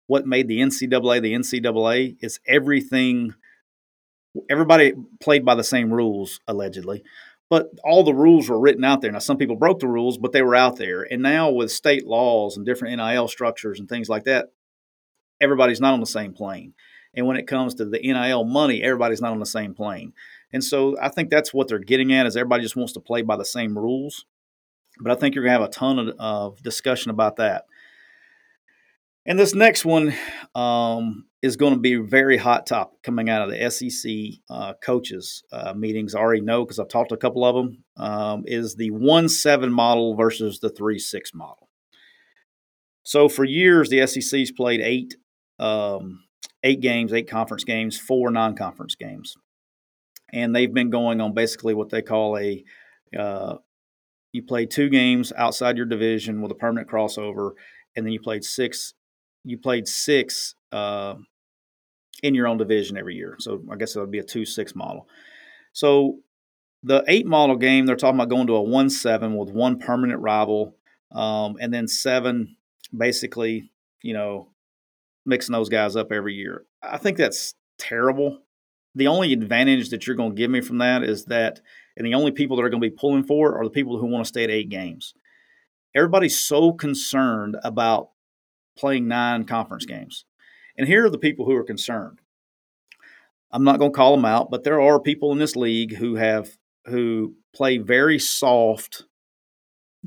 what 0.08 0.26
made 0.26 0.48
the 0.48 0.60
NCAA 0.60 1.22
the 1.22 1.34
NCAA 1.34 2.18
is 2.22 2.40
everything. 2.48 3.34
Everybody 4.50 4.94
played 5.20 5.46
by 5.46 5.56
the 5.56 5.64
same 5.64 5.92
rules, 5.92 6.40
allegedly 6.48 7.04
but 7.50 7.70
all 7.84 8.04
the 8.04 8.14
rules 8.14 8.50
were 8.50 8.60
written 8.60 8.84
out 8.84 9.02
there. 9.02 9.12
Now, 9.12 9.20
some 9.20 9.38
people 9.38 9.56
broke 9.56 9.80
the 9.80 9.88
rules, 9.88 10.18
but 10.18 10.32
they 10.32 10.42
were 10.42 10.56
out 10.56 10.78
there. 10.78 11.08
And 11.10 11.22
now, 11.22 11.50
with 11.50 11.72
state 11.72 12.06
laws 12.06 12.58
and 12.58 12.66
different 12.66 12.98
NIL 12.98 13.28
structures 13.28 13.80
and 13.80 13.88
things 13.88 14.10
like 14.10 14.26
that, 14.26 14.48
everybody's 15.40 15.80
not 15.80 15.94
on 15.94 16.00
the 16.00 16.06
same 16.06 16.34
plane. 16.34 16.74
And 17.18 17.26
when 17.26 17.36
it 17.36 17.48
comes 17.48 17.74
to 17.76 17.86
the 17.86 18.00
NIL 18.00 18.46
money, 18.46 18.84
everybody's 18.84 19.22
not 19.22 19.32
on 19.32 19.40
the 19.40 19.46
same 19.46 19.74
plane. 19.74 20.14
And 20.54 20.64
so 20.64 20.96
I 21.02 21.10
think 21.10 21.30
that's 21.30 21.52
what 21.52 21.68
they're 21.68 21.80
getting 21.80 22.14
at 22.14 22.28
is 22.28 22.38
everybody 22.38 22.62
just 22.62 22.76
wants 22.76 22.94
to 22.94 23.00
play 23.00 23.24
by 23.24 23.36
the 23.36 23.44
same 23.44 23.78
rules. 23.78 24.26
But 25.02 25.12
I 25.12 25.16
think 25.16 25.34
you're 25.34 25.44
going 25.44 25.56
to 25.56 25.60
have 25.60 25.70
a 25.70 25.74
ton 25.74 26.00
of, 26.00 26.16
of 26.20 26.64
discussion 26.64 27.10
about 27.10 27.38
that. 27.38 27.66
And 29.26 29.38
this 29.38 29.56
next 29.56 29.84
one 29.84 30.14
um, 30.54 31.26
is 31.42 31.58
going 31.58 31.74
to 31.74 31.80
be 31.80 31.96
very 31.96 32.38
hot 32.38 32.68
topic 32.68 33.02
coming 33.02 33.30
out 33.30 33.42
of 33.42 33.50
the 33.50 33.70
SEC 33.70 34.40
uh, 34.50 34.74
coaches 34.82 35.44
uh, 35.52 35.74
meetings. 35.74 36.14
I 36.14 36.20
already 36.20 36.42
know 36.42 36.64
because 36.64 36.80
I've 36.80 36.88
talked 36.88 37.10
to 37.10 37.16
a 37.16 37.20
couple 37.20 37.44
of 37.44 37.56
them. 37.56 37.84
Um, 37.98 38.44
is 38.46 38.76
the 38.76 38.92
one 38.92 39.28
seven 39.28 39.72
model 39.72 40.16
versus 40.16 40.60
the 40.60 40.70
three 40.70 41.00
six 41.00 41.34
model. 41.34 41.68
So 43.04 43.28
for 43.28 43.44
years, 43.44 43.90
the 43.90 44.06
SEC's 44.06 44.52
played 44.52 44.82
eight 44.82 45.16
um, 45.60 46.24
eight 46.68 46.82
games, 46.82 47.14
eight 47.14 47.30
conference 47.30 47.64
games, 47.64 47.98
four 47.98 48.30
non 48.30 48.56
conference 48.56 48.96
games, 48.96 49.36
and 50.34 50.56
they've 50.56 50.74
been 50.74 50.90
going 50.90 51.22
on 51.22 51.34
basically 51.34 51.74
what 51.74 51.90
they 51.90 52.02
call 52.02 52.38
a 52.38 52.64
uh, 53.18 53.56
you 54.34 54.44
play 54.44 54.66
two 54.66 54.90
games 54.90 55.32
outside 55.38 55.78
your 55.78 55.86
division 55.86 56.42
with 56.42 56.52
a 56.52 56.56
permanent 56.56 56.90
crossover, 56.90 57.52
and 57.96 58.06
then 58.06 58.14
you 58.14 58.20
played 58.20 58.44
six 58.44 58.94
you 59.46 59.58
played 59.58 59.88
six 59.88 60.56
uh, 60.74 61.16
in 62.22 62.36
your 62.36 62.48
own 62.48 62.58
division 62.58 62.98
every 62.98 63.16
year. 63.16 63.38
So 63.40 63.64
I 63.72 63.78
guess 63.78 63.96
it 63.96 64.00
would 64.00 64.12
be 64.12 64.20
a 64.20 64.24
two 64.24 64.46
six 64.46 64.76
model. 64.76 65.08
So 65.72 66.20
the 66.84 67.04
eight 67.08 67.26
model 67.26 67.56
game, 67.56 67.86
they're 67.86 67.96
talking 67.96 68.20
about 68.20 68.30
going 68.30 68.48
to 68.48 68.56
a 68.56 68.62
one 68.62 68.90
seven 68.90 69.38
with 69.38 69.50
one 69.50 69.80
permanent 69.80 70.22
rival, 70.22 70.76
um, 71.14 71.56
and 71.62 71.74
then 71.74 71.88
seven 71.88 72.58
basically, 72.96 73.72
you 74.02 74.14
know, 74.14 74.50
mixing 75.28 75.54
those 75.54 75.70
guys 75.70 75.96
up 75.96 76.12
every 76.12 76.34
year. 76.34 76.66
I 76.82 76.98
think 76.98 77.18
that's 77.18 77.54
terrible. 77.78 78.40
The 78.96 79.08
only 79.08 79.34
advantage 79.34 79.90
that 79.90 80.08
you're 80.08 80.16
going 80.16 80.32
to 80.32 80.36
give 80.36 80.50
me 80.50 80.62
from 80.62 80.80
that 80.80 81.04
is 81.04 81.26
that, 81.26 81.62
and 81.96 82.08
the 82.08 82.16
only 82.16 82.32
people 82.32 82.58
that 82.58 82.64
are 82.64 82.70
going 82.70 82.82
to 82.82 82.90
be 82.90 82.96
pulling 82.96 83.24
for 83.24 83.54
it 83.54 83.60
are 83.60 83.64
the 83.64 83.70
people 83.70 84.00
who 84.00 84.08
want 84.08 84.26
to 84.26 84.28
stay 84.28 84.44
at 84.44 84.50
eight 84.50 84.70
games. 84.70 85.14
Everybody's 85.96 86.40
so 86.40 86.72
concerned 86.72 87.58
about 87.64 88.10
playing 88.78 89.08
nine 89.08 89.44
conference 89.46 89.86
games. 89.86 90.26
And 90.78 90.88
here 90.88 91.06
are 91.06 91.10
the 91.10 91.18
people 91.18 91.46
who 91.46 91.56
are 91.56 91.64
concerned. 91.64 92.20
I'm 93.52 93.64
not 93.64 93.80
going 93.80 93.92
to 93.92 93.96
call 93.96 94.16
them 94.16 94.26
out, 94.26 94.52
but 94.52 94.64
there 94.64 94.82
are 94.82 95.00
people 95.00 95.32
in 95.32 95.40
this 95.40 95.56
league 95.56 95.96
who 95.96 96.16
have 96.16 96.58
who 96.86 97.36
play 97.54 97.78
very 97.78 98.20
soft 98.20 99.06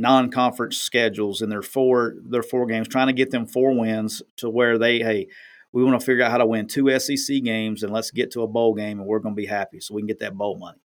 non-conference 0.00 0.78
schedules 0.78 1.42
in 1.42 1.50
their 1.50 1.62
four 1.62 2.14
their 2.24 2.42
four 2.42 2.66
games, 2.66 2.88
trying 2.88 3.08
to 3.08 3.12
get 3.12 3.30
them 3.30 3.46
four 3.46 3.78
wins 3.78 4.22
to 4.36 4.48
where 4.48 4.78
they 4.78 4.98
hey 4.98 5.28
we 5.72 5.84
want 5.84 6.00
to 6.00 6.04
figure 6.04 6.24
out 6.24 6.30
how 6.30 6.38
to 6.38 6.46
win 6.46 6.66
two 6.66 6.98
SEC 6.98 7.42
games 7.42 7.82
and 7.82 7.92
let's 7.92 8.10
get 8.10 8.32
to 8.32 8.42
a 8.42 8.48
bowl 8.48 8.74
game 8.74 8.98
and 8.98 9.06
we're 9.06 9.20
going 9.20 9.34
to 9.34 9.40
be 9.40 9.46
happy 9.46 9.78
so 9.80 9.94
we 9.94 10.02
can 10.02 10.08
get 10.08 10.18
that 10.18 10.34
bowl 10.34 10.58
money. 10.58 10.80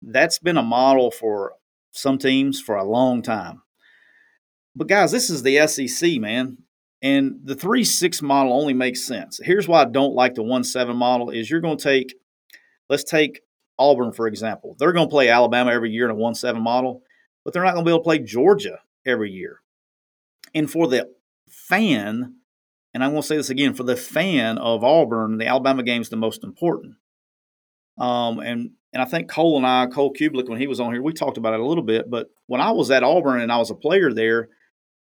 That's 0.00 0.38
been 0.38 0.56
a 0.56 0.62
model 0.62 1.10
for 1.10 1.54
some 1.90 2.18
teams 2.18 2.60
for 2.60 2.76
a 2.76 2.84
long 2.84 3.20
time. 3.20 3.62
But 4.74 4.88
guys, 4.88 5.12
this 5.12 5.28
is 5.28 5.42
the 5.42 5.66
SEC, 5.66 6.20
man. 6.20 6.58
And 7.02 7.40
the 7.44 7.54
3 7.54 7.84
6 7.84 8.22
model 8.22 8.52
only 8.52 8.74
makes 8.74 9.04
sense. 9.04 9.38
Here's 9.42 9.68
why 9.68 9.82
I 9.82 9.84
don't 9.84 10.14
like 10.14 10.34
the 10.34 10.42
1 10.42 10.64
7 10.64 10.96
model 10.96 11.30
is 11.30 11.50
you're 11.50 11.60
going 11.60 11.76
to 11.76 11.82
take, 11.82 12.14
let's 12.88 13.04
take 13.04 13.40
Auburn, 13.78 14.12
for 14.12 14.26
example. 14.26 14.76
They're 14.78 14.92
going 14.92 15.08
to 15.08 15.12
play 15.12 15.28
Alabama 15.28 15.72
every 15.72 15.90
year 15.90 16.06
in 16.06 16.10
a 16.10 16.14
1 16.14 16.34
7 16.34 16.60
model, 16.62 17.02
but 17.48 17.54
they're 17.54 17.64
not 17.64 17.72
going 17.72 17.86
to 17.86 17.88
be 17.88 17.92
able 17.92 18.00
to 18.00 18.04
play 18.04 18.18
Georgia 18.18 18.80
every 19.06 19.30
year. 19.30 19.62
And 20.54 20.70
for 20.70 20.86
the 20.86 21.08
fan, 21.48 22.34
and 22.92 23.02
I'm 23.02 23.12
going 23.12 23.22
to 23.22 23.26
say 23.26 23.38
this 23.38 23.48
again, 23.48 23.72
for 23.72 23.84
the 23.84 23.96
fan 23.96 24.58
of 24.58 24.84
Auburn, 24.84 25.38
the 25.38 25.46
Alabama 25.46 25.82
game 25.82 26.02
is 26.02 26.10
the 26.10 26.16
most 26.16 26.44
important. 26.44 26.96
Um, 27.96 28.38
and 28.40 28.72
and 28.92 29.00
I 29.00 29.06
think 29.06 29.30
Cole 29.30 29.56
and 29.56 29.66
I, 29.66 29.86
Cole 29.86 30.12
Cubelic, 30.12 30.46
when 30.46 30.60
he 30.60 30.66
was 30.66 30.78
on 30.78 30.92
here, 30.92 31.00
we 31.00 31.14
talked 31.14 31.38
about 31.38 31.54
it 31.54 31.60
a 31.60 31.66
little 31.66 31.82
bit. 31.82 32.10
But 32.10 32.28
when 32.48 32.60
I 32.60 32.72
was 32.72 32.90
at 32.90 33.02
Auburn 33.02 33.40
and 33.40 33.50
I 33.50 33.56
was 33.56 33.70
a 33.70 33.74
player 33.74 34.12
there, 34.12 34.50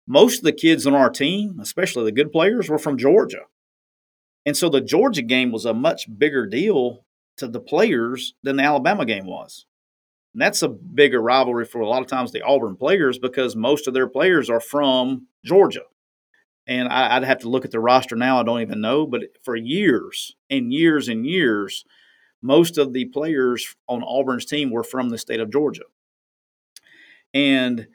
most 0.05 0.37
of 0.37 0.43
the 0.43 0.53
kids 0.53 0.85
on 0.85 0.93
our 0.93 1.09
team, 1.09 1.57
especially 1.59 2.03
the 2.03 2.11
good 2.11 2.31
players, 2.31 2.69
were 2.69 2.77
from 2.77 2.99
Georgia. 2.99 3.45
And 4.45 4.55
so 4.55 4.69
the 4.69 4.81
Georgia 4.81 5.23
game 5.23 5.51
was 5.51 5.65
a 5.65 5.73
much 5.73 6.05
bigger 6.15 6.45
deal 6.45 7.05
to 7.37 7.47
the 7.47 7.59
players 7.59 8.35
than 8.43 8.57
the 8.57 8.63
Alabama 8.63 9.03
game 9.03 9.25
was. 9.25 9.65
And 10.33 10.41
that's 10.41 10.61
a 10.61 10.69
bigger 10.69 11.21
rivalry 11.21 11.65
for 11.65 11.81
a 11.81 11.87
lot 11.87 12.01
of 12.01 12.07
times 12.07 12.31
the 12.31 12.43
Auburn 12.43 12.75
players 12.75 13.17
because 13.17 13.55
most 13.55 13.87
of 13.87 13.93
their 13.93 14.07
players 14.07 14.49
are 14.49 14.59
from 14.59 15.27
Georgia. 15.43 15.83
And 16.67 16.87
I, 16.87 17.17
would 17.17 17.27
have 17.27 17.39
to 17.39 17.49
look 17.49 17.65
at 17.65 17.71
the 17.71 17.79
roster 17.79 18.15
now. 18.15 18.39
I 18.39 18.43
don't 18.43 18.61
even 18.61 18.81
know. 18.81 19.07
But 19.07 19.23
for 19.43 19.55
years 19.55 20.35
and 20.49 20.71
years 20.71 21.07
and 21.07 21.25
years, 21.25 21.83
most 22.41 22.77
of 22.77 22.93
the 22.93 23.05
players 23.05 23.75
on 23.87 24.03
Auburn's 24.03 24.45
team 24.45 24.69
were 24.69 24.83
from 24.83 25.09
the 25.09 25.17
state 25.17 25.39
of 25.39 25.51
Georgia. 25.51 25.83
And 27.33 27.87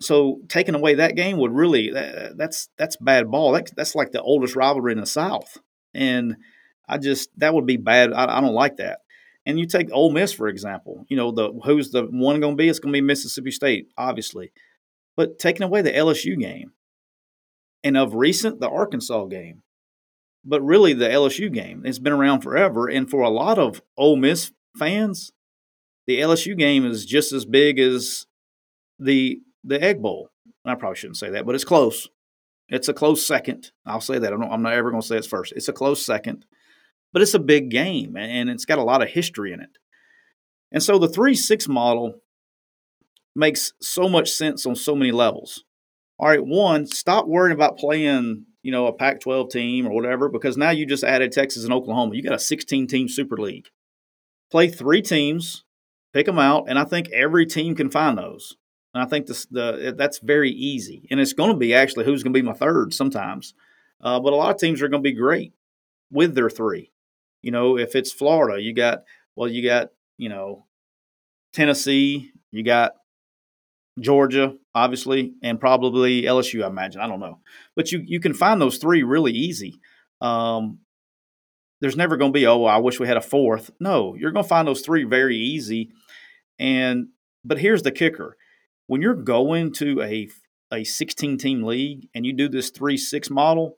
so 0.00 0.40
taking 0.48 0.74
away 0.74 0.94
that 0.94 1.16
game 1.16 1.38
would 1.38 1.52
really 1.52 1.90
that, 1.90 2.36
that's 2.36 2.68
that's 2.76 2.96
bad 2.96 3.30
ball. 3.30 3.52
That, 3.52 3.70
that's 3.76 3.94
like 3.94 4.12
the 4.12 4.22
oldest 4.22 4.56
rivalry 4.56 4.92
in 4.92 5.00
the 5.00 5.06
South, 5.06 5.58
and 5.92 6.36
I 6.88 6.98
just 6.98 7.30
that 7.38 7.54
would 7.54 7.66
be 7.66 7.76
bad. 7.76 8.12
I, 8.12 8.38
I 8.38 8.40
don't 8.40 8.54
like 8.54 8.76
that. 8.76 9.00
And 9.48 9.58
you 9.58 9.66
take 9.66 9.88
Ole 9.90 10.12
Miss 10.12 10.32
for 10.32 10.46
example. 10.46 11.04
You 11.08 11.16
know 11.16 11.32
the 11.32 11.50
who's 11.64 11.90
the 11.90 12.04
one 12.04 12.38
going 12.38 12.52
to 12.52 12.56
be? 12.56 12.68
It's 12.68 12.78
going 12.78 12.92
to 12.92 12.96
be 12.96 13.04
Mississippi 13.04 13.50
State, 13.50 13.88
obviously. 13.96 14.52
But 15.16 15.40
taking 15.40 15.64
away 15.64 15.82
the 15.82 15.90
LSU 15.90 16.38
game, 16.38 16.72
and 17.82 17.96
of 17.96 18.14
recent 18.14 18.60
the 18.60 18.68
Arkansas 18.68 19.24
game, 19.24 19.62
but 20.44 20.62
really 20.62 20.92
the 20.92 21.08
LSU 21.08 21.52
game. 21.52 21.82
It's 21.84 21.98
been 21.98 22.12
around 22.12 22.42
forever, 22.42 22.88
and 22.88 23.10
for 23.10 23.22
a 23.22 23.30
lot 23.30 23.58
of 23.58 23.82
Ole 23.96 24.16
Miss 24.16 24.52
fans, 24.78 25.32
the 26.06 26.20
LSU 26.20 26.56
game 26.56 26.86
is 26.86 27.04
just 27.04 27.32
as 27.32 27.44
big 27.44 27.78
as 27.78 28.26
the 28.98 29.40
the 29.64 29.82
Egg 29.82 30.02
Bowl. 30.02 30.30
And 30.64 30.72
I 30.72 30.74
probably 30.74 30.96
shouldn't 30.96 31.16
say 31.16 31.30
that, 31.30 31.46
but 31.46 31.54
it's 31.54 31.64
close. 31.64 32.08
It's 32.68 32.88
a 32.88 32.94
close 32.94 33.26
second. 33.26 33.72
I'll 33.86 34.00
say 34.00 34.18
that. 34.18 34.32
I'm 34.32 34.40
not, 34.40 34.52
I'm 34.52 34.62
not 34.62 34.74
ever 34.74 34.90
going 34.90 35.00
to 35.00 35.06
say 35.06 35.16
it's 35.16 35.26
first. 35.26 35.52
It's 35.56 35.68
a 35.68 35.72
close 35.72 36.04
second, 36.04 36.44
but 37.12 37.22
it's 37.22 37.34
a 37.34 37.40
big 37.40 37.70
game 37.70 38.16
and 38.16 38.50
it's 38.50 38.64
got 38.64 38.78
a 38.78 38.84
lot 38.84 39.02
of 39.02 39.08
history 39.08 39.52
in 39.52 39.60
it. 39.60 39.78
And 40.70 40.82
so 40.82 40.98
the 40.98 41.08
3 41.08 41.34
6 41.34 41.68
model 41.68 42.20
makes 43.34 43.72
so 43.80 44.08
much 44.08 44.30
sense 44.30 44.66
on 44.66 44.76
so 44.76 44.94
many 44.94 45.12
levels. 45.12 45.64
All 46.18 46.28
right, 46.28 46.44
one, 46.44 46.86
stop 46.86 47.26
worrying 47.26 47.54
about 47.54 47.78
playing, 47.78 48.46
you 48.62 48.72
know, 48.72 48.86
a 48.86 48.92
Pac 48.92 49.20
12 49.20 49.50
team 49.50 49.86
or 49.86 49.92
whatever, 49.92 50.28
because 50.28 50.56
now 50.56 50.70
you 50.70 50.84
just 50.84 51.04
added 51.04 51.30
Texas 51.30 51.62
and 51.64 51.72
Oklahoma. 51.72 52.16
You 52.16 52.22
got 52.22 52.32
a 52.32 52.38
16 52.40 52.88
team 52.88 53.08
Super 53.08 53.36
League. 53.36 53.68
Play 54.50 54.68
three 54.68 55.00
teams, 55.00 55.64
pick 56.12 56.26
them 56.26 56.38
out, 56.38 56.64
and 56.68 56.78
I 56.78 56.84
think 56.84 57.08
every 57.10 57.46
team 57.46 57.76
can 57.76 57.90
find 57.90 58.18
those. 58.18 58.56
And 58.94 59.02
I 59.02 59.06
think 59.06 59.26
this, 59.26 59.46
the 59.46 59.94
that's 59.96 60.18
very 60.18 60.50
easy, 60.50 61.06
and 61.10 61.20
it's 61.20 61.34
going 61.34 61.50
to 61.50 61.56
be 61.56 61.74
actually 61.74 62.06
who's 62.06 62.22
going 62.22 62.32
to 62.32 62.38
be 62.38 62.44
my 62.44 62.54
third 62.54 62.92
sometimes. 62.92 63.54
Uh, 64.00 64.18
but 64.18 64.32
a 64.32 64.36
lot 64.36 64.50
of 64.50 64.60
teams 64.60 64.80
are 64.82 64.88
going 64.88 65.02
to 65.02 65.08
be 65.08 65.14
great 65.14 65.52
with 66.10 66.34
their 66.34 66.50
three. 66.50 66.90
You 67.48 67.52
know, 67.52 67.78
if 67.78 67.96
it's 67.96 68.12
Florida, 68.12 68.60
you 68.60 68.74
got 68.74 69.04
well, 69.34 69.48
you 69.48 69.66
got 69.66 69.88
you 70.18 70.28
know 70.28 70.66
Tennessee, 71.54 72.30
you 72.50 72.62
got 72.62 72.92
Georgia, 73.98 74.52
obviously, 74.74 75.32
and 75.42 75.58
probably 75.58 76.24
LSU. 76.24 76.62
I 76.62 76.66
imagine. 76.66 77.00
I 77.00 77.06
don't 77.06 77.20
know, 77.20 77.40
but 77.74 77.90
you 77.90 78.02
you 78.04 78.20
can 78.20 78.34
find 78.34 78.60
those 78.60 78.76
three 78.76 79.02
really 79.02 79.32
easy. 79.32 79.80
Um, 80.20 80.80
there's 81.80 81.96
never 81.96 82.18
going 82.18 82.34
to 82.34 82.38
be 82.38 82.46
oh 82.46 82.64
I 82.64 82.76
wish 82.76 83.00
we 83.00 83.06
had 83.06 83.16
a 83.16 83.22
fourth. 83.22 83.70
No, 83.80 84.14
you're 84.14 84.32
going 84.32 84.44
to 84.44 84.48
find 84.50 84.68
those 84.68 84.82
three 84.82 85.04
very 85.04 85.38
easy. 85.38 85.88
And 86.58 87.06
but 87.46 87.60
here's 87.60 87.82
the 87.82 87.92
kicker: 87.92 88.36
when 88.88 89.00
you're 89.00 89.14
going 89.14 89.72
to 89.76 90.02
a 90.02 90.28
a 90.70 90.84
16 90.84 91.38
team 91.38 91.62
league 91.62 92.08
and 92.14 92.26
you 92.26 92.34
do 92.34 92.46
this 92.46 92.70
3-6 92.70 93.30
model, 93.30 93.77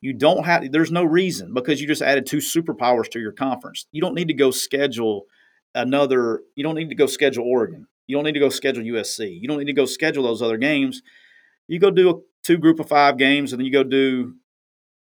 you 0.00 0.12
don't 0.12 0.44
have 0.44 0.70
there's 0.72 0.92
no 0.92 1.04
reason 1.04 1.52
because 1.52 1.80
you 1.80 1.86
just 1.86 2.02
added 2.02 2.26
two 2.26 2.38
superpowers 2.38 3.10
to 3.10 3.20
your 3.20 3.32
conference. 3.32 3.86
You 3.92 4.00
don't 4.00 4.14
need 4.14 4.28
to 4.28 4.34
go 4.34 4.50
schedule 4.50 5.26
another 5.74 6.40
you 6.56 6.64
don't 6.64 6.74
need 6.74 6.88
to 6.88 6.94
go 6.94 7.06
schedule 7.06 7.44
Oregon. 7.46 7.86
You 8.06 8.16
don't 8.16 8.24
need 8.24 8.32
to 8.32 8.40
go 8.40 8.48
schedule 8.48 8.82
USC. 8.82 9.40
You 9.40 9.46
don't 9.46 9.58
need 9.58 9.66
to 9.66 9.72
go 9.72 9.84
schedule 9.84 10.24
those 10.24 10.42
other 10.42 10.56
games. 10.56 11.02
You 11.68 11.78
go 11.78 11.90
do 11.90 12.10
a 12.10 12.14
two 12.42 12.58
group 12.58 12.80
of 12.80 12.88
5 12.88 13.18
games 13.18 13.52
and 13.52 13.60
then 13.60 13.66
you 13.66 13.72
go 13.72 13.84
do 13.84 14.34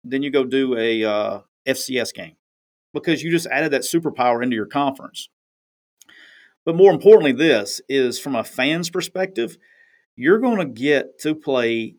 then 0.03 0.23
you 0.23 0.31
go 0.31 0.43
do 0.43 0.77
a 0.77 1.03
uh, 1.03 1.39
FCS 1.67 2.13
game 2.13 2.35
because 2.93 3.21
you 3.21 3.31
just 3.31 3.47
added 3.47 3.73
that 3.73 3.81
superpower 3.81 4.41
into 4.41 4.55
your 4.55 4.65
conference. 4.65 5.29
But 6.65 6.75
more 6.75 6.91
importantly, 6.91 7.31
this 7.31 7.81
is 7.87 8.19
from 8.19 8.35
a 8.35 8.43
fan's 8.43 8.89
perspective, 8.89 9.57
you're 10.15 10.39
going 10.39 10.57
to 10.57 10.65
get 10.65 11.19
to 11.19 11.35
play, 11.35 11.95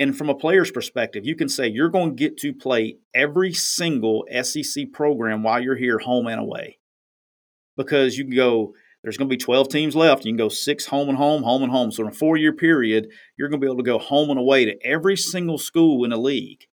and 0.00 0.16
from 0.16 0.28
a 0.28 0.34
player's 0.34 0.70
perspective, 0.70 1.26
you 1.26 1.34
can 1.34 1.48
say 1.48 1.66
you're 1.66 1.88
going 1.88 2.10
to 2.10 2.16
get 2.16 2.36
to 2.38 2.52
play 2.52 2.98
every 3.14 3.52
single 3.52 4.24
SEC 4.42 4.92
program 4.92 5.42
while 5.42 5.60
you're 5.60 5.76
here, 5.76 5.98
home 5.98 6.28
and 6.28 6.40
away. 6.40 6.78
Because 7.76 8.16
you 8.16 8.24
can 8.24 8.34
go, 8.34 8.74
there's 9.02 9.16
going 9.16 9.28
to 9.28 9.34
be 9.34 9.42
12 9.42 9.68
teams 9.68 9.96
left. 9.96 10.24
You 10.24 10.32
can 10.32 10.36
go 10.36 10.48
six 10.48 10.86
home 10.86 11.08
and 11.08 11.18
home, 11.18 11.42
home 11.42 11.62
and 11.62 11.72
home. 11.72 11.90
So 11.90 12.04
in 12.04 12.10
a 12.10 12.14
four 12.14 12.36
year 12.36 12.52
period, 12.52 13.08
you're 13.36 13.48
going 13.48 13.60
to 13.60 13.64
be 13.64 13.68
able 13.68 13.82
to 13.82 13.82
go 13.82 13.98
home 13.98 14.30
and 14.30 14.38
away 14.38 14.64
to 14.64 14.86
every 14.86 15.16
single 15.16 15.58
school 15.58 16.04
in 16.04 16.10
the 16.10 16.16
league. 16.16 16.66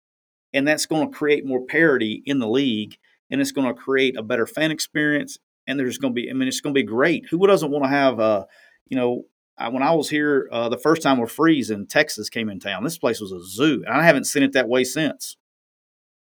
And 0.53 0.67
that's 0.67 0.85
going 0.85 1.09
to 1.09 1.17
create 1.17 1.45
more 1.45 1.65
parity 1.65 2.21
in 2.25 2.39
the 2.39 2.47
league 2.47 2.97
and 3.29 3.41
it's 3.41 3.51
going 3.51 3.67
to 3.67 3.73
create 3.73 4.17
a 4.17 4.23
better 4.23 4.45
fan 4.45 4.71
experience 4.71 5.37
and 5.67 5.79
there's 5.79 5.97
going 5.97 6.13
to 6.13 6.21
be, 6.21 6.29
I 6.29 6.33
mean, 6.33 6.47
it's 6.47 6.61
going 6.61 6.73
to 6.75 6.79
be 6.79 6.85
great. 6.85 7.25
Who 7.29 7.45
doesn't 7.47 7.71
want 7.71 7.85
to 7.85 7.89
have 7.89 8.19
a, 8.19 8.45
you 8.87 8.95
know, 8.95 9.23
I, 9.57 9.69
when 9.69 9.83
I 9.83 9.91
was 9.93 10.09
here 10.09 10.49
uh, 10.51 10.69
the 10.69 10.77
first 10.77 11.01
time 11.01 11.19
with 11.19 11.31
Freeze 11.31 11.69
in 11.69 11.87
Texas 11.87 12.29
came 12.29 12.49
in 12.49 12.59
town, 12.59 12.83
this 12.83 12.97
place 12.97 13.21
was 13.21 13.31
a 13.31 13.43
zoo, 13.43 13.83
and 13.85 13.95
I 13.95 14.03
haven't 14.03 14.25
seen 14.25 14.43
it 14.43 14.53
that 14.53 14.67
way 14.67 14.83
since. 14.83 15.37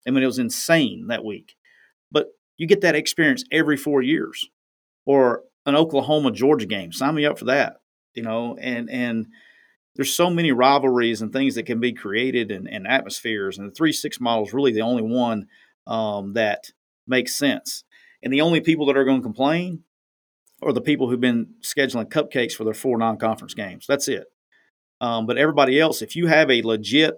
I 0.08 0.12
mean, 0.12 0.24
it 0.24 0.28
was 0.28 0.40
insane 0.40 1.08
that 1.08 1.26
week. 1.26 1.56
But 2.12 2.28
you 2.58 2.68
get 2.68 2.82
that 2.82 2.96
experience 2.96 3.44
every 3.52 3.78
four 3.78 4.02
years, 4.02 4.50
or 5.06 5.44
an 5.66 5.76
Oklahoma 5.76 6.32
Georgia 6.32 6.66
game. 6.66 6.92
Sign 6.92 7.16
me 7.16 7.26
up 7.26 7.40
for 7.40 7.46
that. 7.46 7.78
You 8.14 8.24
know, 8.24 8.56
and 8.60 8.90
and 8.90 9.28
there's 9.96 10.16
so 10.16 10.30
many 10.30 10.52
rivalries 10.52 11.22
and 11.22 11.32
things 11.32 11.56
that 11.56 11.66
can 11.66 11.80
be 11.80 11.94
created 11.94 12.52
and, 12.52 12.68
and 12.68 12.88
atmospheres, 12.88 13.58
and 13.58 13.70
the 13.70 13.74
three 13.74 13.94
six 13.94 14.20
model 14.20 14.46
is 14.46 14.54
really 14.54 14.72
the 14.72 14.82
only 14.82 15.04
one 15.04 15.48
um, 15.88 16.34
that 16.34 16.72
makes 17.08 17.34
sense. 17.34 17.84
And 18.22 18.32
the 18.32 18.42
only 18.42 18.62
people 18.62 18.86
that 18.86 18.98
are 18.98 19.04
going 19.04 19.20
to 19.20 19.24
complain 19.24 19.84
are 20.66 20.74
the 20.74 20.82
people 20.82 21.10
who've 21.10 21.20
been 21.20 21.56
scheduling 21.62 22.10
cupcakes 22.10 22.54
for 22.54 22.64
their 22.64 22.74
four 22.74 22.98
non-conference 22.98 23.54
games. 23.54 23.86
That's 23.88 24.08
it. 24.08 24.26
Um, 25.02 25.26
but 25.26 25.38
everybody 25.38 25.80
else, 25.80 26.02
if 26.02 26.16
you 26.16 26.28
have 26.28 26.50
a 26.50 26.62
legit, 26.62 27.16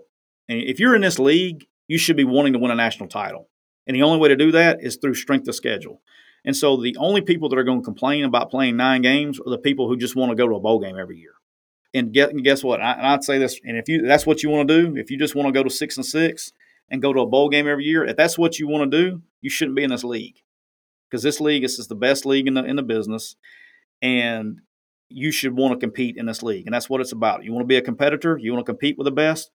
if 0.47 0.79
you're 0.79 0.95
in 0.95 1.01
this 1.01 1.19
league, 1.19 1.65
you 1.87 1.97
should 1.97 2.17
be 2.17 2.23
wanting 2.23 2.53
to 2.53 2.59
win 2.59 2.71
a 2.71 2.75
national 2.75 3.09
title. 3.09 3.49
And 3.87 3.95
the 3.95 4.03
only 4.03 4.19
way 4.19 4.29
to 4.29 4.35
do 4.35 4.51
that 4.51 4.79
is 4.81 4.97
through 4.97 5.15
strength 5.15 5.47
of 5.47 5.55
schedule. 5.55 6.01
And 6.43 6.55
so 6.55 6.77
the 6.77 6.95
only 6.97 7.21
people 7.21 7.49
that 7.49 7.57
are 7.57 7.63
going 7.63 7.81
to 7.81 7.85
complain 7.85 8.23
about 8.23 8.51
playing 8.51 8.77
nine 8.77 9.01
games 9.01 9.39
are 9.39 9.49
the 9.49 9.57
people 9.57 9.87
who 9.87 9.97
just 9.97 10.15
want 10.15 10.31
to 10.31 10.35
go 10.35 10.47
to 10.47 10.55
a 10.55 10.59
bowl 10.59 10.79
game 10.79 10.97
every 10.97 11.17
year. 11.17 11.33
And, 11.93 12.13
get, 12.13 12.31
and 12.31 12.43
guess 12.43 12.63
what? 12.63 12.81
And 12.81 12.89
I, 12.89 13.11
would 13.11 13.23
say 13.23 13.37
this, 13.39 13.59
and 13.63 13.77
if 13.77 13.87
you 13.87 14.01
that's 14.01 14.25
what 14.25 14.43
you 14.43 14.49
want 14.49 14.67
to 14.67 14.81
do, 14.81 14.97
if 14.97 15.09
you 15.09 15.17
just 15.17 15.33
want 15.33 15.47
to 15.47 15.53
go 15.53 15.63
to 15.63 15.69
six 15.69 15.95
and 15.95 16.05
six 16.05 16.51
and 16.89 17.01
go 17.01 17.13
to 17.13 17.21
a 17.21 17.25
bowl 17.25 17.49
game 17.49 17.67
every 17.67 17.85
year, 17.85 18.03
if 18.03 18.17
that's 18.17 18.37
what 18.37 18.59
you 18.59 18.67
want 18.67 18.91
to 18.91 18.97
do, 18.97 19.21
you 19.41 19.49
shouldn't 19.49 19.77
be 19.77 19.83
in 19.83 19.91
this 19.91 20.03
league 20.03 20.35
because 21.09 21.23
this 21.23 21.39
league 21.41 21.63
this 21.63 21.79
is 21.79 21.87
the 21.87 21.95
best 21.95 22.25
league 22.25 22.47
in 22.47 22.53
the 22.53 22.63
in 22.63 22.75
the 22.75 22.83
business, 22.83 23.35
and 24.01 24.61
you 25.09 25.31
should 25.31 25.55
want 25.55 25.73
to 25.73 25.85
compete 25.85 26.17
in 26.17 26.25
this 26.25 26.43
league, 26.43 26.65
and 26.65 26.73
that's 26.73 26.89
what 26.89 27.01
it's 27.01 27.11
about. 27.11 27.43
You 27.43 27.53
want 27.53 27.63
to 27.63 27.67
be 27.67 27.77
a 27.77 27.81
competitor, 27.81 28.37
you 28.37 28.51
want 28.53 28.65
to 28.65 28.71
compete 28.71 28.97
with 28.97 29.05
the 29.05 29.11
best 29.11 29.51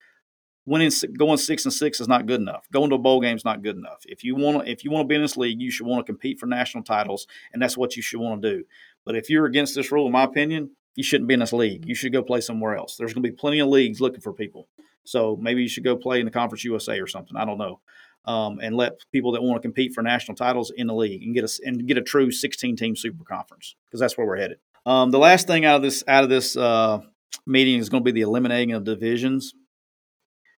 winning 0.68 0.92
going 1.16 1.38
six 1.38 1.64
and 1.64 1.72
six 1.72 2.00
is 2.00 2.08
not 2.08 2.26
good 2.26 2.40
enough. 2.40 2.68
Going 2.70 2.90
to 2.90 2.96
a 2.96 2.98
bowl 2.98 3.20
game 3.20 3.36
is 3.36 3.44
not 3.44 3.62
good 3.62 3.76
enough. 3.76 4.02
If 4.04 4.22
you 4.22 4.36
want 4.36 4.64
to, 4.64 4.70
if 4.70 4.84
you 4.84 4.90
want 4.90 5.04
to 5.04 5.08
be 5.08 5.14
in 5.14 5.22
this 5.22 5.36
league, 5.36 5.60
you 5.60 5.70
should 5.70 5.86
want 5.86 6.04
to 6.04 6.12
compete 6.12 6.38
for 6.38 6.46
national 6.46 6.84
titles, 6.84 7.26
and 7.52 7.60
that's 7.60 7.76
what 7.76 7.96
you 7.96 8.02
should 8.02 8.20
want 8.20 8.42
to 8.42 8.56
do. 8.56 8.64
But 9.04 9.16
if 9.16 9.30
you're 9.30 9.46
against 9.46 9.74
this 9.74 9.90
rule, 9.90 10.06
in 10.06 10.12
my 10.12 10.24
opinion, 10.24 10.70
you 10.94 11.02
shouldn't 11.02 11.28
be 11.28 11.34
in 11.34 11.40
this 11.40 11.52
league. 11.52 11.86
You 11.86 11.94
should 11.94 12.12
go 12.12 12.22
play 12.22 12.40
somewhere 12.40 12.76
else. 12.76 12.96
There's 12.96 13.14
going 13.14 13.22
to 13.22 13.30
be 13.30 13.34
plenty 13.36 13.60
of 13.60 13.68
leagues 13.68 14.00
looking 14.00 14.20
for 14.20 14.32
people. 14.32 14.68
So 15.04 15.38
maybe 15.40 15.62
you 15.62 15.68
should 15.68 15.84
go 15.84 15.96
play 15.96 16.20
in 16.20 16.26
the 16.26 16.30
Conference 16.30 16.64
USA 16.64 17.00
or 17.00 17.06
something. 17.06 17.36
I 17.36 17.46
don't 17.46 17.58
know. 17.58 17.80
Um, 18.28 18.58
and 18.62 18.76
let 18.76 18.92
people 19.10 19.32
that 19.32 19.42
want 19.42 19.56
to 19.56 19.66
compete 19.66 19.94
for 19.94 20.02
national 20.02 20.36
titles 20.36 20.70
in 20.76 20.86
the 20.86 20.94
league 20.94 21.22
and 21.22 21.34
get 21.34 21.44
a 21.44 21.60
and 21.64 21.88
get 21.88 21.96
a 21.96 22.02
true 22.02 22.30
16 22.30 22.76
team 22.76 22.94
super 22.94 23.24
conference 23.24 23.74
because 23.86 24.00
that's 24.00 24.18
where 24.18 24.26
we're 24.26 24.36
headed. 24.36 24.58
Um, 24.84 25.10
the 25.10 25.18
last 25.18 25.46
thing 25.46 25.64
out 25.64 25.76
of 25.76 25.82
this 25.82 26.04
out 26.06 26.24
of 26.24 26.28
this 26.28 26.54
uh, 26.54 27.00
meeting 27.46 27.78
is 27.78 27.88
going 27.88 28.02
to 28.02 28.04
be 28.04 28.12
the 28.12 28.26
eliminating 28.28 28.72
of 28.72 28.84
divisions. 28.84 29.54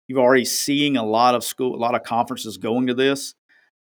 You've 0.07 0.17
already 0.17 0.45
seeing 0.45 0.97
a 0.97 1.05
lot 1.05 1.35
of 1.35 1.43
school, 1.43 1.75
a 1.75 1.77
lot 1.77 1.93
of 1.93 2.01
conferences 2.01 2.57
going 2.57 2.87
to 2.87 2.95
this 2.95 3.35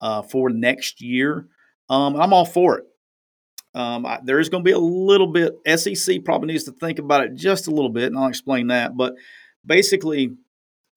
uh, 0.01 0.23
for 0.23 0.49
next 0.49 1.03
year. 1.03 1.49
Um, 1.91 2.17
I'm 2.17 2.33
all 2.33 2.47
for 2.47 2.79
it. 2.79 2.85
Um, 3.75 4.07
I, 4.07 4.21
there 4.25 4.39
is 4.39 4.49
going 4.49 4.63
to 4.63 4.69
be 4.69 4.73
a 4.73 4.79
little 4.79 5.27
bit. 5.27 5.55
SEC 5.79 6.25
probably 6.25 6.49
needs 6.49 6.65
to 6.65 6.73
think 6.73 6.99
about 6.99 7.25
it 7.25 7.35
just 7.35 7.67
a 7.67 7.71
little 7.71 7.91
bit, 7.91 8.05
and 8.05 8.19
I'll 8.19 8.29
explain 8.29 8.69
that. 8.69 8.97
But 8.97 9.15
basically, 9.67 10.37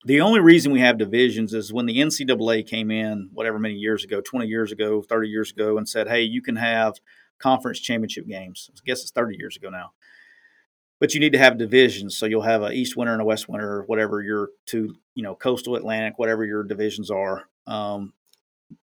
the 0.08 0.20
only 0.20 0.40
reason 0.40 0.72
we 0.72 0.80
have 0.80 0.98
divisions 0.98 1.54
is 1.54 1.72
when 1.72 1.86
the 1.86 1.98
NCAA 1.98 2.66
came 2.66 2.90
in, 2.90 3.30
whatever 3.32 3.58
many 3.58 3.74
years 3.74 4.04
ago, 4.04 4.20
20 4.20 4.46
years 4.46 4.72
ago, 4.72 5.02
30 5.02 5.28
years 5.28 5.52
ago, 5.52 5.78
and 5.78 5.88
said, 5.88 6.08
hey, 6.08 6.22
you 6.22 6.42
can 6.42 6.56
have 6.56 6.94
conference 7.38 7.78
championship 7.78 8.26
games. 8.26 8.70
I 8.74 8.80
guess 8.84 9.02
it's 9.02 9.10
30 9.10 9.36
years 9.38 9.56
ago 9.56 9.70
now 9.70 9.92
but 11.00 11.14
you 11.14 11.20
need 11.20 11.32
to 11.32 11.38
have 11.38 11.58
divisions. 11.58 12.16
So 12.16 12.26
you'll 12.26 12.42
have 12.42 12.62
a 12.62 12.72
East 12.72 12.96
winner 12.96 13.12
and 13.12 13.22
a 13.22 13.24
West 13.24 13.48
winner, 13.48 13.84
whatever 13.86 14.20
your 14.20 14.50
two, 14.66 14.96
you 15.14 15.22
know, 15.22 15.34
coastal 15.34 15.76
Atlantic, 15.76 16.18
whatever 16.18 16.44
your 16.44 16.64
divisions 16.64 17.10
are. 17.10 17.48
Um, 17.66 18.12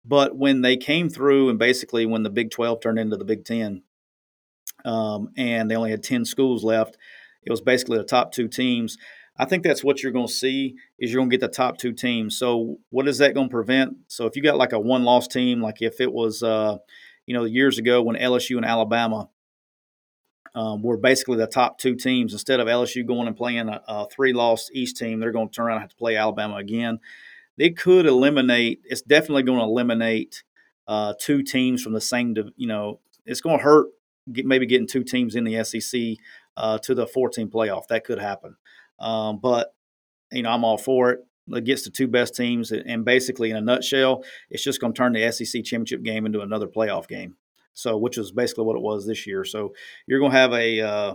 but 0.04 0.36
when 0.36 0.62
they 0.62 0.76
came 0.76 1.08
through, 1.08 1.48
and 1.48 1.58
basically 1.58 2.06
when 2.06 2.22
the 2.22 2.30
Big 2.30 2.50
12 2.50 2.80
turned 2.80 2.98
into 2.98 3.16
the 3.16 3.24
Big 3.24 3.44
10, 3.44 3.82
um, 4.84 5.30
and 5.36 5.70
they 5.70 5.76
only 5.76 5.90
had 5.90 6.02
10 6.02 6.24
schools 6.24 6.62
left, 6.62 6.96
it 7.42 7.50
was 7.50 7.60
basically 7.60 7.98
the 7.98 8.04
top 8.04 8.32
two 8.32 8.48
teams. 8.48 8.96
I 9.36 9.44
think 9.44 9.64
that's 9.64 9.82
what 9.82 10.02
you're 10.02 10.12
going 10.12 10.28
to 10.28 10.32
see 10.32 10.76
is 10.98 11.12
you're 11.12 11.20
going 11.20 11.30
to 11.30 11.36
get 11.36 11.40
the 11.40 11.52
top 11.52 11.78
two 11.78 11.92
teams. 11.92 12.38
So 12.38 12.78
what 12.90 13.08
is 13.08 13.18
that 13.18 13.34
going 13.34 13.48
to 13.48 13.52
prevent? 13.52 13.96
So 14.06 14.26
if 14.26 14.36
you 14.36 14.42
got 14.42 14.56
like 14.56 14.72
a 14.72 14.78
one 14.78 15.02
loss 15.04 15.26
team, 15.26 15.60
like 15.60 15.82
if 15.82 16.00
it 16.00 16.12
was, 16.12 16.42
uh, 16.42 16.78
you 17.26 17.34
know, 17.34 17.44
years 17.44 17.78
ago 17.78 18.02
when 18.02 18.16
LSU 18.16 18.56
and 18.56 18.64
Alabama 18.64 19.28
um, 20.54 20.82
were 20.82 20.96
basically 20.96 21.36
the 21.36 21.46
top 21.46 21.78
two 21.78 21.96
teams. 21.96 22.32
Instead 22.32 22.60
of 22.60 22.68
LSU 22.68 23.04
going 23.06 23.26
and 23.26 23.36
playing 23.36 23.68
a, 23.68 23.82
a 23.88 24.06
three 24.08 24.32
loss 24.32 24.70
East 24.72 24.96
team, 24.96 25.18
they're 25.18 25.32
going 25.32 25.48
to 25.48 25.54
turn 25.54 25.66
around 25.66 25.76
and 25.76 25.82
have 25.82 25.90
to 25.90 25.96
play 25.96 26.16
Alabama 26.16 26.56
again. 26.56 27.00
They 27.56 27.70
could 27.70 28.06
eliminate, 28.06 28.82
it's 28.84 29.02
definitely 29.02 29.42
going 29.42 29.58
to 29.58 29.64
eliminate 29.64 30.42
uh, 30.86 31.14
two 31.18 31.42
teams 31.42 31.82
from 31.82 31.92
the 31.92 32.00
same, 32.00 32.34
you 32.56 32.66
know, 32.66 33.00
it's 33.26 33.40
going 33.40 33.58
to 33.58 33.64
hurt 33.64 33.86
get, 34.32 34.46
maybe 34.46 34.66
getting 34.66 34.86
two 34.86 35.04
teams 35.04 35.34
in 35.34 35.44
the 35.44 35.64
SEC 35.64 36.00
uh, 36.56 36.78
to 36.78 36.94
the 36.94 37.06
14 37.06 37.48
playoff. 37.48 37.86
That 37.88 38.04
could 38.04 38.18
happen. 38.18 38.56
Um, 38.98 39.38
but, 39.40 39.74
you 40.32 40.42
know, 40.42 40.50
I'm 40.50 40.64
all 40.64 40.78
for 40.78 41.10
it. 41.10 41.20
Gets 41.64 41.84
the 41.84 41.90
two 41.90 42.08
best 42.08 42.34
teams. 42.34 42.72
And 42.72 43.04
basically, 43.04 43.50
in 43.50 43.56
a 43.56 43.60
nutshell, 43.60 44.24
it's 44.50 44.64
just 44.64 44.80
going 44.80 44.94
to 44.94 44.96
turn 44.96 45.12
the 45.12 45.30
SEC 45.30 45.62
championship 45.64 46.02
game 46.02 46.24
into 46.24 46.40
another 46.40 46.66
playoff 46.66 47.06
game. 47.06 47.36
So, 47.74 47.98
which 47.98 48.16
is 48.16 48.32
basically 48.32 48.64
what 48.64 48.76
it 48.76 48.82
was 48.82 49.06
this 49.06 49.26
year. 49.26 49.44
So, 49.44 49.74
you're 50.06 50.20
going 50.20 50.32
to 50.32 50.38
have 50.38 50.52
a 50.54 50.80
uh, 50.80 51.14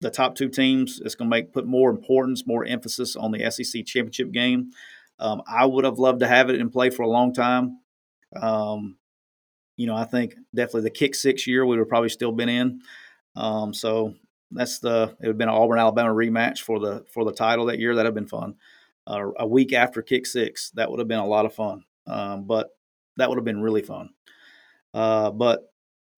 the 0.00 0.10
top 0.10 0.34
two 0.34 0.48
teams. 0.48 1.00
It's 1.04 1.14
going 1.14 1.30
to 1.30 1.36
make 1.36 1.52
put 1.52 1.66
more 1.66 1.90
importance, 1.90 2.46
more 2.46 2.64
emphasis 2.64 3.16
on 3.16 3.32
the 3.32 3.50
SEC 3.50 3.84
championship 3.86 4.32
game. 4.32 4.70
Um, 5.18 5.42
I 5.46 5.66
would 5.66 5.84
have 5.84 5.98
loved 5.98 6.20
to 6.20 6.28
have 6.28 6.48
it 6.48 6.56
in 6.56 6.70
play 6.70 6.90
for 6.90 7.02
a 7.02 7.08
long 7.08 7.34
time. 7.34 7.78
Um, 8.40 8.96
you 9.76 9.86
know, 9.86 9.94
I 9.94 10.04
think 10.04 10.34
definitely 10.54 10.82
the 10.82 10.90
kick 10.90 11.14
six 11.14 11.46
year 11.46 11.64
we 11.64 11.70
would 11.70 11.78
have 11.78 11.88
probably 11.88 12.08
still 12.08 12.32
been 12.32 12.48
in. 12.48 12.80
Um, 13.36 13.74
so 13.74 14.14
that's 14.50 14.78
the 14.78 15.14
it 15.20 15.26
would 15.26 15.28
have 15.28 15.38
been 15.38 15.48
an 15.48 15.54
Auburn 15.54 15.78
Alabama 15.78 16.10
rematch 16.10 16.60
for 16.60 16.78
the 16.80 17.04
for 17.12 17.24
the 17.24 17.32
title 17.32 17.66
that 17.66 17.78
year. 17.78 17.94
That'd 17.94 18.08
have 18.08 18.14
been 18.14 18.26
fun. 18.26 18.54
Uh, 19.06 19.30
a 19.38 19.46
week 19.46 19.72
after 19.72 20.02
kick 20.02 20.26
six, 20.26 20.70
that 20.72 20.90
would 20.90 20.98
have 20.98 21.08
been 21.08 21.18
a 21.18 21.26
lot 21.26 21.46
of 21.46 21.54
fun. 21.54 21.84
Um, 22.06 22.44
but 22.44 22.68
that 23.16 23.28
would 23.28 23.38
have 23.38 23.44
been 23.44 23.62
really 23.62 23.82
fun. 23.82 24.10
Uh, 24.92 25.30
but 25.30 25.70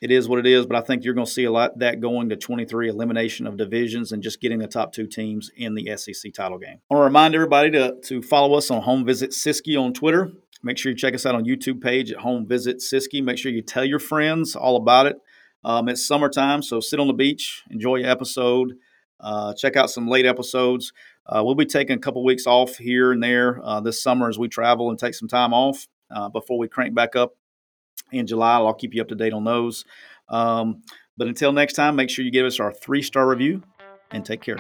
it 0.03 0.11
is 0.11 0.29
what 0.29 0.41
it 0.41 0.47
is. 0.47 0.67
But 0.67 0.77
I 0.77 0.81
think 0.81 1.05
you're 1.05 1.15
going 1.15 1.27
to 1.27 1.33
see 1.33 1.45
a 1.45 1.53
lot 1.53 1.79
that 1.79 2.01
going 2.01 2.29
to 2.31 2.37
23 2.37 2.89
elimination 2.89 3.47
of 3.47 3.57
divisions 3.57 4.13
and 4.13 4.23
just 4.23 4.41
getting 4.41 4.59
the 4.59 4.67
top 4.67 4.93
two 4.93 5.07
teams 5.07 5.51
in 5.57 5.75
the 5.75 5.97
SEC 5.97 6.33
title 6.35 6.59
game. 6.59 6.81
I 6.91 6.95
want 6.95 7.03
to 7.03 7.05
remind 7.05 7.35
everybody 7.35 7.71
to, 7.71 7.97
to 8.05 8.21
follow 8.21 8.57
us 8.57 8.71
on 8.71 8.83
Home 8.83 9.05
Visit 9.05 9.31
Siskey 9.31 9.81
on 9.81 9.93
Twitter. 9.93 10.33
Make 10.63 10.79
sure 10.79 10.91
you 10.91 10.99
check 10.99 11.15
us 11.15 11.25
out 11.25 11.35
on 11.35 11.45
YouTube 11.45 11.81
page 11.81 12.11
at 12.13 12.19
Home 12.19 12.47
Visit 12.47 12.79
Siskey. 12.79 13.23
Make 13.23 13.39
sure 13.39 13.53
you 13.53 13.63
tell 13.63 13.85
your 13.85 13.99
friends 13.99 14.57
all 14.57 14.77
about 14.77 15.07
it. 15.07 15.17
Um, 15.65 15.89
it's 15.89 16.07
summertime, 16.07 16.63
so 16.63 16.81
sit 16.81 17.01
on 17.01 17.07
the 17.07 17.13
beach, 17.13 17.63
enjoy 17.71 17.97
your 17.97 18.11
episode. 18.11 18.75
Uh, 19.21 19.55
check 19.55 19.77
out 19.77 19.91
some 19.91 20.09
late 20.09 20.27
episodes. 20.27 20.93
Uh, 21.27 21.43
we'll 21.45 21.55
be 21.55 21.65
taking 21.65 21.97
a 21.97 22.01
couple 22.01 22.25
weeks 22.25 22.47
off 22.47 22.77
here 22.77 23.13
and 23.13 23.23
there 23.23 23.61
uh, 23.63 23.81
this 23.81 24.03
summer 24.03 24.29
as 24.29 24.39
we 24.39 24.49
travel 24.49 24.91
and 24.91 24.99
take 24.99 25.15
some 25.15 25.29
time 25.29 25.55
off 25.55 25.87
uh, 26.11 26.29
before 26.29 26.59
we 26.59 26.67
crank 26.67 26.95
back 26.95 27.15
up 27.15 27.35
in 28.11 28.27
July. 28.27 28.57
I'll 28.57 28.75
keep 28.75 28.95
you 28.95 29.01
up 29.01 29.09
to 29.09 29.15
date 29.15 29.33
on 29.33 29.45
those. 29.45 29.85
Um, 30.29 30.83
but 31.17 31.29
until 31.29 31.53
next 31.53 31.75
time, 31.75 31.95
make 31.95 32.11
sure 32.11 32.25
you 32.25 32.33
give 32.33 32.47
us 32.47 32.59
our 32.59 32.73
three 32.73 33.03
star 33.03 33.29
review 33.29 33.63
and 34.11 34.25
take 34.25 34.43
care. 34.43 34.57